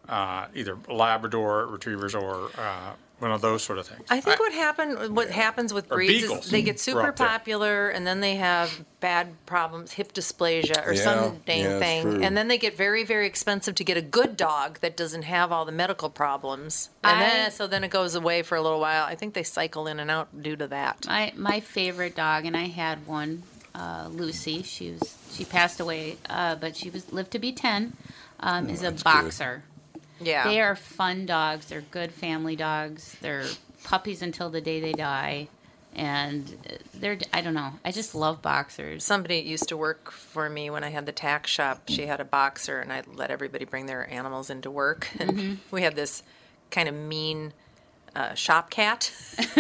uh, 0.08 0.46
either 0.54 0.76
Labrador 0.88 1.66
retrievers 1.66 2.14
or 2.14 2.50
uh, 2.56 2.92
one 3.18 3.32
of 3.32 3.40
those 3.40 3.64
sort 3.64 3.78
of 3.78 3.86
things. 3.86 4.06
I 4.10 4.20
think 4.20 4.38
what 4.38 4.52
happened, 4.52 5.16
what 5.16 5.28
happens 5.30 5.74
with 5.74 5.88
breeds 5.88 6.22
beagles 6.22 6.44
is 6.46 6.50
they 6.52 6.62
get 6.62 6.78
super 6.78 7.10
popular, 7.12 7.88
and 7.88 8.06
then 8.06 8.20
they 8.20 8.36
have 8.36 8.84
bad 9.00 9.34
problems, 9.44 9.92
hip 9.92 10.12
dysplasia 10.12 10.86
or 10.86 10.92
Yeah, 10.92 11.02
some 11.02 11.36
dang 11.44 11.64
yeah, 11.64 11.78
thing, 11.80 12.02
true. 12.02 12.20
and 12.22 12.36
then 12.36 12.46
they 12.46 12.58
get 12.58 12.76
very, 12.76 13.02
very 13.04 13.26
expensive 13.26 13.74
to 13.74 13.84
get 13.84 13.96
a 13.96 14.02
good 14.02 14.36
dog 14.36 14.78
that 14.80 14.96
doesn't 14.96 15.22
have 15.22 15.50
all 15.50 15.64
the 15.64 15.72
medical 15.72 16.08
problems, 16.10 16.90
and 17.02 17.16
I- 17.16 17.20
then 17.20 17.50
so 17.50 17.66
then 17.66 17.82
it 17.82 17.90
goes 17.90 18.14
away 18.14 18.42
for 18.42 18.56
a 18.56 18.62
little 18.62 18.80
while. 18.80 19.04
I 19.04 19.16
think 19.16 19.34
they 19.34 19.42
cycle 19.42 19.88
in 19.88 19.98
and 19.98 20.10
out 20.12 20.40
due 20.40 20.54
to 20.56 20.68
that. 20.68 21.04
My 21.06 21.32
my 21.36 21.58
favorite 21.60 22.14
dog, 22.14 22.44
and 22.46 22.56
I 22.56 22.66
had 22.68 23.04
one, 23.06 23.42
uh, 23.74 24.06
Lucy. 24.12 24.62
She 24.62 24.92
was 24.92 25.16
she 25.32 25.44
passed 25.44 25.80
away, 25.80 26.18
uh, 26.30 26.54
but 26.54 26.76
she 26.76 26.88
was 26.88 27.12
lived 27.12 27.32
to 27.32 27.40
be 27.40 27.50
ten. 27.52 27.94
Um, 28.40 28.70
is 28.70 28.84
a 28.84 28.92
boxer. 28.92 29.64
good. 29.66 29.67
Yeah, 30.20 30.44
They 30.44 30.60
are 30.60 30.76
fun 30.76 31.26
dogs. 31.26 31.66
They're 31.66 31.80
good 31.80 32.12
family 32.12 32.56
dogs. 32.56 33.16
They're 33.20 33.46
puppies 33.84 34.22
until 34.22 34.50
the 34.50 34.60
day 34.60 34.80
they 34.80 34.92
die, 34.92 35.48
and 35.94 36.56
they're 36.94 37.18
I 37.32 37.40
don't 37.40 37.54
know. 37.54 37.72
I 37.84 37.92
just 37.92 38.14
love 38.14 38.42
boxers. 38.42 39.04
Somebody 39.04 39.38
used 39.38 39.68
to 39.68 39.76
work 39.76 40.10
for 40.10 40.48
me 40.48 40.70
when 40.70 40.84
I 40.84 40.90
had 40.90 41.06
the 41.06 41.12
tax 41.12 41.50
shop. 41.50 41.82
She 41.88 42.06
had 42.06 42.20
a 42.20 42.24
boxer, 42.24 42.80
and 42.80 42.92
I 42.92 43.02
let 43.14 43.30
everybody 43.30 43.64
bring 43.64 43.86
their 43.86 44.10
animals 44.10 44.50
into 44.50 44.70
work. 44.70 45.08
And 45.18 45.30
mm-hmm. 45.30 45.54
we 45.70 45.82
had 45.82 45.96
this 45.96 46.22
kind 46.70 46.88
of 46.88 46.94
mean 46.94 47.52
uh, 48.18 48.34
shop 48.34 48.70
cat, 48.70 49.12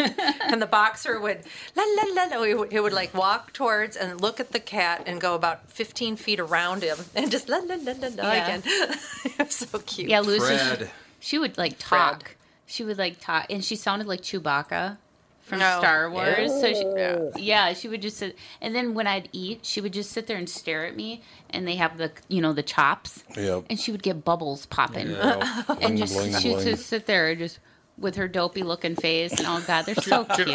and 0.50 0.60
the 0.60 0.66
boxer 0.66 1.20
would 1.20 1.40
la 1.76 1.84
la 1.96 2.02
la 2.14 2.24
la. 2.36 2.42
He 2.44 2.54
would, 2.54 2.72
he 2.72 2.80
would 2.80 2.92
like 2.92 3.14
walk 3.14 3.52
towards 3.52 3.96
and 3.96 4.20
look 4.20 4.40
at 4.40 4.52
the 4.52 4.60
cat 4.60 5.04
and 5.06 5.20
go 5.20 5.34
about 5.34 5.70
15 5.70 6.16
feet 6.16 6.40
around 6.40 6.82
him 6.82 6.98
and 7.14 7.30
just 7.30 7.48
la 7.48 7.58
la 7.58 7.76
la 7.76 7.92
la 7.92 8.08
la 8.16 8.32
Yeah. 8.32 8.44
again. 8.44 8.62
it 9.24 9.38
was 9.38 9.54
so 9.54 9.78
cute. 9.78 10.10
Yeah, 10.10 10.20
Lucy. 10.20 10.56
Fred. 10.56 10.90
She, 11.20 11.28
she 11.30 11.38
would 11.38 11.56
like 11.56 11.76
talk. 11.78 12.36
She 12.66 12.84
would 12.84 12.98
like 12.98 13.20
talk, 13.20 13.46
and 13.50 13.64
she 13.64 13.76
sounded 13.76 14.06
like 14.06 14.20
Chewbacca 14.20 14.98
from 15.40 15.60
No. 15.60 15.78
Star 15.78 16.10
Wars. 16.10 16.50
So 16.60 16.74
she, 16.74 17.42
yeah, 17.42 17.72
she 17.72 17.88
would 17.88 18.02
just 18.02 18.18
sit. 18.18 18.36
And 18.60 18.74
then 18.74 18.92
when 18.92 19.06
I'd 19.06 19.30
eat, 19.32 19.64
she 19.64 19.80
would 19.80 19.94
just 19.94 20.10
sit 20.10 20.26
there 20.26 20.36
and 20.36 20.46
stare 20.48 20.84
at 20.84 20.94
me. 20.94 21.22
And 21.50 21.66
they 21.66 21.76
have 21.76 21.96
the 21.96 22.12
you 22.28 22.42
know 22.42 22.52
the 22.52 22.62
chops, 22.62 23.24
Yep. 23.36 23.64
and 23.70 23.80
she 23.80 23.90
would 23.90 24.02
get 24.02 24.22
bubbles 24.24 24.66
popping, 24.66 25.10
Yeah. 25.12 25.62
and 25.68 25.78
Bling, 25.78 25.96
just 25.96 26.14
bling, 26.14 26.34
she'd 26.40 26.52
bling. 26.54 26.66
just 26.66 26.86
sit 26.86 27.06
there 27.06 27.30
and 27.30 27.38
just 27.38 27.58
with 27.98 28.16
her 28.16 28.28
dopey 28.28 28.62
looking 28.62 28.94
face. 28.96 29.32
And 29.32 29.46
oh 29.46 29.62
god, 29.66 29.82
they're 29.86 29.94
so 30.02 30.24
cute. 30.24 30.48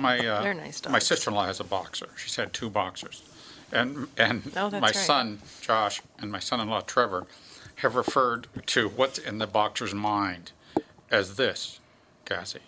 My 0.00 0.18
uh, 0.26 0.42
They're 0.42 0.54
nice 0.54 0.84
my 0.84 0.92
dogs. 0.92 1.06
sister-in-law 1.06 1.46
has 1.46 1.60
a 1.60 1.64
boxer. 1.64 2.08
She's 2.16 2.36
had 2.36 2.52
two 2.52 2.70
boxers, 2.70 3.22
and 3.72 4.08
and 4.16 4.42
Oh, 4.56 4.70
that's 4.70 4.80
my 4.80 4.88
right. 4.88 4.94
son 4.94 5.40
Josh 5.60 6.00
and 6.18 6.30
my 6.32 6.38
son-in-law 6.38 6.82
Trevor 6.82 7.26
have 7.76 7.94
referred 7.96 8.46
to 8.66 8.88
what's 8.90 9.18
in 9.18 9.38
the 9.38 9.46
boxer's 9.46 9.94
mind 9.94 10.52
as 11.10 11.36
this, 11.36 11.80
Cassie. 12.24 12.60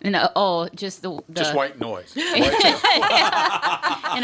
And 0.00 0.14
uh, 0.14 0.28
oh, 0.36 0.68
just 0.76 1.02
the, 1.02 1.10
the 1.28 1.34
Just 1.40 1.54
white 1.56 1.80
noise. 1.80 2.12
in 2.16 2.22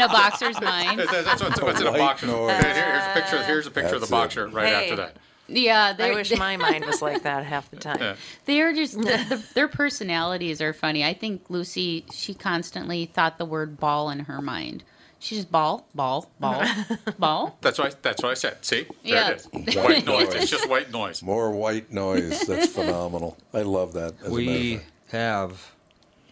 a 0.01 0.07
boxer's 0.07 0.59
mind. 0.61 0.99
That- 0.99 1.25
That's 1.25 1.43
what's, 1.43 1.61
what's 1.61 1.81
in 1.81 1.87
a 1.87 1.91
White 1.91 1.97
boxer. 1.99 2.27
noise. 2.27 2.63
Here- 2.63 2.73
here's 2.73 3.03
a 3.03 3.13
picture. 3.13 3.43
Here's 3.43 3.67
a 3.67 3.71
picture 3.71 3.95
of 3.95 3.99
That's 4.01 4.09
the 4.09 4.15
it. 4.15 4.19
boxer 4.19 4.47
right 4.47 4.67
Hey. 4.67 4.83
after 4.91 4.95
that. 4.95 5.17
Yeah, 5.47 5.95
I 5.99 6.11
wish 6.15 6.35
my 6.37 6.57
mind 6.57 6.85
was 6.85 7.01
like 7.01 7.23
that 7.23 7.43
half 7.53 7.69
the 7.69 7.77
time. 7.77 7.97
Yeah. 7.99 8.15
They're 8.45 8.73
just 8.73 8.95
the, 8.97 9.03
the, 9.03 9.43
their 9.53 9.67
personalities 9.67 10.61
are 10.61 10.73
funny. 10.73 11.03
I 11.03 11.13
think 11.13 11.43
Lucy 11.49 12.05
she 12.11 12.33
constantly 12.33 13.05
thought 13.05 13.37
the 13.37 13.45
word 13.45 13.79
ball 13.79 14.09
in 14.09 14.21
her 14.21 14.41
mind. 14.41 14.83
She's 15.19 15.39
just 15.39 15.51
ball, 15.51 15.87
ball, 15.95 16.29
ball, 16.39 16.63
ball. 17.19 17.57
That's 17.61 17.79
what 17.79 17.93
I, 17.93 17.95
that's 18.01 18.21
what 18.21 18.31
I 18.31 18.33
said. 18.35 18.63
See, 18.65 18.83
there 19.03 19.13
Yeah. 19.15 19.29
it 19.31 19.67
is. 19.69 19.75
White 19.75 20.05
noise. 20.05 20.33
It's 20.35 20.51
just 20.51 20.69
white 20.69 20.91
noise. 20.91 21.23
More 21.23 21.51
white 21.51 21.91
noise. 21.91 22.41
That's 22.41 22.67
phenomenal. 22.67 23.37
I 23.53 23.61
love 23.61 23.93
that. 23.93 24.13
As 24.13 24.19
a 24.19 24.23
matter 24.23 24.27
of 24.27 24.31
We 24.33 24.75
fact. 24.77 24.91
have 25.13 25.71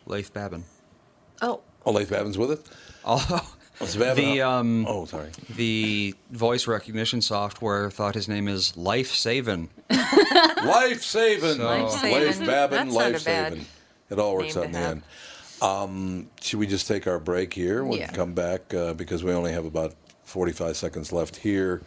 Leif 0.05 0.33
Babin. 0.33 0.63
Oh, 1.41 1.61
Oh, 1.85 1.91
Leif 1.91 2.09
Babin's 2.09 2.37
with 2.37 2.51
us. 2.51 2.59
Although 3.03 3.23
What's 3.23 3.41
Babin? 3.41 3.62
The 3.79 4.41
um, 4.41 4.85
oh, 4.87 5.05
sorry. 5.05 5.29
the 5.55 6.15
voice 6.31 6.67
recognition 6.67 7.21
software 7.21 7.89
thought 7.89 8.15
his 8.15 8.27
name 8.27 8.47
is 8.47 8.75
Life 8.77 9.11
Savin. 9.13 9.69
Life 9.89 11.01
saving. 11.03 11.59
Life-saving. 11.61 12.11
Life 12.27 12.45
Babin, 12.45 12.87
That's 12.89 12.93
not 12.95 13.05
a 13.05 13.11
life 13.13 13.25
bad 13.25 13.51
saving. 13.53 13.65
It 14.09 14.19
all 14.19 14.35
works 14.35 14.55
out 14.57 14.65
in 14.65 14.71
the 14.71 14.77
have. 14.79 14.91
end. 14.91 15.03
Um, 15.61 16.29
should 16.41 16.59
we 16.59 16.67
just 16.67 16.87
take 16.87 17.07
our 17.07 17.19
break 17.19 17.53
here? 17.53 17.83
We'll 17.83 17.99
Yeah. 17.99 18.11
come 18.11 18.33
back 18.33 18.73
uh, 18.73 18.93
because 18.93 19.23
we 19.23 19.31
only 19.31 19.51
have 19.53 19.65
about 19.65 19.95
45 20.23 20.75
seconds 20.77 21.11
left 21.11 21.37
here. 21.37 21.81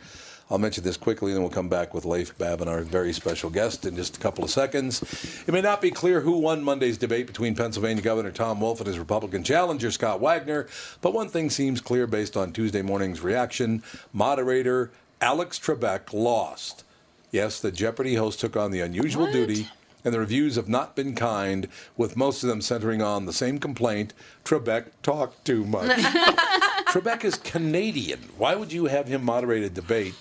I'll 0.48 0.58
mention 0.58 0.84
this 0.84 0.96
quickly, 0.96 1.32
and 1.32 1.36
then 1.36 1.42
we'll 1.42 1.50
come 1.50 1.68
back 1.68 1.92
with 1.92 2.04
Leif 2.04 2.38
Babin, 2.38 2.68
our 2.68 2.82
very 2.82 3.12
special 3.12 3.50
guest, 3.50 3.84
in 3.84 3.96
just 3.96 4.16
a 4.16 4.20
couple 4.20 4.44
of 4.44 4.50
seconds. 4.50 5.02
It 5.44 5.52
may 5.52 5.60
not 5.60 5.80
be 5.80 5.90
clear 5.90 6.20
who 6.20 6.38
won 6.38 6.62
Monday's 6.62 6.98
debate 6.98 7.26
between 7.26 7.56
Pennsylvania 7.56 8.02
Governor 8.02 8.30
Tom 8.30 8.60
Wolf 8.60 8.78
and 8.78 8.86
his 8.86 8.98
Republican 8.98 9.42
challenger, 9.42 9.90
Scott 9.90 10.20
Wagner, 10.20 10.68
but 11.00 11.12
one 11.12 11.28
thing 11.28 11.50
seems 11.50 11.80
clear 11.80 12.06
based 12.06 12.36
on 12.36 12.52
Tuesday 12.52 12.80
morning's 12.80 13.22
reaction. 13.22 13.82
Moderator 14.12 14.92
Alex 15.20 15.58
Trebek 15.58 16.12
lost. 16.12 16.84
Yes, 17.32 17.58
the 17.58 17.72
Jeopardy 17.72 18.14
host 18.14 18.38
took 18.38 18.56
on 18.56 18.70
the 18.70 18.80
unusual 18.80 19.30
duty, 19.32 19.66
and 20.04 20.14
the 20.14 20.20
reviews 20.20 20.54
have 20.54 20.68
not 20.68 20.94
been 20.94 21.16
kind, 21.16 21.66
with 21.96 22.16
most 22.16 22.44
of 22.44 22.48
them 22.48 22.62
centering 22.62 23.02
on 23.02 23.26
the 23.26 23.32
same 23.32 23.58
complaint 23.58 24.14
Trebek 24.44 24.90
talked 25.02 25.44
too 25.44 25.64
much. 25.64 25.90
Trebek 26.86 27.24
is 27.24 27.34
Canadian. 27.34 28.20
Why 28.38 28.54
would 28.54 28.72
you 28.72 28.84
have 28.86 29.08
him 29.08 29.24
moderate 29.24 29.64
a 29.64 29.70
debate 29.70 30.14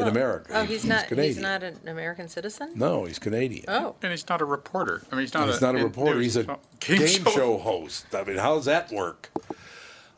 in 0.00 0.08
America? 0.08 0.52
oh, 0.54 0.64
he's 0.64 0.84
not. 0.84 1.06
He's 1.06 1.38
not 1.38 1.62
an 1.62 1.78
American 1.86 2.28
citizen. 2.28 2.72
No, 2.74 3.04
he's 3.04 3.18
Canadian. 3.18 3.64
Oh, 3.68 3.94
And 4.02 4.10
he's 4.10 4.28
not 4.28 4.40
a 4.40 4.44
reporter. 4.44 5.02
I 5.10 5.14
mean, 5.14 5.22
he's 5.22 5.34
not. 5.34 5.46
He's 5.48 5.58
a, 5.58 5.72
not 5.72 5.80
a 5.80 5.84
reporter. 5.84 6.20
He's 6.20 6.36
a 6.36 6.50
Oh, 6.50 6.58
game, 6.80 7.24
show. 7.24 7.58
host. 7.58 8.06
I 8.14 8.24
mean, 8.24 8.36
how 8.38 8.54
does 8.56 8.64
that 8.66 8.90
work? 8.92 9.30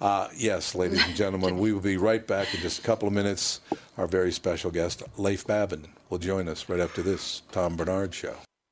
Uh, 0.01 0.29
yes, 0.35 0.75
ladies 0.75 1.05
and 1.05 1.15
gentlemen, 1.15 1.59
we 1.59 1.73
will 1.73 1.81
be 1.81 1.99
right 1.99 2.27
back 2.27 2.55
in 2.55 2.61
just 2.61 2.79
a 2.79 2.83
couple 2.83 3.07
of 3.07 3.13
minutes. 3.13 3.61
Our 3.99 4.07
very 4.07 4.33
special 4.33 4.71
guest, 4.71 5.03
Leif 5.19 5.47
Babin, 5.47 5.89
will 6.09 6.17
join 6.19 6.49
us 6.49 6.69
right 6.71 6.81
after 6.81 7.03
this 7.03 7.43
Tom 7.53 7.77
Barnard 7.77 8.15
show. 8.15 8.37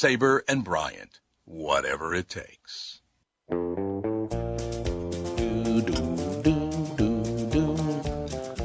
Sabre 0.00 0.44
and 0.48 0.62
Bryant, 0.64 1.20
whatever 1.44 2.14
it 2.14 2.28
takes. 2.28 3.00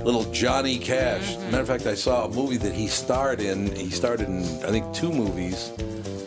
Little 0.05 0.31
Johnny 0.31 0.77
Cash. 0.77 1.35
Matter 1.51 1.61
of 1.61 1.67
fact, 1.67 1.87
I 1.87 1.95
saw 1.95 2.25
a 2.25 2.29
movie 2.29 2.57
that 2.57 2.73
he 2.73 2.87
starred 2.87 3.41
in. 3.41 3.75
He 3.75 3.89
starred 3.89 4.21
in, 4.21 4.43
I 4.63 4.69
think, 4.69 4.93
two 4.93 5.11
movies. 5.11 5.71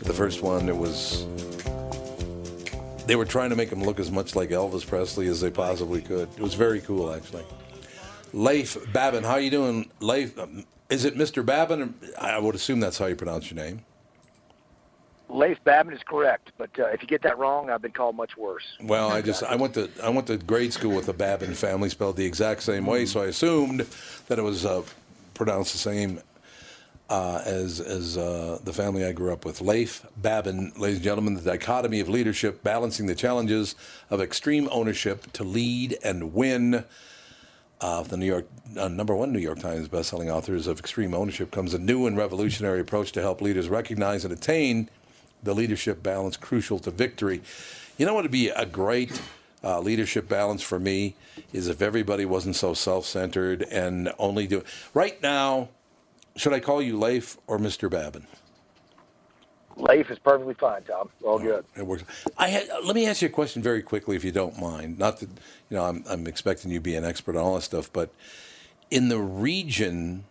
The 0.03 0.13
first 0.13 0.43
one, 0.43 0.69
it 0.69 0.77
was. 0.77 1.25
They 3.07 3.15
were 3.15 3.25
trying 3.25 3.51
to 3.51 3.57
make 3.57 3.71
him 3.71 3.83
look 3.85 4.01
as 4.01 4.11
much 4.11 4.35
like 4.35 4.51
Elvis 4.51 4.85
Presley 4.87 5.29
as 5.29 5.41
they 5.41 5.51
possibly 5.51 6.03
could. 6.03 6.29
It 6.37 6.41
was 6.41 6.55
very 6.55 6.81
cool, 6.81 7.13
actually. 7.15 7.45
Leif 8.33 8.77
Babin, 8.93 9.23
how 9.23 9.37
you 9.37 9.51
doing, 9.51 9.91
Leif? 10.01 10.37
um, 10.39 10.65
Is 10.91 11.05
it 11.05 11.15
Mr. 11.17 11.47
Babin? 11.47 11.95
I 12.19 12.39
would 12.39 12.55
assume 12.57 12.81
that's 12.81 12.99
how 12.99 13.07
you 13.07 13.17
pronounce 13.17 13.51
your 13.51 13.63
name. 13.65 13.85
Leif 15.29 15.63
Babin 15.65 15.93
is 15.93 16.03
correct, 16.03 16.53
but 16.57 16.71
uh, 16.79 16.87
if 16.87 17.03
you 17.03 17.09
get 17.09 17.23
that 17.23 17.39
wrong, 17.39 17.69
I've 17.71 17.83
been 17.83 17.93
called 17.93 18.17
much 18.17 18.37
worse. 18.37 18.65
Well, 18.81 19.11
I 19.11 19.21
just 19.21 19.43
I 19.43 19.57
went 19.57 19.75
to 19.75 19.91
I 20.03 20.09
went 20.09 20.27
to 20.29 20.39
grade 20.39 20.73
school 20.73 20.95
with 20.95 21.07
the 21.07 21.13
Babin 21.13 21.55
family 21.55 21.91
spelled 21.91 22.17
the 22.17 22.25
exact 22.25 22.63
same 22.63 22.87
way, 22.87 23.05
so 23.05 23.21
I 23.21 23.27
assumed 23.27 23.87
that 24.29 24.39
it 24.39 24.43
was 24.43 24.65
uh, 24.65 24.83
pronounced 25.35 25.73
the 25.73 25.79
same 25.79 26.21
uh, 27.11 27.43
as 27.45 27.81
as 27.81 28.17
uh, 28.17 28.59
the 28.65 28.73
family 28.73 29.05
I 29.05 29.13
grew 29.13 29.33
up 29.33 29.45
with. 29.45 29.61
Leif 29.61 30.07
Babin, 30.17 30.73
ladies 30.77 30.97
and 30.97 31.05
gentlemen, 31.05 31.35
the 31.35 31.43
dichotomy 31.43 32.01
of 32.01 32.09
leadership, 32.09 32.63
balancing 32.63 33.07
the 33.07 33.15
challenges 33.15 33.75
of 34.11 34.23
extreme 34.23 34.69
ownership 34.71 35.31
to 35.35 35.45
lead 35.45 35.99
and 36.03 36.33
win. 36.33 36.85
Uh, 37.81 38.03
the 38.03 38.17
New 38.17 38.27
York 38.27 38.49
uh, 38.77 38.89
number 38.89 39.15
one 39.15 39.33
New 39.33 39.39
York 39.39 39.61
Times 39.61 39.89
bestselling 39.89 40.35
authors 40.35 40.67
of 40.67 40.81
Extreme 40.81 41.15
Ownership 41.15 41.53
comes 41.53 41.75
a 41.75 41.79
new 41.79 42.09
and 42.09 42.17
revolutionary 42.17 42.81
approach 42.81 43.13
to 43.13 43.21
help 43.21 43.41
leaders 43.41 43.69
recognize 43.69 44.25
and 44.25 44.35
attain 44.35 44.91
the 45.43 45.55
leadership 45.55 46.03
balance 46.03 46.37
crucial 46.37 46.79
to 46.81 46.91
victory. 46.91 47.43
You 47.97 48.07
know 48.07 48.15
what 48.15 48.25
would 48.25 48.31
be 48.31 48.49
a 48.49 48.67
great 48.67 49.21
uh, 49.63 49.81
leadership 49.81 50.29
balance 50.29 50.63
for 50.63 50.79
me 50.79 51.17
is 51.53 51.69
if 51.69 51.83
everybody 51.83 52.25
wasn't 52.25 52.57
so 52.57 52.75
self-centered 52.75 53.63
and 53.63 54.13
only 54.19 54.47
do. 54.47 54.63
Right 54.95 55.21
now, 55.23 55.69
should 56.37 56.53
I 56.53 56.61
call 56.61 56.81
you 56.81 56.99
Leif 56.99 57.37
or 57.47 57.59
Mr. 57.59 57.91
Babin? 57.91 58.27
Leif 59.77 60.11
is 60.11 60.19
perfectly 60.19 60.55
fine, 60.55 60.83
Tom. 60.83 61.09
All 61.23 61.39
good. 61.39 61.65
It 61.77 61.87
works. 61.87 62.05
I 62.37 62.49
had, 62.49 62.69
let 62.85 62.95
me 62.95 63.07
ask 63.07 63.23
you 63.23 63.29
a 63.29 63.31
question 63.31 63.63
very 63.63 63.83
quickly, 63.83 64.17
if 64.17 64.25
you 64.25 64.33
don't 64.33 64.61
mind. 64.61 64.99
Not 64.99 65.21
that 65.21 65.29
you 65.29 65.77
know, 65.77 65.85
I'm, 65.85 66.05
I'm 66.09 66.27
expecting 66.27 66.71
you 66.71 66.79
to 66.79 66.83
be 66.83 66.97
an 66.97 67.05
expert 67.05 67.37
on 67.37 67.43
all 67.43 67.55
this 67.55 67.65
stuff, 67.65 67.93
but 67.93 68.11
in 68.91 69.09
the 69.09 69.19
region 69.19 70.25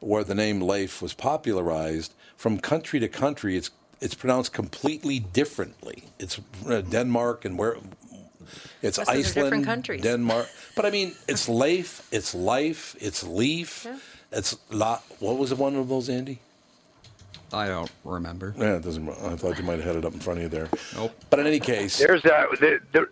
where 0.00 0.24
the 0.24 0.34
name 0.34 0.60
Leif 0.60 1.02
was 1.02 1.14
popularized, 1.14 2.14
from 2.36 2.58
country 2.58 3.00
to 3.00 3.08
country, 3.08 3.56
it's 3.56 3.70
it's 4.04 4.14
pronounced 4.14 4.52
completely 4.52 5.18
differently. 5.18 6.04
It's 6.18 6.38
uh, 6.68 6.82
Denmark 6.82 7.44
and 7.46 7.58
where 7.58 7.76
it's 8.82 8.98
That's 8.98 8.98
'cause 8.98 9.08
Iceland, 9.08 9.34
different 9.34 9.64
countries. 9.64 10.02
Denmark. 10.02 10.46
But 10.76 10.84
I 10.84 10.90
mean, 10.90 11.14
it's 11.26 11.48
Leif, 11.48 12.06
it's 12.12 12.34
Life, 12.34 12.94
it's 13.00 13.24
Leaf, 13.24 13.86
it's 14.30 14.56
La. 14.70 15.00
What 15.20 15.38
was 15.38 15.48
the 15.50 15.56
one 15.56 15.74
of 15.76 15.88
those, 15.88 16.10
Andy? 16.10 16.38
I 17.52 17.66
don't 17.68 17.90
remember. 18.04 18.54
Yeah, 18.58 18.76
it 18.76 18.82
doesn't. 18.82 19.08
I 19.08 19.36
thought 19.36 19.56
you 19.58 19.64
might 19.64 19.76
have 19.80 19.84
had 19.84 19.96
it 19.96 20.04
up 20.04 20.12
in 20.12 20.20
front 20.20 20.38
of 20.38 20.42
you 20.42 20.48
there. 20.50 20.68
Nope. 20.96 21.12
But 21.30 21.38
in 21.40 21.46
any 21.46 21.60
case, 21.60 21.98
There's 21.98 22.24
uh, 22.24 22.46
the, 22.60 22.80
the, 22.92 23.02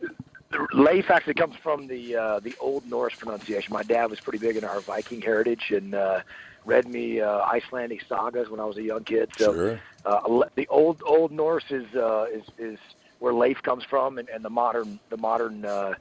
the 0.51 0.67
Leif 0.75 1.11
actually 1.11 1.35
comes 1.35 1.57
from 1.57 1.87
the 1.87 2.17
uh, 2.17 2.41
the 2.41 2.55
Old 2.61 2.85
Norse 2.91 3.15
pronunciation. 3.15 3.73
My 3.73 3.85
dad 3.85 4.11
was 4.11 4.21
pretty 4.21 4.39
big 4.47 4.57
in 4.57 4.65
our 4.65 4.81
Viking 4.81 5.23
heritage 5.23 5.71
and 5.71 5.95
uh, 5.95 6.21
read 6.67 6.87
me 6.89 7.21
uh, 7.21 7.41
Icelandic 7.57 8.03
sagas 8.09 8.51
when 8.51 8.61
I 8.61 8.65
was 8.65 8.77
a 8.77 8.83
young 8.83 9.05
kid. 9.05 9.31
So 9.39 9.55
Sure. 9.55 9.81
Uh, 10.05 10.43
the 10.57 10.67
old 10.69 11.03
Old 11.07 11.33
Norse 11.33 11.71
is 11.71 11.87
uh, 11.95 12.27
is 12.33 12.45
is 12.59 12.79
where 13.19 13.33
Leif 13.33 13.63
comes 13.63 13.85
from, 13.85 14.19
and, 14.19 14.29
and 14.29 14.45
the 14.45 14.51
modern 14.51 14.99
the 15.11 15.17
modern 15.17 15.65
uh, 15.65 15.95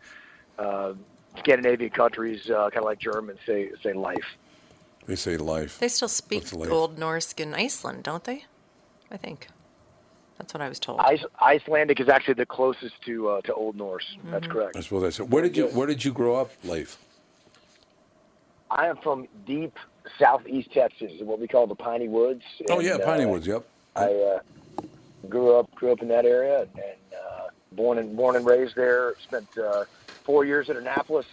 uh, 0.57 0.93
Scandinavian 1.39 1.91
countries, 1.91 2.49
uh, 2.49 2.69
kind 2.71 2.77
of 2.77 2.85
like 2.85 2.99
German, 2.99 3.37
say 3.45 3.71
say 3.83 3.93
life. 3.93 4.25
they 5.05 5.15
say 5.15 5.37
life. 5.37 5.79
They 5.79 5.87
still 5.87 6.07
speak 6.07 6.43
Old 6.69 6.97
Norse 6.97 7.33
in 7.33 7.53
Iceland, 7.53 8.03
don't 8.03 8.23
they? 8.23 8.45
I 9.11 9.17
think. 9.17 9.47
That's 10.37 10.53
what 10.55 10.61
I 10.61 10.69
was 10.69 10.79
told. 10.79 10.99
Ice, 11.01 11.23
Icelandic 11.39 11.99
is 11.99 12.09
actually 12.09 12.33
the 12.33 12.47
closest 12.47 12.99
to 13.05 13.29
uh, 13.29 13.41
to 13.41 13.53
Old 13.53 13.75
Norse. 13.75 14.07
That's 14.31 14.43
Mm-hmm. 14.45 14.51
correct. 14.51 14.75
I 14.75 14.79
suppose 14.81 15.03
I 15.03 15.09
said. 15.11 15.31
Where 15.31 15.43
did 15.43 15.55
you 15.55 15.67
Where 15.67 15.85
did 15.87 16.03
you 16.03 16.11
grow 16.11 16.35
up, 16.35 16.51
Leif? 16.63 16.97
I 18.71 18.87
am 18.87 18.97
from 18.97 19.27
deep 19.45 19.77
southeast 20.17 20.71
Texas, 20.73 21.11
what 21.21 21.39
we 21.39 21.47
call 21.47 21.67
the 21.67 21.75
Piney 21.75 22.07
Woods. 22.07 22.41
Oh 22.69 22.79
yeah, 22.79 22.97
Piney 22.97 23.25
uh, 23.25 23.29
Woods. 23.29 23.45
Yep. 23.45 23.65
I 23.95 24.05
uh, 24.13 24.39
grew 25.29 25.55
up 25.57 25.73
grew 25.75 25.91
up 25.91 26.01
in 26.01 26.07
that 26.09 26.25
area 26.25 26.61
and, 26.61 26.69
and 26.75 27.13
uh, 27.13 27.47
born 27.73 27.97
and 27.97 28.15
born 28.15 28.35
and 28.35 28.45
raised 28.45 28.75
there. 28.75 29.15
Spent 29.23 29.47
uh, 29.57 29.85
four 30.23 30.45
years 30.45 30.69
at 30.69 30.75
Annapolis, 30.77 31.25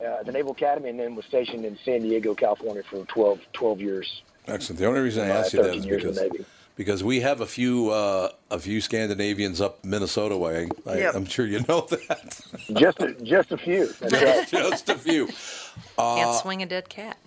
uh, 0.00 0.04
at 0.20 0.26
the 0.26 0.32
Naval 0.32 0.52
Academy, 0.52 0.88
and 0.90 0.98
then 0.98 1.14
was 1.14 1.24
stationed 1.26 1.64
in 1.64 1.78
San 1.84 2.02
Diego, 2.02 2.34
California, 2.34 2.82
for 2.88 3.04
12, 3.06 3.40
12 3.52 3.80
years. 3.80 4.22
Excellent. 4.46 4.78
The 4.78 4.86
only 4.86 5.00
reason 5.00 5.28
I 5.28 5.30
Uh, 5.30 5.38
asked 5.40 5.52
you 5.52 5.62
that 5.62 5.74
13 5.74 5.80
is 5.80 5.86
years 5.86 6.04
in 6.04 6.28
because 6.30 6.46
because 6.76 7.02
we 7.04 7.20
have 7.20 7.40
a 7.42 7.46
few 7.46 7.90
uh, 7.90 8.30
a 8.50 8.58
few 8.58 8.80
Scandinavians 8.80 9.60
up 9.60 9.84
Minnesota 9.84 10.36
way. 10.36 10.68
I, 10.86 10.98
Yep. 10.98 11.14
I'm 11.14 11.24
sure 11.26 11.44
you 11.46 11.60
know 11.68 11.80
that. 11.90 12.40
Just 12.72 13.00
a, 13.00 13.12
just 13.22 13.52
a 13.52 13.58
few. 13.58 13.86
That's 14.00 14.12
right. 14.22 14.48
Just 14.48 14.88
a 14.88 14.94
few. 14.96 15.26
Can't 15.98 16.30
Uh, 16.30 16.32
swing 16.40 16.62
a 16.62 16.66
dead 16.66 16.88
cat. 16.88 17.18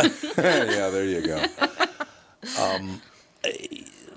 yeah, 0.00 0.88
there 0.90 1.04
you 1.04 1.26
go. 1.26 1.44
Um, 2.60 3.02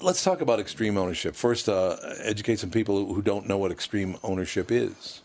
let's 0.02 0.24
talk 0.24 0.42
about 0.42 0.60
extreme 0.60 0.98
ownership. 0.98 1.36
First, 1.36 1.70
uh, 1.70 1.98
educate 2.22 2.60
some 2.60 2.72
people 2.72 3.14
who 3.14 3.22
don't 3.22 3.48
know 3.48 3.58
what 3.58 3.72
extreme 3.72 4.18
ownership 4.24 4.72
is. 4.72 5.22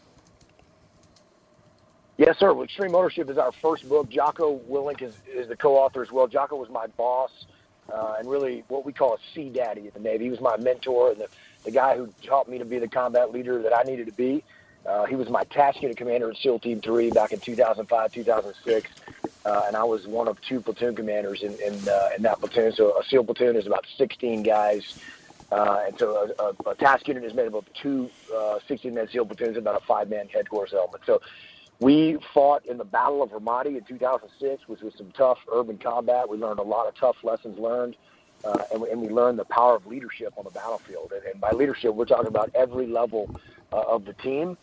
Yes, 2.16 2.38
sir. 2.38 2.52
Well, 2.52 2.62
Extreme 2.62 2.94
Ownership 2.94 3.28
is 3.28 3.38
our 3.38 3.50
first 3.60 3.88
book. 3.88 4.08
Jocko 4.08 4.60
Willink 4.70 5.02
is, 5.02 5.16
is 5.26 5.48
the 5.48 5.56
co-author 5.56 6.00
as 6.00 6.12
well. 6.12 6.28
Jocko 6.28 6.54
was 6.54 6.68
my 6.68 6.86
boss 6.86 7.30
uh, 7.92 8.14
and 8.18 8.30
really 8.30 8.62
what 8.68 8.84
we 8.84 8.92
call 8.92 9.14
a 9.14 9.18
sea 9.34 9.48
daddy 9.48 9.82
in 9.82 9.90
the 9.94 10.00
Navy. 10.00 10.24
He 10.24 10.30
was 10.30 10.40
my 10.40 10.56
mentor 10.56 11.10
and 11.10 11.20
the, 11.20 11.28
the 11.64 11.72
guy 11.72 11.96
who 11.96 12.08
taught 12.22 12.48
me 12.48 12.58
to 12.58 12.64
be 12.64 12.78
the 12.78 12.86
combat 12.86 13.32
leader 13.32 13.60
that 13.62 13.76
I 13.76 13.82
needed 13.82 14.06
to 14.06 14.12
be. 14.12 14.44
Uh, 14.86 15.06
he 15.06 15.16
was 15.16 15.28
my 15.28 15.42
task 15.44 15.82
unit 15.82 15.96
commander 15.96 16.30
at 16.30 16.36
SEAL 16.36 16.60
Team 16.60 16.80
3 16.80 17.10
back 17.10 17.32
in 17.32 17.40
2005, 17.40 18.12
2006. 18.12 18.90
Uh, 19.44 19.62
and 19.66 19.76
I 19.76 19.84
was 19.84 20.06
one 20.06 20.26
of 20.26 20.40
two 20.40 20.60
platoon 20.60 20.94
commanders 20.94 21.42
in, 21.42 21.52
in, 21.60 21.74
uh, 21.88 22.10
in 22.16 22.22
that 22.22 22.40
platoon. 22.40 22.72
So 22.72 22.98
a 22.98 23.04
SEAL 23.04 23.24
platoon 23.24 23.56
is 23.56 23.66
about 23.66 23.86
16 23.98 24.42
guys. 24.42 24.98
Uh, 25.52 25.84
and 25.86 25.98
so 25.98 26.32
a, 26.38 26.42
a, 26.42 26.70
a 26.70 26.74
task 26.74 27.06
unit 27.06 27.24
is 27.24 27.34
made 27.34 27.48
up 27.48 27.54
of 27.54 27.72
two 27.74 28.10
uh, 28.34 28.58
16-man 28.68 29.08
SEAL 29.08 29.26
platoons 29.26 29.56
and 29.56 29.58
about 29.58 29.80
a 29.80 29.84
five-man 29.84 30.28
headquarters 30.28 30.72
element. 30.72 31.02
So 31.04 31.20
we 31.80 32.18
fought 32.32 32.64
in 32.64 32.78
the 32.78 32.84
Battle 32.84 33.22
of 33.22 33.30
Ramadi 33.30 33.76
in 33.76 33.84
2006, 33.84 34.68
which 34.68 34.80
was 34.80 34.94
some 34.96 35.10
tough 35.12 35.38
urban 35.52 35.76
combat. 35.76 36.28
We 36.28 36.38
learned 36.38 36.58
a 36.58 36.62
lot 36.64 36.88
of 36.88 36.94
tough 36.94 37.22
lessons 37.22 37.58
learned, 37.58 37.96
uh, 38.44 38.62
and, 38.72 38.80
we, 38.80 38.90
and 38.90 39.00
we 39.02 39.08
learned 39.08 39.38
the 39.38 39.44
power 39.44 39.76
of 39.76 39.86
leadership 39.86 40.32
on 40.38 40.44
the 40.44 40.50
battlefield. 40.50 41.12
And, 41.14 41.24
and 41.24 41.40
by 41.40 41.50
leadership, 41.50 41.94
we're 41.94 42.06
talking 42.06 42.28
about 42.28 42.50
every 42.54 42.86
level 42.86 43.28
uh, 43.72 43.82
of 43.82 44.06
the 44.06 44.14
team. 44.14 44.56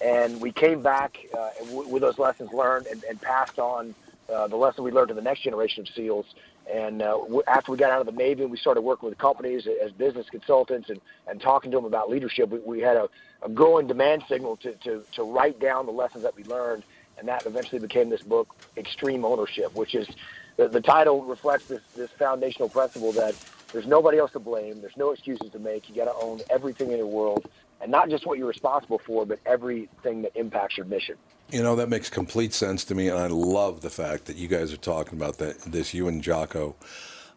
And 0.00 0.40
we 0.40 0.50
came 0.50 0.82
back 0.82 1.18
uh, 1.38 1.50
with 1.70 2.02
those 2.02 2.18
lessons 2.18 2.52
learned 2.52 2.86
and, 2.86 3.04
and 3.04 3.20
passed 3.22 3.58
on 3.60 3.94
uh, 4.32 4.46
the 4.48 4.56
lesson 4.56 4.84
we 4.84 4.90
learned 4.90 5.08
to 5.08 5.14
the 5.14 5.22
next 5.22 5.42
generation 5.42 5.82
of 5.82 5.94
SEALs. 5.94 6.26
And 6.72 7.02
uh, 7.02 7.18
after 7.46 7.72
we 7.72 7.78
got 7.78 7.90
out 7.90 8.00
of 8.00 8.06
the 8.06 8.12
Navy 8.12 8.42
and 8.42 8.50
we 8.50 8.56
started 8.56 8.80
working 8.80 9.08
with 9.08 9.18
companies 9.18 9.66
as 9.82 9.92
business 9.92 10.28
consultants 10.30 10.88
and, 10.88 11.00
and 11.26 11.40
talking 11.40 11.70
to 11.70 11.76
them 11.76 11.84
about 11.84 12.08
leadership, 12.08 12.48
we, 12.48 12.58
we 12.60 12.80
had 12.80 12.96
a, 12.96 13.08
a 13.42 13.48
growing 13.48 13.86
demand 13.86 14.24
signal 14.28 14.56
to, 14.58 14.72
to, 14.76 15.04
to 15.12 15.22
write 15.22 15.60
down 15.60 15.86
the 15.86 15.92
lessons 15.92 16.22
that 16.22 16.34
we 16.36 16.44
learned. 16.44 16.82
And 17.18 17.28
that 17.28 17.46
eventually 17.46 17.80
became 17.80 18.10
this 18.10 18.22
book, 18.22 18.56
Extreme 18.76 19.24
Ownership, 19.24 19.74
which 19.74 19.94
is 19.94 20.08
the, 20.56 20.68
the 20.68 20.80
title 20.80 21.22
reflects 21.22 21.66
this, 21.66 21.80
this 21.94 22.10
foundational 22.18 22.68
principle 22.68 23.12
that 23.12 23.34
there's 23.72 23.86
nobody 23.86 24.18
else 24.18 24.32
to 24.32 24.38
blame. 24.38 24.80
There's 24.80 24.96
no 24.96 25.10
excuses 25.10 25.50
to 25.50 25.58
make. 25.58 25.88
You 25.88 25.96
got 25.96 26.04
to 26.04 26.14
own 26.14 26.40
everything 26.48 26.92
in 26.92 26.98
your 26.98 27.06
world, 27.06 27.48
and 27.84 27.90
not 27.90 28.08
just 28.08 28.26
what 28.26 28.38
you're 28.38 28.48
responsible 28.48 28.98
for, 28.98 29.26
but 29.26 29.38
everything 29.44 30.22
that 30.22 30.32
impacts 30.34 30.78
your 30.78 30.86
mission. 30.86 31.16
You 31.52 31.62
know 31.62 31.76
that 31.76 31.90
makes 31.90 32.08
complete 32.08 32.54
sense 32.54 32.82
to 32.86 32.94
me, 32.94 33.08
and 33.08 33.18
I 33.18 33.26
love 33.26 33.82
the 33.82 33.90
fact 33.90 34.24
that 34.24 34.36
you 34.36 34.48
guys 34.48 34.72
are 34.72 34.78
talking 34.78 35.18
about 35.18 35.36
that. 35.38 35.60
This 35.60 35.92
you 35.94 36.08
and 36.08 36.22
Jocko. 36.22 36.74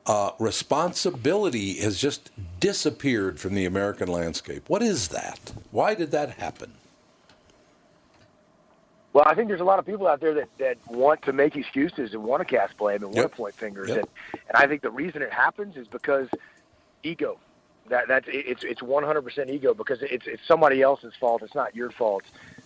Uh, 0.05 0.31
responsibility 0.39 1.73
has 1.79 1.99
just 1.99 2.31
disappeared 2.61 3.41
from 3.41 3.55
the 3.55 3.65
American 3.65 4.07
landscape. 4.07 4.69
What 4.69 4.81
is 4.81 5.09
that? 5.09 5.51
Why 5.71 5.93
did 5.95 6.11
that 6.11 6.31
happen? 6.31 6.71
Well, 9.11 9.25
I 9.27 9.35
think 9.35 9.49
there's 9.49 9.59
a 9.59 9.65
lot 9.65 9.79
of 9.79 9.85
people 9.85 10.07
out 10.07 10.21
there 10.21 10.33
that, 10.35 10.47
that 10.59 10.77
want 10.87 11.23
to 11.23 11.33
make 11.33 11.57
excuses 11.57 12.13
and 12.13 12.23
want 12.23 12.39
to 12.39 12.45
cast 12.45 12.77
blame 12.77 13.03
and 13.03 13.13
want 13.13 13.29
to 13.29 13.35
point 13.35 13.53
fingers. 13.53 13.89
Yep. 13.89 13.97
And, 13.97 14.07
and 14.47 14.57
I 14.57 14.65
think 14.65 14.81
the 14.81 14.91
reason 14.91 15.21
it 15.21 15.33
happens 15.33 15.75
is 15.75 15.89
because 15.89 16.29
ego. 17.03 17.37
That 17.89 18.07
that's 18.07 18.27
it's 18.29 18.63
it's 18.63 18.81
100% 18.81 19.49
ego 19.49 19.73
because 19.73 20.01
it's 20.01 20.27
it's 20.27 20.45
somebody 20.45 20.81
else's 20.81 21.13
fault. 21.19 21.41
It's 21.43 21.55
not 21.55 21.75
your 21.75 21.91
fault. 21.91 22.23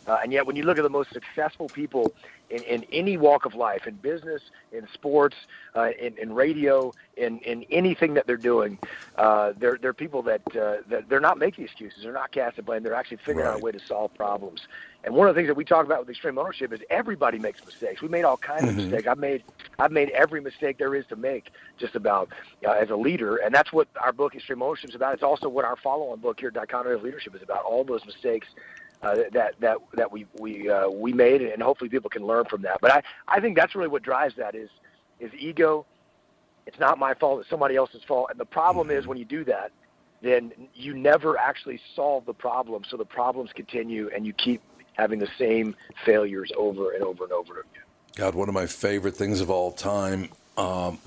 Uh, 0.08 0.18
and 0.24 0.34
yet, 0.34 0.48
when 0.48 0.56
you 0.56 0.64
look 0.64 0.78
at 0.78 0.84
the 0.84 0.90
most 0.90 1.12
successful 1.14 1.70
people 1.70 2.14
in, 2.52 2.64
in 2.64 2.84
any 2.92 3.18
walk 3.18 3.46
of 3.46 3.56
life, 3.56 3.88
in 3.88 3.96
business, 3.96 4.42
in 4.72 4.88
sports, 4.94 5.36
uh, 5.76 5.90
in, 6.00 6.18
in 6.18 6.34
radio, 6.34 6.94
in, 7.18 7.40
in 7.40 7.64
anything 7.72 8.14
that 8.14 8.28
they're 8.28 8.38
doing, 8.38 8.78
uh, 9.18 9.54
they're, 9.58 9.78
they're 9.82 9.94
people 9.94 10.22
that, 10.24 10.42
uh, 10.56 10.78
that 10.90 11.10
they're 11.10 11.20
not 11.20 11.38
making 11.38 11.64
excuses. 11.66 12.04
They're 12.04 12.14
not 12.14 12.32
casting 12.32 12.66
blame. 12.66 12.84
They're 12.84 12.94
actually 12.94 13.18
figuring 13.26 13.48
out 13.48 13.56
a 13.56 13.60
way 13.60 13.72
to 13.72 13.80
solve 13.88 14.14
problems. 14.14 14.62
And 15.04 15.16
one 15.16 15.28
of 15.28 15.34
the 15.34 15.40
things 15.40 15.48
that 15.50 15.56
we 15.56 15.66
talk 15.66 15.86
about 15.86 16.02
with 16.02 16.10
extreme 16.10 16.38
ownership 16.38 16.72
is 16.72 16.80
everybody 16.92 17.40
makes 17.40 17.60
mistakes. 17.66 18.02
We 18.04 18.08
made 18.08 18.24
all 18.24 18.38
kinds 18.38 18.68
of 18.68 18.76
Mhm. 18.76 18.84
mistakes. 18.84 19.08
I've 19.08 19.18
made 19.18 19.44
I've 19.80 19.92
made 19.92 20.12
every 20.12 20.42
mistake 20.42 20.78
there 20.78 20.94
is 20.94 21.08
to 21.08 21.16
make, 21.16 21.50
just 21.80 21.96
about 21.96 22.30
uh, 22.68 22.72
as 22.72 22.92
a 22.92 22.96
leader, 22.96 23.38
and 23.38 23.56
that's 23.56 23.74
what 23.74 23.88
our 24.00 24.14
book 24.14 24.36
Extreme 24.36 24.62
Ownership 24.62 24.92
is 24.92 24.96
about. 24.96 25.16
It's 25.16 25.24
also 25.24 25.50
what 25.50 25.66
our 25.66 25.76
follow-on 25.76 26.20
book 26.20 26.40
here, 26.40 26.52
Dichotomy 26.52 26.94
of 26.94 27.02
Leadership, 27.02 27.34
is 27.36 27.42
about. 27.42 27.64
All 27.66 27.84
those 27.84 28.06
mistakes 28.06 28.48
uh, 29.02 29.16
that 29.32 29.56
that 29.60 29.78
that 29.94 30.12
we 30.12 30.26
we 30.40 30.70
uh, 30.70 30.90
we 30.90 31.14
made, 31.14 31.42
and 31.42 31.62
hopefully 31.62 31.90
people 31.90 32.10
can 32.10 32.26
learn 32.26 32.46
from 32.46 32.62
that. 32.62 32.80
But 32.82 32.92
I 32.92 33.04
I 33.28 33.40
think 33.40 33.58
that's 33.58 33.76
really 33.76 33.88
what 33.88 34.04
drives 34.04 34.36
that 34.38 34.56
is 34.56 34.70
is 35.20 35.32
ego. 35.38 35.86
It's 36.68 36.80
not 36.80 37.00
my 37.00 37.14
fault. 37.14 37.42
It's 37.42 37.50
somebody 37.50 37.76
else's 37.76 38.04
fault. 38.04 38.28
And 38.30 38.40
the 38.40 38.46
problem 38.46 38.92
is 38.92 39.08
when 39.08 39.18
you 39.18 39.26
do 39.26 39.44
that, 39.46 39.72
then 40.22 40.52
you 40.76 40.94
never 40.94 41.38
actually 41.38 41.80
solve 41.96 42.26
the 42.26 42.34
problem. 42.34 42.84
So 42.88 42.98
the 42.98 43.06
problems 43.06 43.52
continue, 43.54 44.10
and 44.14 44.26
you 44.26 44.34
keep 44.34 44.62
having 44.94 45.20
the 45.20 45.30
same 45.38 45.76
failures 46.06 46.52
over 46.56 46.92
and 46.92 47.04
over 47.04 47.24
and 47.24 47.34
over 47.34 47.54
again. 47.54 47.84
God, 48.16 48.36
one 48.36 48.50
of 48.50 48.54
my 48.54 48.68
favorite 48.68 49.16
things 49.16 49.42
of 49.42 49.50
all 49.50 49.72
time. 49.72 50.30
Um, 50.58 51.00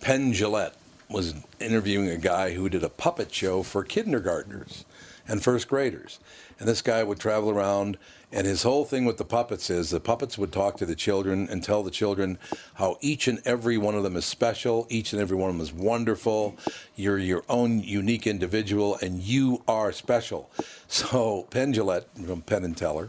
Penn 0.00 0.32
Jillette 0.32 0.74
was 1.10 1.34
interviewing 1.60 2.08
a 2.08 2.16
guy 2.16 2.54
who 2.54 2.68
did 2.68 2.82
a 2.82 2.88
puppet 2.88 3.34
show 3.34 3.62
for 3.62 3.84
kindergartners 3.84 4.84
and 5.28 5.42
first 5.42 5.68
graders. 5.68 6.18
And 6.58 6.68
this 6.68 6.82
guy 6.82 7.02
would 7.02 7.18
travel 7.18 7.50
around, 7.50 7.98
and 8.30 8.46
his 8.46 8.62
whole 8.62 8.84
thing 8.84 9.04
with 9.04 9.16
the 9.16 9.24
puppets 9.24 9.68
is 9.68 9.90
the 9.90 10.00
puppets 10.00 10.38
would 10.38 10.52
talk 10.52 10.76
to 10.78 10.86
the 10.86 10.94
children 10.94 11.48
and 11.50 11.62
tell 11.62 11.82
the 11.82 11.90
children 11.90 12.38
how 12.74 12.98
each 13.00 13.28
and 13.28 13.40
every 13.44 13.76
one 13.76 13.94
of 13.94 14.02
them 14.02 14.16
is 14.16 14.24
special, 14.24 14.86
each 14.88 15.12
and 15.12 15.20
every 15.20 15.36
one 15.36 15.50
of 15.50 15.56
them 15.56 15.62
is 15.62 15.72
wonderful. 15.72 16.56
You're 16.94 17.18
your 17.18 17.42
own 17.48 17.80
unique 17.80 18.26
individual, 18.26 18.96
and 19.02 19.20
you 19.20 19.62
are 19.68 19.92
special. 19.92 20.50
So 20.92 21.44
Penn 21.44 21.72
Jillette 21.72 22.04
from 22.26 22.42
Penn 22.42 22.64
and 22.64 22.76
Teller, 22.76 23.08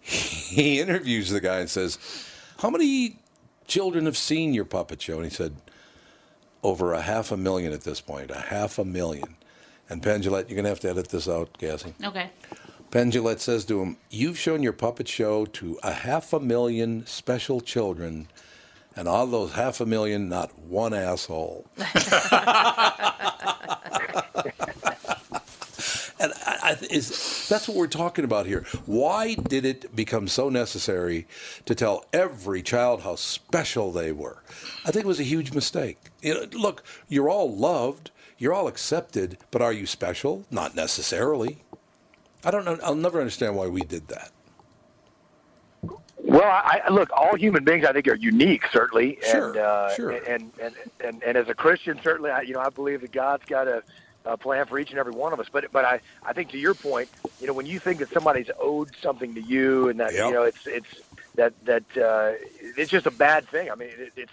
he 0.00 0.80
interviews 0.80 1.28
the 1.28 1.40
guy 1.40 1.58
and 1.58 1.68
says, 1.68 1.98
How 2.60 2.70
many 2.70 3.18
children 3.66 4.06
have 4.06 4.16
seen 4.16 4.54
your 4.54 4.64
puppet 4.64 5.02
show? 5.02 5.16
And 5.16 5.24
he 5.24 5.30
said, 5.30 5.54
Over 6.62 6.94
a 6.94 7.02
half 7.02 7.30
a 7.30 7.36
million 7.36 7.74
at 7.74 7.82
this 7.82 8.00
point, 8.00 8.30
a 8.30 8.40
half 8.40 8.78
a 8.78 8.86
million. 8.86 9.36
And 9.88 10.02
Penn 10.02 10.22
Jillette, 10.22 10.48
you're 10.48 10.56
going 10.56 10.64
to 10.64 10.70
have 10.70 10.80
to 10.80 10.90
edit 10.90 11.08
this 11.08 11.28
out, 11.28 11.56
Cassie. 11.58 11.94
Okay. 12.02 12.30
Penn 12.90 13.10
Jillette 13.10 13.40
says 13.40 13.64
to 13.66 13.82
him, 13.82 13.96
You've 14.10 14.38
shown 14.38 14.62
your 14.62 14.72
puppet 14.72 15.08
show 15.08 15.46
to 15.46 15.78
a 15.82 15.92
half 15.92 16.32
a 16.32 16.40
million 16.40 17.04
special 17.06 17.60
children, 17.60 18.28
and 18.96 19.08
all 19.08 19.26
those 19.26 19.52
half 19.52 19.80
a 19.80 19.86
million, 19.86 20.28
not 20.28 20.58
one 20.58 20.94
asshole. 20.94 21.66
And 26.20 26.32
I, 26.46 26.58
I, 26.62 26.76
is, 26.90 27.46
that's 27.50 27.68
what 27.68 27.76
we're 27.76 27.86
talking 27.86 28.24
about 28.24 28.46
here. 28.46 28.64
Why 28.86 29.34
did 29.34 29.66
it 29.66 29.94
become 29.94 30.26
so 30.26 30.48
necessary 30.48 31.26
to 31.66 31.74
tell 31.74 32.06
every 32.12 32.62
child 32.62 33.02
how 33.02 33.16
special 33.16 33.92
they 33.92 34.10
were? 34.10 34.42
I 34.86 34.90
think 34.90 35.04
it 35.04 35.08
was 35.08 35.20
a 35.20 35.24
huge 35.24 35.52
mistake. 35.52 35.98
You 36.22 36.34
know, 36.34 36.46
look, 36.52 36.82
you're 37.08 37.28
all 37.28 37.54
loved, 37.54 38.10
you're 38.38 38.52
all 38.54 38.68
accepted, 38.68 39.38
but 39.50 39.62
are 39.62 39.72
you 39.72 39.86
special? 39.86 40.44
Not 40.50 40.74
necessarily. 40.74 41.58
I 42.44 42.50
don't 42.50 42.64
know. 42.64 42.78
I'll 42.84 42.94
never 42.94 43.18
understand 43.20 43.56
why 43.56 43.66
we 43.68 43.80
did 43.82 44.08
that. 44.08 44.30
Well, 46.18 46.42
I, 46.42 46.80
I 46.86 46.90
look, 46.92 47.10
all 47.12 47.36
human 47.36 47.64
beings, 47.64 47.84
I 47.84 47.92
think, 47.92 48.08
are 48.08 48.14
unique, 48.14 48.64
certainly, 48.72 49.18
Sure, 49.30 49.48
and, 49.50 49.56
uh, 49.58 49.94
sure. 49.94 50.10
and, 50.10 50.50
and 50.60 50.74
and 51.00 51.22
and 51.22 51.36
as 51.36 51.48
a 51.48 51.54
Christian, 51.54 52.00
certainly, 52.02 52.30
I, 52.30 52.40
you 52.42 52.54
know, 52.54 52.60
I 52.60 52.70
believe 52.70 53.02
that 53.02 53.12
God's 53.12 53.44
got 53.44 53.68
a, 53.68 53.82
a 54.24 54.36
plan 54.36 54.64
for 54.66 54.78
each 54.78 54.90
and 54.90 54.98
every 54.98 55.12
one 55.12 55.32
of 55.32 55.40
us. 55.40 55.46
But 55.52 55.70
but 55.70 55.84
I, 55.84 56.00
I 56.24 56.32
think 56.32 56.50
to 56.52 56.58
your 56.58 56.74
point, 56.74 57.08
you 57.40 57.46
know, 57.46 57.52
when 57.52 57.66
you 57.66 57.78
think 57.78 57.98
that 57.98 58.08
somebody's 58.10 58.50
owed 58.58 58.90
something 59.02 59.34
to 59.34 59.40
you, 59.42 59.88
and 59.90 60.00
that 60.00 60.14
Yep. 60.14 60.26
you 60.26 60.32
know, 60.32 60.42
it's 60.44 60.66
it's 60.66 61.02
that 61.34 61.52
that 61.66 61.84
uh, 61.96 62.32
it's 62.60 62.90
just 62.90 63.06
a 63.06 63.10
bad 63.10 63.46
thing. 63.48 63.70
I 63.70 63.74
mean, 63.74 63.90
it, 63.90 64.12
it's 64.16 64.32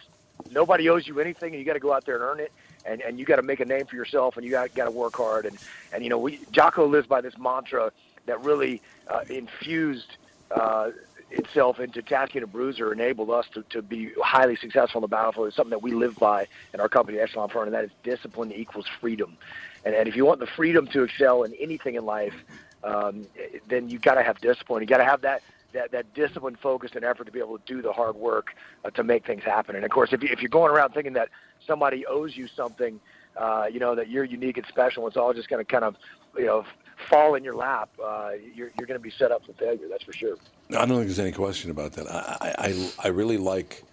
nobody 0.49 0.89
owes 0.89 1.05
you 1.05 1.19
anything, 1.19 1.53
and 1.53 1.59
you 1.59 1.65
got 1.65 1.73
to 1.73 1.79
go 1.79 1.91
out 1.93 2.05
there 2.05 2.15
and 2.15 2.23
earn 2.23 2.39
it. 2.39 2.51
And, 2.85 3.01
and 3.01 3.19
you 3.19 3.25
got 3.25 3.35
to 3.35 3.43
make 3.43 3.59
a 3.59 3.65
name 3.65 3.85
for 3.85 3.95
yourself, 3.95 4.37
and 4.37 4.45
you 4.45 4.51
got 4.51 4.73
got 4.73 4.85
to 4.85 4.91
work 4.91 5.15
hard. 5.15 5.45
And, 5.45 5.57
and 5.93 6.03
you 6.03 6.09
know, 6.09 6.17
we 6.17 6.39
Jocko 6.51 6.87
lives 6.87 7.07
by 7.07 7.21
this 7.21 7.37
mantra 7.37 7.91
that 8.25 8.43
really 8.43 8.81
uh, 9.07 9.21
infused 9.29 10.17
uh, 10.49 10.91
itself 11.31 11.79
into 11.79 12.01
Task 12.01 12.35
Unit 12.35 12.51
Bruiser 12.51 12.91
enabled 12.91 13.29
us 13.29 13.45
to, 13.53 13.63
to 13.69 13.81
be 13.81 14.11
highly 14.21 14.55
successful 14.55 14.99
on 14.99 15.01
the 15.01 15.07
battlefield. 15.07 15.47
It's 15.47 15.55
something 15.55 15.71
that 15.71 15.81
we 15.81 15.91
live 15.91 16.17
by 16.17 16.47
in 16.73 16.79
our 16.79 16.89
company, 16.89 17.19
Echelon 17.19 17.49
Front, 17.49 17.67
and 17.67 17.75
that 17.75 17.85
is 17.85 17.91
discipline 18.03 18.51
equals 18.51 18.87
freedom. 18.99 19.37
And, 19.85 19.95
and 19.95 20.07
if 20.07 20.15
you 20.15 20.25
want 20.25 20.39
the 20.39 20.47
freedom 20.47 20.87
to 20.87 21.03
excel 21.03 21.43
in 21.43 21.53
anything 21.55 21.95
in 21.95 22.05
life, 22.05 22.35
um, 22.83 23.25
then 23.67 23.89
you 23.89 23.99
got 23.99 24.15
to 24.15 24.23
have 24.23 24.39
discipline. 24.41 24.81
You 24.81 24.87
got 24.87 24.97
to 24.97 25.05
have 25.05 25.21
that, 25.21 25.41
that, 25.73 25.91
that 25.91 26.13
discipline, 26.13 26.57
focus, 26.61 26.91
and 26.95 27.03
effort 27.03 27.25
to 27.25 27.31
be 27.31 27.39
able 27.39 27.57
to 27.57 27.63
do 27.65 27.81
the 27.81 27.93
hard 27.93 28.15
work 28.15 28.55
uh, 28.83 28.89
to 28.91 29.03
make 29.03 29.25
things 29.25 29.43
happen. 29.43 29.75
And 29.75 29.85
of 29.85 29.91
course, 29.91 30.13
if, 30.13 30.23
you, 30.23 30.29
if 30.31 30.41
you're 30.41 30.49
going 30.49 30.71
around 30.71 30.93
thinking 30.93 31.13
that 31.13 31.29
somebody 31.65 32.05
owes 32.05 32.35
you 32.35 32.47
something, 32.47 32.99
uh, 33.37 33.67
you 33.71 33.79
know, 33.79 33.95
that 33.95 34.09
you're 34.09 34.23
unique 34.23 34.57
and 34.57 34.65
special, 34.67 35.07
it's 35.07 35.17
all 35.17 35.33
just 35.33 35.49
going 35.49 35.63
to 35.63 35.69
kind 35.69 35.83
of, 35.83 35.95
you 36.37 36.45
know, 36.45 36.65
fall 37.09 37.35
in 37.35 37.43
your 37.43 37.55
lap, 37.55 37.89
uh, 38.03 38.31
you're, 38.53 38.71
you're 38.77 38.87
going 38.87 38.99
to 38.99 39.03
be 39.03 39.11
set 39.11 39.31
up 39.31 39.45
for 39.45 39.53
failure. 39.53 39.87
That's 39.89 40.03
for 40.03 40.13
sure. 40.13 40.37
I 40.69 40.85
don't 40.85 40.89
think 40.89 41.05
there's 41.05 41.19
any 41.19 41.31
question 41.31 41.71
about 41.71 41.93
that. 41.93 42.07
I, 42.09 42.55
I, 42.57 42.91
I, 43.03 43.07
really 43.09 43.37
like 43.37 43.83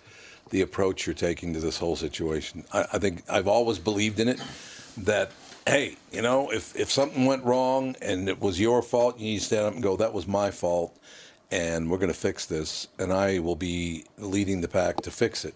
the 0.51 0.61
approach 0.61 1.07
you're 1.07 1.15
taking 1.15 1.55
to 1.55 1.61
this 1.61 1.79
whole 1.79 1.97
situation. 1.97 2.65
I, 2.73 2.87
I 2.95 2.99
think 2.99 3.23
I've 3.29 3.49
always 3.49 3.79
believed 3.79 4.21
in 4.21 4.29
it 4.29 4.41
that, 4.99 5.33
hey, 5.67 5.97
you 6.13 6.23
know, 6.23 6.51
if, 6.53 6.77
if 6.77 6.91
something 6.91 7.25
went 7.27 7.45
wrong 7.45 7.97
and 8.01 8.29
it 8.29 8.41
was 8.41 8.61
your 8.61 8.83
fault, 8.83 9.19
you 9.19 9.27
need 9.27 9.39
to 9.39 9.45
stand 9.45 9.67
up 9.67 9.75
and 9.75 9.83
go, 9.83 9.97
that 9.97 10.13
was 10.13 10.27
my 10.27 10.51
fault, 10.51 10.97
and 11.51 11.91
we're 11.91 11.99
going 11.99 12.13
to 12.13 12.19
fix 12.19 12.47
this, 12.47 12.89
and 12.99 13.13
I 13.13 13.39
will 13.39 13.57
be 13.57 14.05
leading 14.19 14.61
the 14.61 14.69
pack 14.69 14.97
to 15.03 15.11
fix 15.11 15.45
it. 15.45 15.55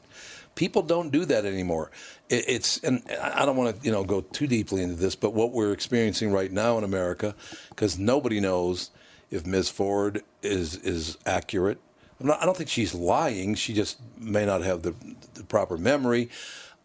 People 0.54 0.82
don't 0.82 1.10
do 1.10 1.24
that 1.24 1.44
anymore. 1.44 1.90
It, 2.28 2.44
it's 2.48 2.78
and 2.78 3.02
I 3.22 3.44
don't 3.44 3.56
want 3.56 3.78
to 3.78 3.86
you 3.86 3.92
know 3.92 4.04
go 4.04 4.20
too 4.20 4.46
deeply 4.46 4.82
into 4.82 4.96
this, 4.96 5.14
but 5.14 5.34
what 5.34 5.52
we're 5.52 5.72
experiencing 5.72 6.32
right 6.32 6.52
now 6.52 6.78
in 6.78 6.84
America, 6.84 7.34
because 7.70 7.98
nobody 7.98 8.40
knows 8.40 8.90
if 9.30 9.46
Ms. 9.46 9.68
Ford 9.68 10.22
is 10.42 10.76
is 10.76 11.18
accurate. 11.26 11.78
Not, 12.20 12.40
I 12.40 12.44
don't 12.44 12.56
think 12.56 12.70
she's 12.70 12.94
lying. 12.94 13.54
She 13.54 13.74
just 13.74 13.98
may 14.18 14.46
not 14.46 14.62
have 14.62 14.82
the, 14.82 14.94
the 15.34 15.42
proper 15.44 15.76
memory. 15.76 16.30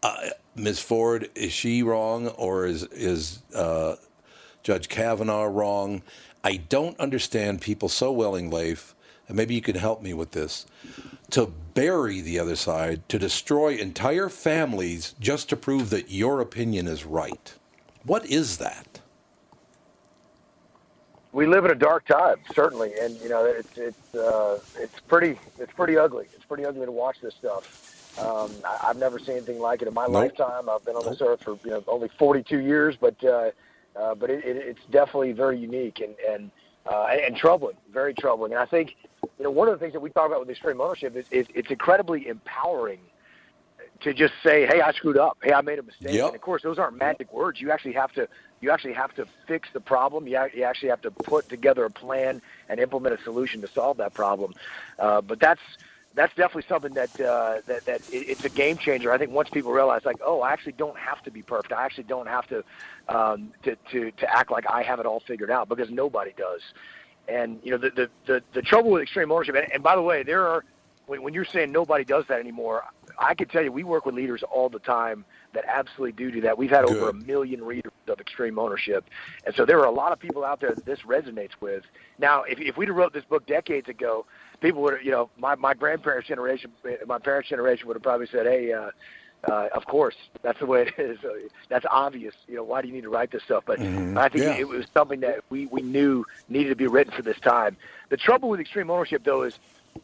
Uh, 0.02 0.30
Ms. 0.56 0.80
Ford 0.80 1.30
is 1.34 1.52
she 1.52 1.82
wrong 1.82 2.28
or 2.28 2.66
is 2.66 2.84
is 2.84 3.42
uh, 3.54 3.96
Judge 4.62 4.88
Kavanaugh 4.88 5.44
wrong? 5.44 6.02
I 6.42 6.56
don't 6.56 6.98
understand 6.98 7.60
people 7.60 7.88
so 7.88 8.10
well 8.12 8.34
in 8.34 8.50
Leif, 8.50 8.94
and 9.28 9.36
maybe 9.36 9.54
you 9.54 9.60
can 9.60 9.76
help 9.76 10.02
me 10.02 10.12
with 10.14 10.32
this, 10.32 10.66
to 11.30 11.46
bury 11.74 12.20
the 12.20 12.38
other 12.38 12.56
side, 12.56 13.08
to 13.08 13.18
destroy 13.18 13.76
entire 13.76 14.28
families 14.28 15.14
just 15.20 15.48
to 15.50 15.56
prove 15.56 15.90
that 15.90 16.10
your 16.10 16.40
opinion 16.40 16.88
is 16.88 17.04
right. 17.04 17.54
What 18.04 18.26
is 18.26 18.58
that? 18.58 19.00
we 21.32 21.46
live 21.46 21.64
in 21.64 21.70
a 21.70 21.74
dark 21.74 22.06
time, 22.06 22.36
certainly, 22.54 22.92
and 23.00 23.16
you 23.20 23.28
know 23.28 23.44
it's 23.44 23.76
it's 23.76 24.14
uh, 24.14 24.58
it's 24.76 24.98
pretty 25.00 25.38
it's 25.58 25.72
pretty 25.72 25.96
ugly. 25.96 26.26
It's 26.34 26.44
pretty 26.44 26.64
ugly 26.64 26.86
to 26.86 26.92
watch 26.92 27.20
this 27.20 27.34
stuff. 27.34 28.18
Um, 28.18 28.50
I, 28.64 28.88
I've 28.88 28.96
never 28.96 29.18
seen 29.18 29.36
anything 29.36 29.60
like 29.60 29.82
it 29.82 29.88
in 29.88 29.94
my 29.94 30.06
Nope. 30.06 30.14
lifetime. 30.14 30.68
I've 30.68 30.84
been 30.84 30.96
on 30.96 31.04
this 31.04 31.20
earth 31.20 31.42
for 31.44 31.58
you 31.64 31.70
know 31.70 31.84
only 31.86 32.08
42 32.18 32.58
years, 32.58 32.96
but 33.00 33.22
uh, 33.22 33.50
uh, 33.94 34.14
but 34.14 34.30
it, 34.30 34.44
it, 34.44 34.56
it's 34.56 34.84
definitely 34.90 35.32
very 35.32 35.58
unique 35.58 36.00
and 36.00 36.14
and 36.28 36.50
uh, 36.86 37.06
and 37.10 37.36
troubling, 37.36 37.76
very 37.92 38.14
troubling. 38.14 38.52
And 38.52 38.60
I 38.60 38.66
think 38.66 38.96
you 39.38 39.44
know 39.44 39.50
one 39.50 39.68
of 39.68 39.74
the 39.74 39.78
things 39.78 39.92
that 39.92 40.00
we 40.00 40.10
talk 40.10 40.26
about 40.26 40.40
with 40.40 40.50
extreme 40.50 40.80
ownership 40.80 41.16
is, 41.16 41.26
is 41.30 41.46
it's 41.54 41.70
incredibly 41.70 42.26
empowering 42.26 43.00
to 44.00 44.14
just 44.14 44.34
say, 44.42 44.66
"Hey, 44.66 44.80
I 44.80 44.92
screwed 44.92 45.18
up. 45.18 45.38
Hey, 45.42 45.52
I 45.52 45.60
made 45.60 45.78
a 45.78 45.82
mistake." 45.82 46.12
Yep. 46.12 46.26
And 46.26 46.34
of 46.34 46.40
course, 46.40 46.62
those 46.62 46.78
aren't 46.78 46.96
magic 46.96 47.32
words. 47.32 47.60
You 47.60 47.70
actually 47.70 47.94
have 47.94 48.12
to 48.12 48.28
you 48.60 48.70
actually 48.70 48.94
have 48.94 49.14
to 49.14 49.26
fix 49.46 49.68
the 49.72 49.80
problem. 49.80 50.26
You, 50.26 50.48
you 50.54 50.64
actually 50.64 50.88
have 50.90 51.02
to 51.02 51.10
put 51.10 51.48
together 51.48 51.84
a 51.84 51.90
plan 51.90 52.42
and 52.68 52.80
implement 52.80 53.18
a 53.18 53.22
solution 53.22 53.60
to 53.60 53.68
solve 53.68 53.98
that 53.98 54.14
problem. 54.14 54.54
Uh, 54.98 55.20
but 55.20 55.38
that's 55.38 55.60
that's 56.14 56.34
definitely 56.34 56.64
something 56.68 56.94
that 56.94 57.20
uh, 57.20 57.60
that 57.66 57.84
that 57.86 58.00
it, 58.12 58.28
it's 58.28 58.44
a 58.44 58.48
game 58.48 58.76
changer. 58.76 59.12
I 59.12 59.18
think 59.18 59.30
once 59.30 59.50
people 59.50 59.72
realize, 59.72 60.04
like, 60.04 60.20
oh, 60.24 60.40
I 60.40 60.52
actually 60.52 60.72
don't 60.72 60.98
have 60.98 61.22
to 61.24 61.30
be 61.30 61.42
perfect. 61.42 61.72
I 61.72 61.84
actually 61.84 62.04
don't 62.04 62.26
have 62.26 62.46
to 62.48 62.64
um, 63.08 63.52
to, 63.62 63.76
to 63.92 64.10
to 64.10 64.36
act 64.36 64.50
like 64.50 64.68
I 64.68 64.82
have 64.82 65.00
it 65.00 65.06
all 65.06 65.20
figured 65.20 65.50
out 65.50 65.68
because 65.68 65.90
nobody 65.90 66.32
does. 66.36 66.60
And 67.28 67.60
you 67.62 67.70
know 67.70 67.78
the 67.78 67.90
the 67.90 68.10
the, 68.26 68.42
the 68.54 68.62
trouble 68.62 68.90
with 68.90 69.02
extreme 69.02 69.30
ownership. 69.30 69.54
And, 69.54 69.70
and 69.72 69.82
by 69.82 69.94
the 69.96 70.02
way, 70.02 70.22
there 70.22 70.46
are 70.46 70.64
when, 71.06 71.22
when 71.22 71.34
you're 71.34 71.44
saying 71.44 71.72
nobody 71.72 72.04
does 72.04 72.24
that 72.28 72.38
anymore, 72.38 72.84
I 73.18 73.34
can 73.34 73.48
tell 73.48 73.62
you, 73.62 73.72
we 73.72 73.82
work 73.84 74.06
with 74.06 74.14
leaders 74.14 74.42
all 74.42 74.68
the 74.68 74.78
time 74.78 75.24
that 75.54 75.64
absolutely 75.66 76.12
do 76.12 76.30
do 76.30 76.40
that. 76.42 76.56
We've 76.56 76.70
had 76.70 76.84
over 76.84 77.08
a 77.08 77.14
million 77.14 77.64
readers 77.64 77.92
of 78.06 78.20
Extreme 78.20 78.58
Ownership, 78.58 79.04
and 79.44 79.54
so 79.54 79.64
there 79.64 79.78
are 79.80 79.86
a 79.86 79.90
lot 79.90 80.12
of 80.12 80.18
people 80.18 80.44
out 80.44 80.60
there 80.60 80.74
that 80.74 80.84
this 80.84 81.00
resonates 81.00 81.52
with. 81.60 81.84
Now, 82.18 82.42
if 82.42 82.60
if 82.60 82.76
we'd 82.76 82.88
have 82.88 82.96
wrote 82.96 83.12
this 83.12 83.24
book 83.24 83.46
decades 83.46 83.88
ago, 83.88 84.26
people 84.60 84.82
would, 84.82 84.94
have, 84.94 85.02
you 85.02 85.10
know, 85.10 85.30
my 85.38 85.54
my 85.54 85.74
grandparents' 85.74 86.28
generation, 86.28 86.70
my 87.06 87.18
parents' 87.18 87.48
generation 87.48 87.88
would 87.88 87.94
have 87.96 88.02
probably 88.02 88.26
said, 88.26 88.46
"Hey." 88.46 88.72
uh 88.72 88.90
uh, 89.44 89.68
of 89.74 89.86
course, 89.86 90.16
that's 90.42 90.58
the 90.58 90.66
way 90.66 90.82
it 90.82 90.94
is. 90.98 91.18
That's 91.68 91.86
obvious. 91.90 92.34
You 92.48 92.56
know, 92.56 92.64
why 92.64 92.82
do 92.82 92.88
you 92.88 92.94
need 92.94 93.02
to 93.02 93.08
write 93.08 93.30
this 93.30 93.42
stuff? 93.44 93.64
But 93.66 93.78
Mhm. 93.80 94.16
I 94.18 94.28
think 94.28 94.44
Yeah. 94.44 94.56
it 94.58 94.68
was 94.68 94.86
something 94.92 95.20
that 95.20 95.40
we, 95.50 95.66
we 95.66 95.82
knew 95.82 96.24
needed 96.48 96.70
to 96.70 96.76
be 96.76 96.86
written 96.86 97.12
for 97.12 97.22
this 97.22 97.38
time. 97.40 97.76
The 98.08 98.16
trouble 98.16 98.48
with 98.48 98.60
extreme 98.60 98.90
ownership, 98.90 99.22
though, 99.24 99.42
is 99.42 99.54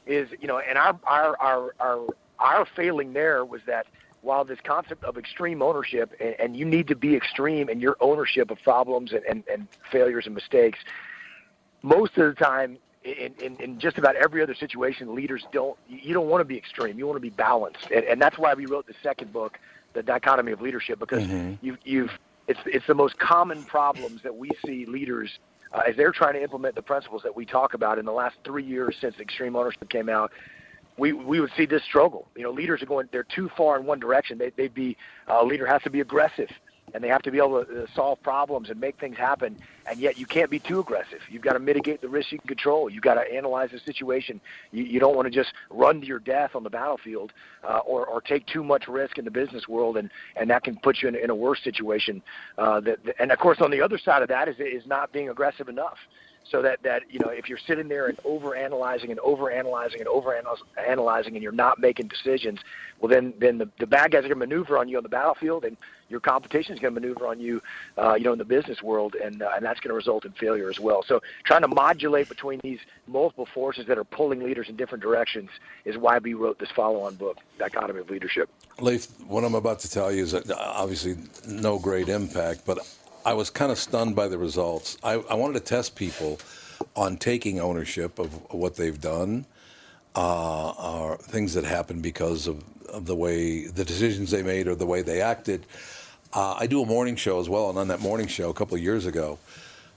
is 0.07 0.29
you 0.41 0.49
know, 0.49 0.59
and 0.59 0.79
our 0.79 0.99
our 1.05 1.37
our 1.41 1.75
our, 1.81 2.07
our 2.39 2.67
failing 2.77 3.13
there 3.13 3.45
was 3.45 3.61
that 3.67 3.87
while 4.23 4.45
this 4.45 4.59
concept 4.65 5.05
of 5.05 5.19
extreme 5.19 5.61
ownership 5.63 6.15
and, 6.19 6.35
and 6.39 6.57
you 6.57 6.65
need 6.65 6.89
to 6.89 6.97
be 6.97 7.15
extreme 7.15 7.69
in 7.69 7.79
your 7.81 7.97
ownership 8.01 8.51
of 8.51 8.59
problems 8.63 9.13
and, 9.13 9.23
and, 9.25 9.45
and 9.53 9.69
failures 9.93 10.25
and 10.27 10.35
mistakes, 10.35 10.79
most 11.83 12.17
of 12.17 12.35
the 12.35 12.45
time 12.45 12.79
in, 13.05 13.35
in, 13.39 13.57
in 13.61 13.79
just 13.79 13.99
about 13.99 14.17
every 14.17 14.43
other 14.43 14.55
situation, 14.55 15.15
leaders 15.15 15.47
don't. 15.53 15.77
You 15.87 16.15
don't 16.15 16.29
want 16.29 16.41
to 16.41 16.45
be 16.45 16.57
extreme. 16.57 16.99
You 16.99 17.07
want 17.07 17.17
to 17.17 17.21
be 17.21 17.31
balanced, 17.31 17.91
and, 17.95 18.05
and 18.05 18.21
that's 18.21 18.39
why 18.39 18.55
we 18.55 18.67
wrote 18.67 18.87
the 18.87 18.95
second 19.03 19.33
book, 19.33 19.59
the 19.95 20.03
dichotomy 20.03 20.53
of 20.53 20.61
leadership, 20.63 20.99
because 20.99 21.23
Mhm. 21.23 21.59
you've 21.61 21.79
you've 21.85 22.11
it's 22.49 22.61
it's 22.67 22.87
the 22.87 22.95
most 22.95 23.19
common 23.19 23.65
problems 23.65 24.23
that 24.23 24.35
we 24.35 24.57
see 24.65 24.87
leaders 24.87 25.31
uh, 25.73 25.83
as 25.89 25.97
they're 25.97 26.13
trying 26.13 26.35
to 26.35 26.43
implement 26.43 26.75
the 26.75 26.83
principles 26.83 27.23
that 27.23 27.35
we 27.35 27.45
talk 27.45 27.75
about 27.75 27.99
in 27.99 28.05
the 28.05 28.13
last 28.13 28.37
three 28.45 28.65
years 28.65 28.97
since 29.01 29.15
extreme 29.21 29.55
ownership 29.57 29.89
came 29.91 30.09
out. 30.09 30.33
We 30.97 31.13
we 31.13 31.41
would 31.41 31.51
see 31.57 31.67
this 31.67 31.83
struggle. 31.85 32.29
You 32.37 32.45
know, 32.45 32.51
leaders 32.51 32.83
are 32.83 32.87
going 32.87 33.09
they're 33.13 33.27
too 33.35 33.51
far 33.57 33.79
in 33.79 33.85
one 33.85 34.01
direction. 34.01 34.39
They 34.39 34.51
they'd 34.57 34.75
be 34.75 34.97
uh, 35.29 35.43
a 35.43 35.45
leader 35.45 35.67
has 35.67 35.83
to 35.83 35.91
be 35.91 36.01
aggressive 36.01 36.49
and 36.95 37.03
they 37.03 37.09
have 37.09 37.23
to 37.23 37.31
be 37.31 37.39
able 37.39 37.65
to 37.65 37.83
uh, 37.83 37.87
solve 37.95 38.23
problems 38.23 38.71
and 38.71 38.81
make 38.81 38.99
things 38.99 39.17
happen. 39.17 39.59
And 39.87 39.99
yet, 39.99 40.17
you 40.17 40.25
can't 40.25 40.51
be 40.51 40.61
too 40.61 40.81
aggressive. 40.81 41.19
You've 41.29 41.43
got 41.43 41.53
to 41.55 41.59
mitigate 41.59 42.01
the 42.01 42.09
risks 42.09 42.33
you 42.33 42.39
can 42.39 42.49
control. 42.49 42.89
You've 42.89 43.03
got 43.03 43.15
to 43.15 43.35
analyze 43.35 43.71
the 43.73 43.81
situation. 43.81 44.41
You, 44.71 44.85
you 44.85 45.01
don't 45.01 45.15
want 45.15 45.27
to 45.27 45.31
just 45.31 45.53
run 45.69 46.01
to 46.01 46.07
your 46.07 46.21
death 46.21 46.55
on 46.55 46.63
the 46.63 46.71
battlefield 46.71 47.33
uh, 47.63 47.79
or, 47.79 48.07
or 48.07 48.21
take 48.23 48.47
too 48.47 48.65
much 48.65 48.89
risk 48.89 49.19
in 49.19 49.25
the 49.25 49.31
business 49.31 49.69
world, 49.69 49.97
and, 49.97 50.09
and 50.37 50.49
that 50.49 50.65
can 50.65 50.77
put 50.77 51.03
you 51.03 51.09
in, 51.09 51.17
in 51.17 51.29
a 51.29 51.35
worse 51.35 51.63
situation. 51.63 52.23
Uh, 52.57 52.81
that, 52.81 52.99
and 53.19 53.31
of 53.33 53.39
course, 53.39 53.61
on 53.61 53.71
the 53.71 53.83
other 53.83 53.99
side 53.99 54.23
of 54.23 54.29
that 54.29 54.49
is 54.49 54.57
is 54.59 54.87
not 54.87 55.13
being 55.13 55.29
aggressive 55.29 55.69
enough. 55.69 55.99
So 56.51 56.63
that, 56.63 56.83
that 56.83 57.03
you 57.11 57.19
know, 57.21 57.29
if 57.29 57.49
you're 57.49 57.59
sitting 57.59 57.89
there 57.89 58.07
and 58.07 58.19
over 58.25 58.55
analyzing 58.55 59.11
and 59.11 59.19
over 59.21 59.51
analyzing 59.51 60.01
and 60.01 60.09
over 60.09 60.39
analyzing 60.77 61.35
and 61.35 61.43
you're 61.43 61.53
not 61.53 61.79
making 61.79 62.09
decisions, 62.09 62.61
well 63.01 63.09
then 63.09 63.33
then 63.39 63.59
the, 63.59 63.69
the 63.79 63.87
bad 63.87 64.11
guys 64.11 64.19
are 64.19 64.29
going 64.29 64.41
to 64.41 64.47
maneuver 64.47 64.79
on 64.79 64.89
you 64.89 64.97
on 64.97 65.03
the 65.03 65.09
battlefield 65.09 65.65
and 65.65 65.77
your 66.09 66.21
competition 66.21 66.75
is 66.75 66.81
going 66.81 66.95
to 66.95 67.01
maneuver 67.01 67.27
on 67.27 67.41
you, 67.41 67.63
uh, 67.99 68.15
you 68.15 68.25
know, 68.25 68.33
in 68.33 68.39
the 68.39 68.45
business 68.45 68.83
world, 68.83 69.15
and 69.15 69.43
uh, 69.43 69.51
and 69.57 69.65
that's 69.65 69.81
going 69.81 69.89
to 69.89 69.95
result 69.95 70.25
in 70.25 70.33
failure 70.33 70.69
as 70.69 70.79
well. 70.79 71.03
So 71.03 71.21
trying 71.45 71.63
to 71.63 71.69
modulate 71.69 72.29
between 72.29 72.61
these 72.61 72.79
multiple 73.07 73.47
forces 73.47 73.87
that 73.87 73.99
are 73.99 74.05
pulling 74.05 74.43
leaders 74.43 74.69
in 74.69 74.77
different 74.77 75.03
directions 75.03 75.51
is 75.85 75.97
why 75.97 76.19
we 76.19 76.35
wrote 76.35 76.59
this 76.59 76.71
follow-on 76.71 77.15
book, 77.15 77.39
Dichotomy 77.59 78.01
of 78.01 78.11
Leadership. 78.11 78.49
Leif, 78.81 79.07
what 79.27 79.45
I'm 79.45 79.55
about 79.55 79.81
to 79.81 79.91
tell 79.91 80.13
you 80.13 80.23
is 80.23 80.35
obviously 80.53 81.17
no 81.49 81.79
great 81.79 82.09
impact, 82.09 82.67
but 82.67 82.79
I 83.25 83.33
was 83.33 83.49
kind 83.49 83.73
of 83.73 83.79
stunned 83.79 84.15
by 84.15 84.29
the 84.29 84.37
results. 84.37 84.99
I, 85.03 85.15
I 85.15 85.35
wanted 85.35 85.55
to 85.55 85.61
test 85.61 85.97
people 85.97 86.39
on 86.95 87.17
taking 87.17 87.59
ownership 87.59 88.19
of 88.19 88.53
what 88.53 88.77
they've 88.77 89.01
done, 89.01 89.47
uh, 90.15 90.71
or 90.71 91.17
things 91.17 91.55
that 91.55 91.65
happened 91.65 92.03
because 92.03 92.47
of, 92.47 92.63
of 92.89 93.07
the 93.07 93.15
way 93.15 93.67
the 93.67 93.85
decisions 93.85 94.31
they 94.31 94.43
made 94.43 94.69
or 94.69 94.75
the 94.75 94.87
way 94.87 95.01
they 95.01 95.23
acted. 95.23 95.65
Uh, 96.35 96.55
I 96.59 96.67
do 96.67 96.83
a 96.83 96.87
morning 96.87 97.17
show 97.17 97.41
as 97.41 97.49
well, 97.49 97.71
and 97.71 97.79
on 97.79 97.89
that 97.89 98.01
morning 98.01 98.27
show 98.27 98.51
a 98.51 98.55
couple 98.55 98.77
of 98.77 98.83
years 98.83 99.07
ago, 99.07 99.39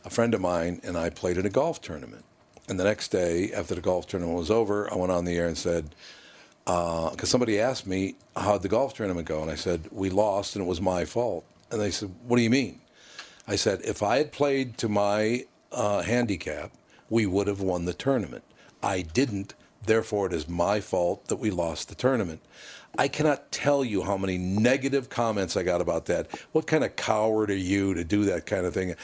a 0.06 0.10
friend 0.10 0.34
of 0.34 0.40
mine 0.40 0.80
and 0.84 0.98
I 0.98 1.10
played 1.10 1.38
in 1.38 1.46
a 1.46 1.50
golf 1.50 1.82
tournament. 1.82 2.24
And 2.70 2.80
the 2.80 2.84
next 2.84 3.10
day, 3.10 3.52
after 3.52 3.76
the 3.76 3.82
golf 3.82 4.08
tournament 4.08 4.38
was 4.38 4.52
over, 4.52 4.92
I 4.92 4.96
went 4.96 5.12
on 5.12 5.26
the 5.26 5.38
air 5.38 5.48
and 5.48 5.58
said, 5.58 5.96
because 6.66 7.30
somebody 7.30 7.60
asked 7.60 7.88
me 7.88 8.16
how'd 8.36 8.62
the 8.62 8.70
golf 8.70 8.94
tournament 8.94 9.28
go, 9.28 9.42
and 9.42 9.50
I 9.52 9.56
said 9.56 9.90
we 9.92 10.10
lost 10.10 10.56
and 10.56 10.64
it 10.66 10.68
was 10.68 10.82
my 10.82 11.06
fault. 11.06 11.46
And 11.72 11.82
they 11.82 11.92
said, 11.92 12.14
"What 12.26 12.38
do 12.38 12.44
you 12.44 12.50
mean?" 12.50 12.80
I 13.48 13.56
said, 13.56 13.82
"If 13.84 14.04
I 14.04 14.18
had 14.18 14.32
played 14.32 14.78
to 14.80 14.90
my 14.90 15.46
uh, 15.72 16.02
handicap, 16.02 16.72
we 17.10 17.26
would 17.26 17.48
have 17.48 17.62
won 17.62 17.86
the 17.86 17.94
tournament. 17.94 18.44
I 18.84 19.02
didn't, 19.02 19.54
therefore 19.86 20.28
it 20.28 20.34
is 20.34 20.48
my 20.48 20.80
fault 20.80 21.28
that 21.28 21.38
we 21.38 21.50
lost 21.52 21.90
the 21.90 21.96
tournament." 21.96 22.42
I 22.98 23.08
cannot 23.08 23.52
tell 23.52 23.84
you 23.84 24.04
how 24.04 24.18
many 24.18 24.38
negative 24.40 25.10
comments 25.10 25.56
I 25.56 25.62
got 25.64 25.82
about 25.82 26.06
that. 26.06 26.28
What 26.52 26.66
kind 26.66 26.84
of 26.84 26.96
coward 26.96 27.52
are 27.52 27.56
you 27.56 27.94
to 27.94 28.04
do 28.04 28.26
that 28.26 28.48
kind 28.48 28.66
of 28.66 28.74
thing? 28.74 28.96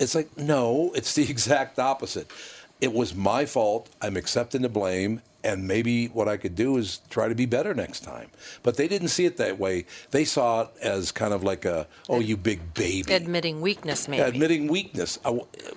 It's 0.00 0.14
like, 0.14 0.36
no, 0.36 0.90
it's 0.94 1.14
the 1.14 1.22
exact 1.30 1.78
opposite. 1.78 2.30
It 2.80 2.92
was 2.92 3.14
my 3.14 3.46
fault. 3.46 3.88
I'm 4.02 4.16
accepting 4.16 4.62
the 4.62 4.68
blame. 4.68 5.22
And 5.46 5.68
maybe 5.68 6.08
what 6.08 6.26
I 6.26 6.36
could 6.38 6.56
do 6.56 6.76
is 6.76 7.00
try 7.08 7.28
to 7.28 7.34
be 7.36 7.46
better 7.46 7.72
next 7.72 8.00
time. 8.00 8.30
But 8.64 8.76
they 8.76 8.88
didn't 8.88 9.08
see 9.08 9.26
it 9.26 9.36
that 9.36 9.60
way. 9.60 9.86
They 10.10 10.24
saw 10.24 10.62
it 10.62 10.70
as 10.82 11.12
kind 11.12 11.32
of 11.32 11.44
like 11.44 11.64
a, 11.64 11.86
oh, 12.08 12.18
you 12.18 12.36
big 12.36 12.74
baby. 12.74 13.14
Admitting 13.14 13.60
weakness, 13.60 14.08
maybe. 14.08 14.24
Admitting 14.24 14.66
weakness, 14.66 15.20
uh, 15.24 15.34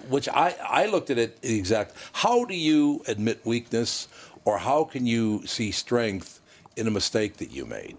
which 0.09 0.28
I, 0.28 0.55
I 0.67 0.88
looked 0.88 1.11
at 1.11 1.20
it 1.20 1.38
exact. 1.43 1.93
How 2.13 2.45
do 2.45 2.55
you 2.55 3.03
admit 3.07 3.45
weakness, 3.45 4.07
or 4.43 4.57
how 4.57 4.86
can 4.86 5.05
you 5.05 5.45
see 5.45 5.70
strength 5.70 6.41
in 6.76 6.88
a 6.88 6.91
mistake 6.91 7.38
that 7.38 7.51
you 7.51 7.63
made? 7.65 7.95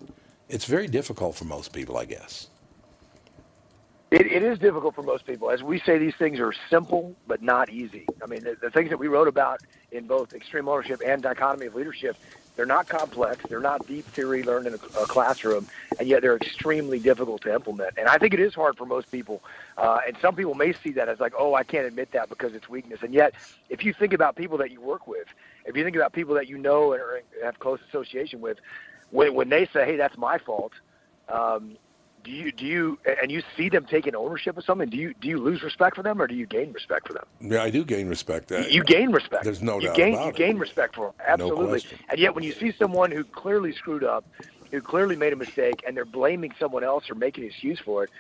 It's 0.49 0.65
very 0.65 0.89
difficult 0.89 1.37
for 1.37 1.45
most 1.45 1.73
people, 1.73 1.97
I 1.97 2.05
guess. 2.05 2.50
It, 4.11 4.27
it 4.27 4.43
is 4.43 4.59
difficult 4.59 4.97
for 4.97 5.03
most 5.03 5.25
people. 5.25 5.51
As 5.51 5.63
we 5.63 5.79
say, 5.79 5.97
these 5.99 6.17
things 6.17 6.41
are 6.41 6.53
simple 6.69 7.15
but 7.29 7.43
not 7.43 7.71
easy. 7.71 8.07
I 8.23 8.27
mean, 8.27 8.43
the, 8.43 8.57
the 8.61 8.71
things 8.71 8.91
that 8.91 8.99
we 8.99 9.07
wrote 9.07 9.29
about 9.29 9.61
in 9.93 10.07
both 10.07 10.33
extreme 10.33 10.67
ownership 10.69 11.01
and 11.05 11.23
dichotomy 11.23 11.67
of 11.67 11.77
leadership, 11.77 12.17
they're 12.57 12.67
not 12.67 12.89
complex. 12.89 13.45
They're 13.49 13.61
not 13.61 13.87
deep 13.87 14.05
theory 14.07 14.43
learned 14.43 14.67
in 14.67 14.75
a, 14.75 15.01
a 15.01 15.07
classroom, 15.07 15.69
and 16.01 16.09
yet 16.09 16.23
they're 16.23 16.37
extremely 16.37 16.99
difficult 16.99 17.43
to 17.43 17.55
implement. 17.55 17.95
And 17.99 18.09
I 18.09 18.19
think 18.19 18.35
it 18.35 18.41
is 18.41 18.53
hard 18.53 18.77
for 18.77 18.85
most 18.85 19.13
people. 19.13 19.45
Uh, 19.79 20.01
and 20.05 20.17
some 20.21 20.35
people 20.35 20.55
may 20.55 20.73
see 20.73 20.91
that 20.93 21.09
as 21.09 21.21
like, 21.21 21.33
oh, 21.39 21.55
I 21.55 21.63
can't 21.63 21.87
admit 21.87 22.11
that 22.11 22.29
because 22.29 22.53
it's 22.55 22.69
weakness. 22.69 23.01
And 23.03 23.15
yet, 23.15 23.35
if 23.69 23.85
you 23.85 23.95
think 23.95 24.13
about 24.13 24.35
people 24.35 24.59
that 24.59 24.73
you 24.73 24.81
work 24.81 25.07
with, 25.07 25.29
if 25.67 25.77
you 25.77 25.85
think 25.85 25.95
about 25.95 26.13
people 26.13 26.35
that 26.35 26.49
you 26.49 26.59
know 26.59 26.95
and 26.95 27.03
have 27.45 27.61
close 27.61 27.79
association 27.89 28.41
with, 28.41 28.59
when, 29.11 29.35
when 29.35 29.51
they 29.51 29.67
say, 29.67 29.85
hey, 29.85 29.97
that's 29.97 30.19
my 30.19 30.37
fault, 30.39 30.73
um, 31.29 31.77
do 32.25 32.31
you 32.31 32.53
do 32.53 32.65
you 32.67 32.99
and 33.23 33.31
you 33.31 33.43
see 33.57 33.69
them 33.69 33.87
taking 33.87 34.15
ownership 34.15 34.57
of 34.57 34.65
something? 34.65 34.89
Do 34.89 34.97
you 34.97 35.15
do 35.21 35.29
you 35.29 35.39
lose 35.39 35.63
respect 35.63 35.97
for 35.97 36.03
them 36.03 36.21
or 36.21 36.27
do 36.27 36.35
you 36.35 36.47
gain 36.47 36.73
respect 36.73 37.07
for 37.07 37.15
them? 37.15 37.25
Yeah, 37.41 37.63
I 37.63 37.71
do 37.71 37.85
gain 37.85 38.09
respect. 38.09 38.53
Uh, 38.53 38.59
You 38.69 38.83
gain 38.85 39.11
respect. 39.13 39.45
There's 39.45 39.63
no 39.63 39.79
you 39.81 39.89
doubt 39.89 39.97
gain 39.97 40.15
about 40.15 40.25
you 40.25 40.31
it. 40.31 40.37
gain 40.37 40.59
respect 40.59 40.97
for 40.97 41.07
them. 41.07 41.15
Absolutely. 41.27 41.67
question. 41.69 41.99
and 42.09 42.19
yet 42.19 42.35
when 42.35 42.45
you 42.45 42.53
see 42.53 42.73
someone 42.79 43.11
who 43.11 43.25
clearly 43.25 43.73
screwed 43.73 44.05
up, 44.05 44.25
who 44.71 44.81
clearly 44.81 45.17
made 45.17 45.33
a 45.33 45.37
mistake, 45.37 45.83
and 45.87 45.97
they're 45.97 46.05
blaming 46.05 46.53
someone 46.59 46.85
else 46.85 47.09
or 47.11 47.15
making 47.15 47.45
an 47.45 47.51
excuse 47.51 47.79
for 47.79 48.05
it, 48.05 48.11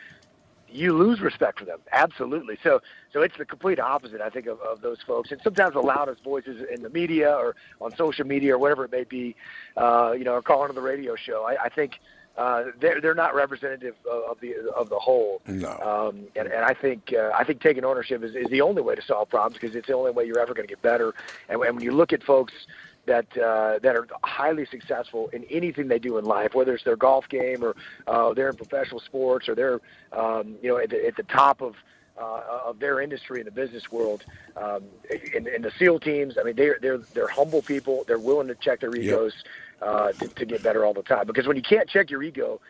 you 0.72 0.96
lose 0.96 1.20
respect 1.20 1.58
for 1.58 1.64
them. 1.64 1.78
Absolutely. 1.92 2.56
So 2.62 2.80
so 3.12 3.22
it's 3.22 3.36
the 3.36 3.44
complete 3.44 3.80
opposite, 3.80 4.20
I 4.20 4.30
think, 4.30 4.46
of, 4.46 4.60
of 4.60 4.80
those 4.82 4.98
folks. 5.06 5.30
And 5.32 5.40
sometimes 5.42 5.74
the 5.74 5.80
loudest 5.80 6.22
voices 6.22 6.64
in 6.72 6.82
the 6.82 6.90
media 6.90 7.32
or 7.34 7.56
on 7.80 7.94
social 7.96 8.24
media 8.26 8.54
or 8.54 8.58
whatever 8.58 8.84
it 8.84 8.92
may 8.92 9.04
be, 9.04 9.34
uh, 9.76 10.14
you 10.16 10.24
know, 10.24 10.34
or 10.34 10.42
calling 10.42 10.68
on 10.68 10.74
the 10.74 10.80
radio 10.82 11.16
show. 11.16 11.44
I, 11.44 11.64
I 11.64 11.68
think 11.68 11.98
uh, 12.36 12.64
they're 12.78 13.00
they're 13.00 13.14
not 13.14 13.34
representative 13.34 13.94
of 14.10 14.40
the 14.40 14.54
of 14.76 14.88
the 14.88 14.98
whole. 14.98 15.42
No. 15.46 15.70
Um, 15.70 16.26
and, 16.36 16.48
and 16.48 16.64
I 16.64 16.74
think 16.74 17.12
uh, 17.16 17.30
I 17.34 17.44
think 17.44 17.60
taking 17.60 17.84
ownership 17.84 18.22
is, 18.22 18.34
is 18.34 18.48
the 18.48 18.60
only 18.60 18.82
way 18.82 18.94
to 18.94 19.02
solve 19.02 19.28
problems 19.28 19.54
because 19.60 19.76
it's 19.76 19.88
the 19.88 19.94
only 19.94 20.12
way 20.12 20.24
you're 20.24 20.38
ever 20.38 20.54
going 20.54 20.66
to 20.66 20.72
get 20.72 20.82
better. 20.82 21.14
And, 21.48 21.60
and 21.62 21.76
when 21.76 21.84
you 21.84 21.92
look 21.92 22.12
at 22.12 22.22
folks 22.22 22.52
that 23.06 23.26
uh, 23.36 23.78
that 23.80 23.96
are 23.96 24.06
highly 24.22 24.64
successful 24.66 25.28
in 25.32 25.44
anything 25.44 25.88
they 25.88 25.98
do 25.98 26.18
in 26.18 26.24
life, 26.24 26.54
whether 26.54 26.74
it's 26.74 26.84
their 26.84 26.96
golf 26.96 27.28
game 27.28 27.62
or 27.64 27.74
uh, 28.06 28.32
they're 28.32 28.50
in 28.50 28.56
professional 28.56 29.00
sports 29.00 29.48
or 29.48 29.54
they're 29.54 29.80
um, 30.12 30.56
you 30.62 30.68
know 30.68 30.78
at 30.78 30.90
the, 30.90 31.06
at 31.06 31.16
the 31.16 31.24
top 31.24 31.60
of 31.60 31.74
uh, 32.20 32.42
of 32.66 32.78
their 32.78 33.00
industry 33.00 33.40
in 33.40 33.46
the 33.46 33.50
business 33.50 33.90
world. 33.90 34.24
Um, 34.56 34.84
in, 35.34 35.46
in 35.46 35.62
the 35.62 35.72
SEAL 35.78 36.00
teams, 36.00 36.36
I 36.38 36.42
mean, 36.44 36.56
they're 36.56 36.78
they're 36.80 36.98
they're 36.98 37.28
humble 37.28 37.62
people. 37.62 38.04
They're 38.06 38.18
willing 38.18 38.48
to 38.48 38.54
check 38.54 38.80
their 38.80 38.94
egos 38.94 39.32
uh, 39.82 40.12
to, 40.12 40.28
to 40.28 40.46
get 40.46 40.62
better 40.62 40.84
all 40.84 40.94
the 40.94 41.02
time. 41.02 41.26
Because 41.26 41.46
when 41.46 41.56
you 41.56 41.62
can't 41.62 41.88
check 41.88 42.10
your 42.10 42.22
ego, 42.22 42.60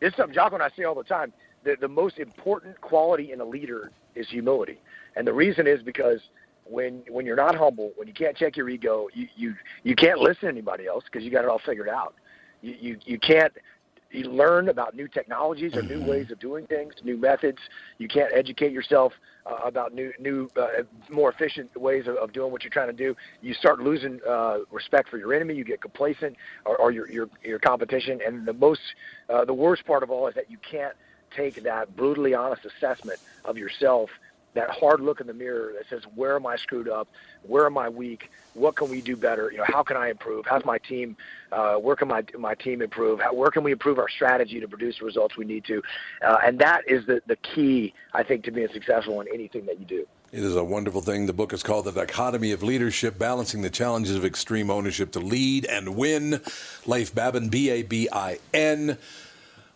this 0.00 0.10
is 0.10 0.16
something 0.16 0.34
Jocko 0.34 0.56
and 0.56 0.62
I 0.62 0.70
say 0.76 0.84
all 0.84 0.94
the 0.94 1.04
time. 1.04 1.32
The 1.64 1.76
the 1.80 1.88
most 1.88 2.18
important 2.18 2.80
quality 2.80 3.32
in 3.32 3.40
a 3.40 3.44
leader 3.44 3.92
is 4.14 4.28
humility, 4.28 4.80
and 5.14 5.26
the 5.26 5.32
reason 5.32 5.66
is 5.66 5.80
because 5.82 6.20
when 6.64 7.02
when 7.08 7.24
you're 7.24 7.36
not 7.36 7.54
humble, 7.54 7.92
when 7.96 8.08
you 8.08 8.14
can't 8.14 8.36
check 8.36 8.56
your 8.56 8.68
ego, 8.68 9.08
you 9.14 9.28
you, 9.36 9.54
you 9.84 9.94
can't 9.94 10.18
listen 10.18 10.42
to 10.42 10.48
anybody 10.48 10.86
else 10.86 11.04
because 11.04 11.24
you 11.24 11.30
got 11.30 11.44
it 11.44 11.48
all 11.48 11.60
figured 11.64 11.88
out. 11.88 12.14
You 12.62 12.76
you, 12.80 12.98
you 13.04 13.18
can't 13.18 13.52
you 14.14 14.24
learn 14.24 14.68
about 14.68 14.94
new 14.94 15.08
technologies 15.08 15.76
or 15.76 15.82
new 15.82 16.02
ways 16.02 16.30
of 16.30 16.38
doing 16.38 16.66
things, 16.66 16.94
new 17.02 17.16
methods. 17.16 17.58
You 17.98 18.08
can't 18.08 18.32
educate 18.34 18.72
yourself 18.72 19.12
uh, 19.46 19.56
about 19.64 19.94
new, 19.94 20.12
new, 20.18 20.50
uh, 20.56 20.82
more 21.10 21.30
efficient 21.30 21.74
ways 21.80 22.06
of, 22.06 22.16
of 22.16 22.32
doing 22.32 22.52
what 22.52 22.62
you're 22.62 22.70
trying 22.70 22.88
to 22.88 22.92
do. 22.96 23.14
You 23.40 23.54
start 23.54 23.80
losing 23.80 24.20
uh, 24.28 24.58
respect 24.70 25.08
for 25.08 25.18
your 25.18 25.34
enemy. 25.34 25.54
You 25.54 25.64
get 25.64 25.80
complacent, 25.80 26.36
or, 26.64 26.76
or 26.76 26.90
your, 26.90 27.10
your 27.10 27.28
your 27.42 27.58
competition. 27.58 28.20
And 28.26 28.46
the 28.46 28.52
most, 28.52 28.80
uh, 29.28 29.44
the 29.44 29.54
worst 29.54 29.86
part 29.86 30.02
of 30.02 30.10
all 30.10 30.26
is 30.28 30.34
that 30.34 30.50
you 30.50 30.58
can't 30.68 30.94
take 31.36 31.62
that 31.64 31.96
brutally 31.96 32.34
honest 32.34 32.62
assessment 32.64 33.18
of 33.44 33.56
yourself 33.56 34.10
that 34.54 34.70
hard 34.70 35.00
look 35.00 35.20
in 35.20 35.26
the 35.26 35.34
mirror 35.34 35.72
that 35.78 35.88
says, 35.88 36.02
where 36.14 36.36
am 36.36 36.46
I 36.46 36.56
screwed 36.56 36.88
up? 36.88 37.08
Where 37.42 37.66
am 37.66 37.78
I 37.78 37.88
weak? 37.88 38.30
What 38.54 38.76
can 38.76 38.90
we 38.90 39.00
do 39.00 39.16
better? 39.16 39.50
You 39.50 39.58
know, 39.58 39.64
how 39.66 39.82
can 39.82 39.96
I 39.96 40.10
improve? 40.10 40.44
How's 40.44 40.64
my 40.64 40.76
team? 40.78 41.16
Uh, 41.50 41.76
where 41.76 41.96
can 41.96 42.08
my 42.08 42.22
my 42.38 42.54
team 42.54 42.82
improve? 42.82 43.18
How, 43.18 43.32
where 43.32 43.50
can 43.50 43.62
we 43.62 43.72
improve 43.72 43.98
our 43.98 44.10
strategy 44.10 44.60
to 44.60 44.68
produce 44.68 44.98
the 44.98 45.06
results 45.06 45.38
we 45.38 45.46
need 45.46 45.64
to? 45.64 45.82
Uh, 46.22 46.36
and 46.44 46.58
that 46.58 46.82
is 46.86 47.06
the 47.06 47.22
the 47.26 47.36
key, 47.36 47.94
I 48.12 48.22
think, 48.22 48.44
to 48.44 48.50
being 48.50 48.68
successful 48.70 49.22
in 49.22 49.28
anything 49.32 49.64
that 49.66 49.80
you 49.80 49.86
do. 49.86 50.06
It 50.32 50.40
is 50.40 50.54
a 50.54 50.64
wonderful 50.64 51.00
thing. 51.00 51.26
The 51.26 51.32
book 51.32 51.52
is 51.52 51.62
called 51.62 51.86
The 51.86 51.92
Dichotomy 51.92 52.52
of 52.52 52.62
Leadership 52.62 53.18
Balancing 53.18 53.62
the 53.62 53.70
Challenges 53.70 54.16
of 54.16 54.24
Extreme 54.24 54.70
Ownership 54.70 55.12
to 55.12 55.20
Lead 55.20 55.64
and 55.66 55.96
Win. 55.96 56.40
Leif 56.84 57.14
Babin, 57.14 57.48
B 57.48 57.70
A 57.70 57.82
B 57.82 58.08
I 58.12 58.38
N. 58.52 58.98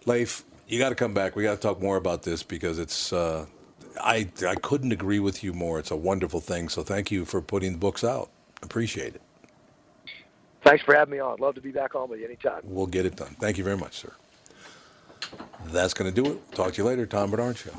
Leif, 0.04 0.44
you 0.68 0.78
got 0.78 0.90
to 0.90 0.94
come 0.94 1.14
back. 1.14 1.34
We 1.34 1.42
got 1.42 1.54
to 1.54 1.60
talk 1.60 1.80
more 1.80 1.96
about 1.96 2.24
this 2.24 2.42
because 2.42 2.78
it's. 2.78 3.10
Uh, 3.10 3.46
I 4.00 4.28
I 4.46 4.54
couldn't 4.56 4.92
agree 4.92 5.18
with 5.18 5.42
you 5.44 5.52
more. 5.52 5.78
It's 5.78 5.90
a 5.90 5.96
wonderful 5.96 6.40
thing. 6.40 6.68
So 6.68 6.82
thank 6.82 7.10
you 7.10 7.24
for 7.24 7.40
putting 7.40 7.72
the 7.72 7.78
books 7.78 8.04
out. 8.04 8.30
Appreciate 8.62 9.14
it. 9.14 9.22
Thanks 10.64 10.82
for 10.84 10.94
having 10.94 11.12
me 11.12 11.20
on. 11.20 11.38
Love 11.38 11.54
to 11.54 11.60
be 11.60 11.70
back 11.70 11.94
on 11.94 12.08
with 12.08 12.18
you 12.18 12.26
anytime. 12.26 12.60
We'll 12.64 12.86
get 12.86 13.06
it 13.06 13.16
done. 13.16 13.36
Thank 13.38 13.56
you 13.58 13.64
very 13.64 13.76
much, 13.76 13.94
sir. 13.98 14.12
That's 15.66 15.94
going 15.94 16.12
to 16.12 16.22
do 16.22 16.32
it. 16.32 16.52
Talk 16.52 16.72
to 16.72 16.82
you 16.82 16.88
later. 16.88 17.06
Tom 17.06 17.30
Barnard 17.30 17.56
Show. 17.56 17.70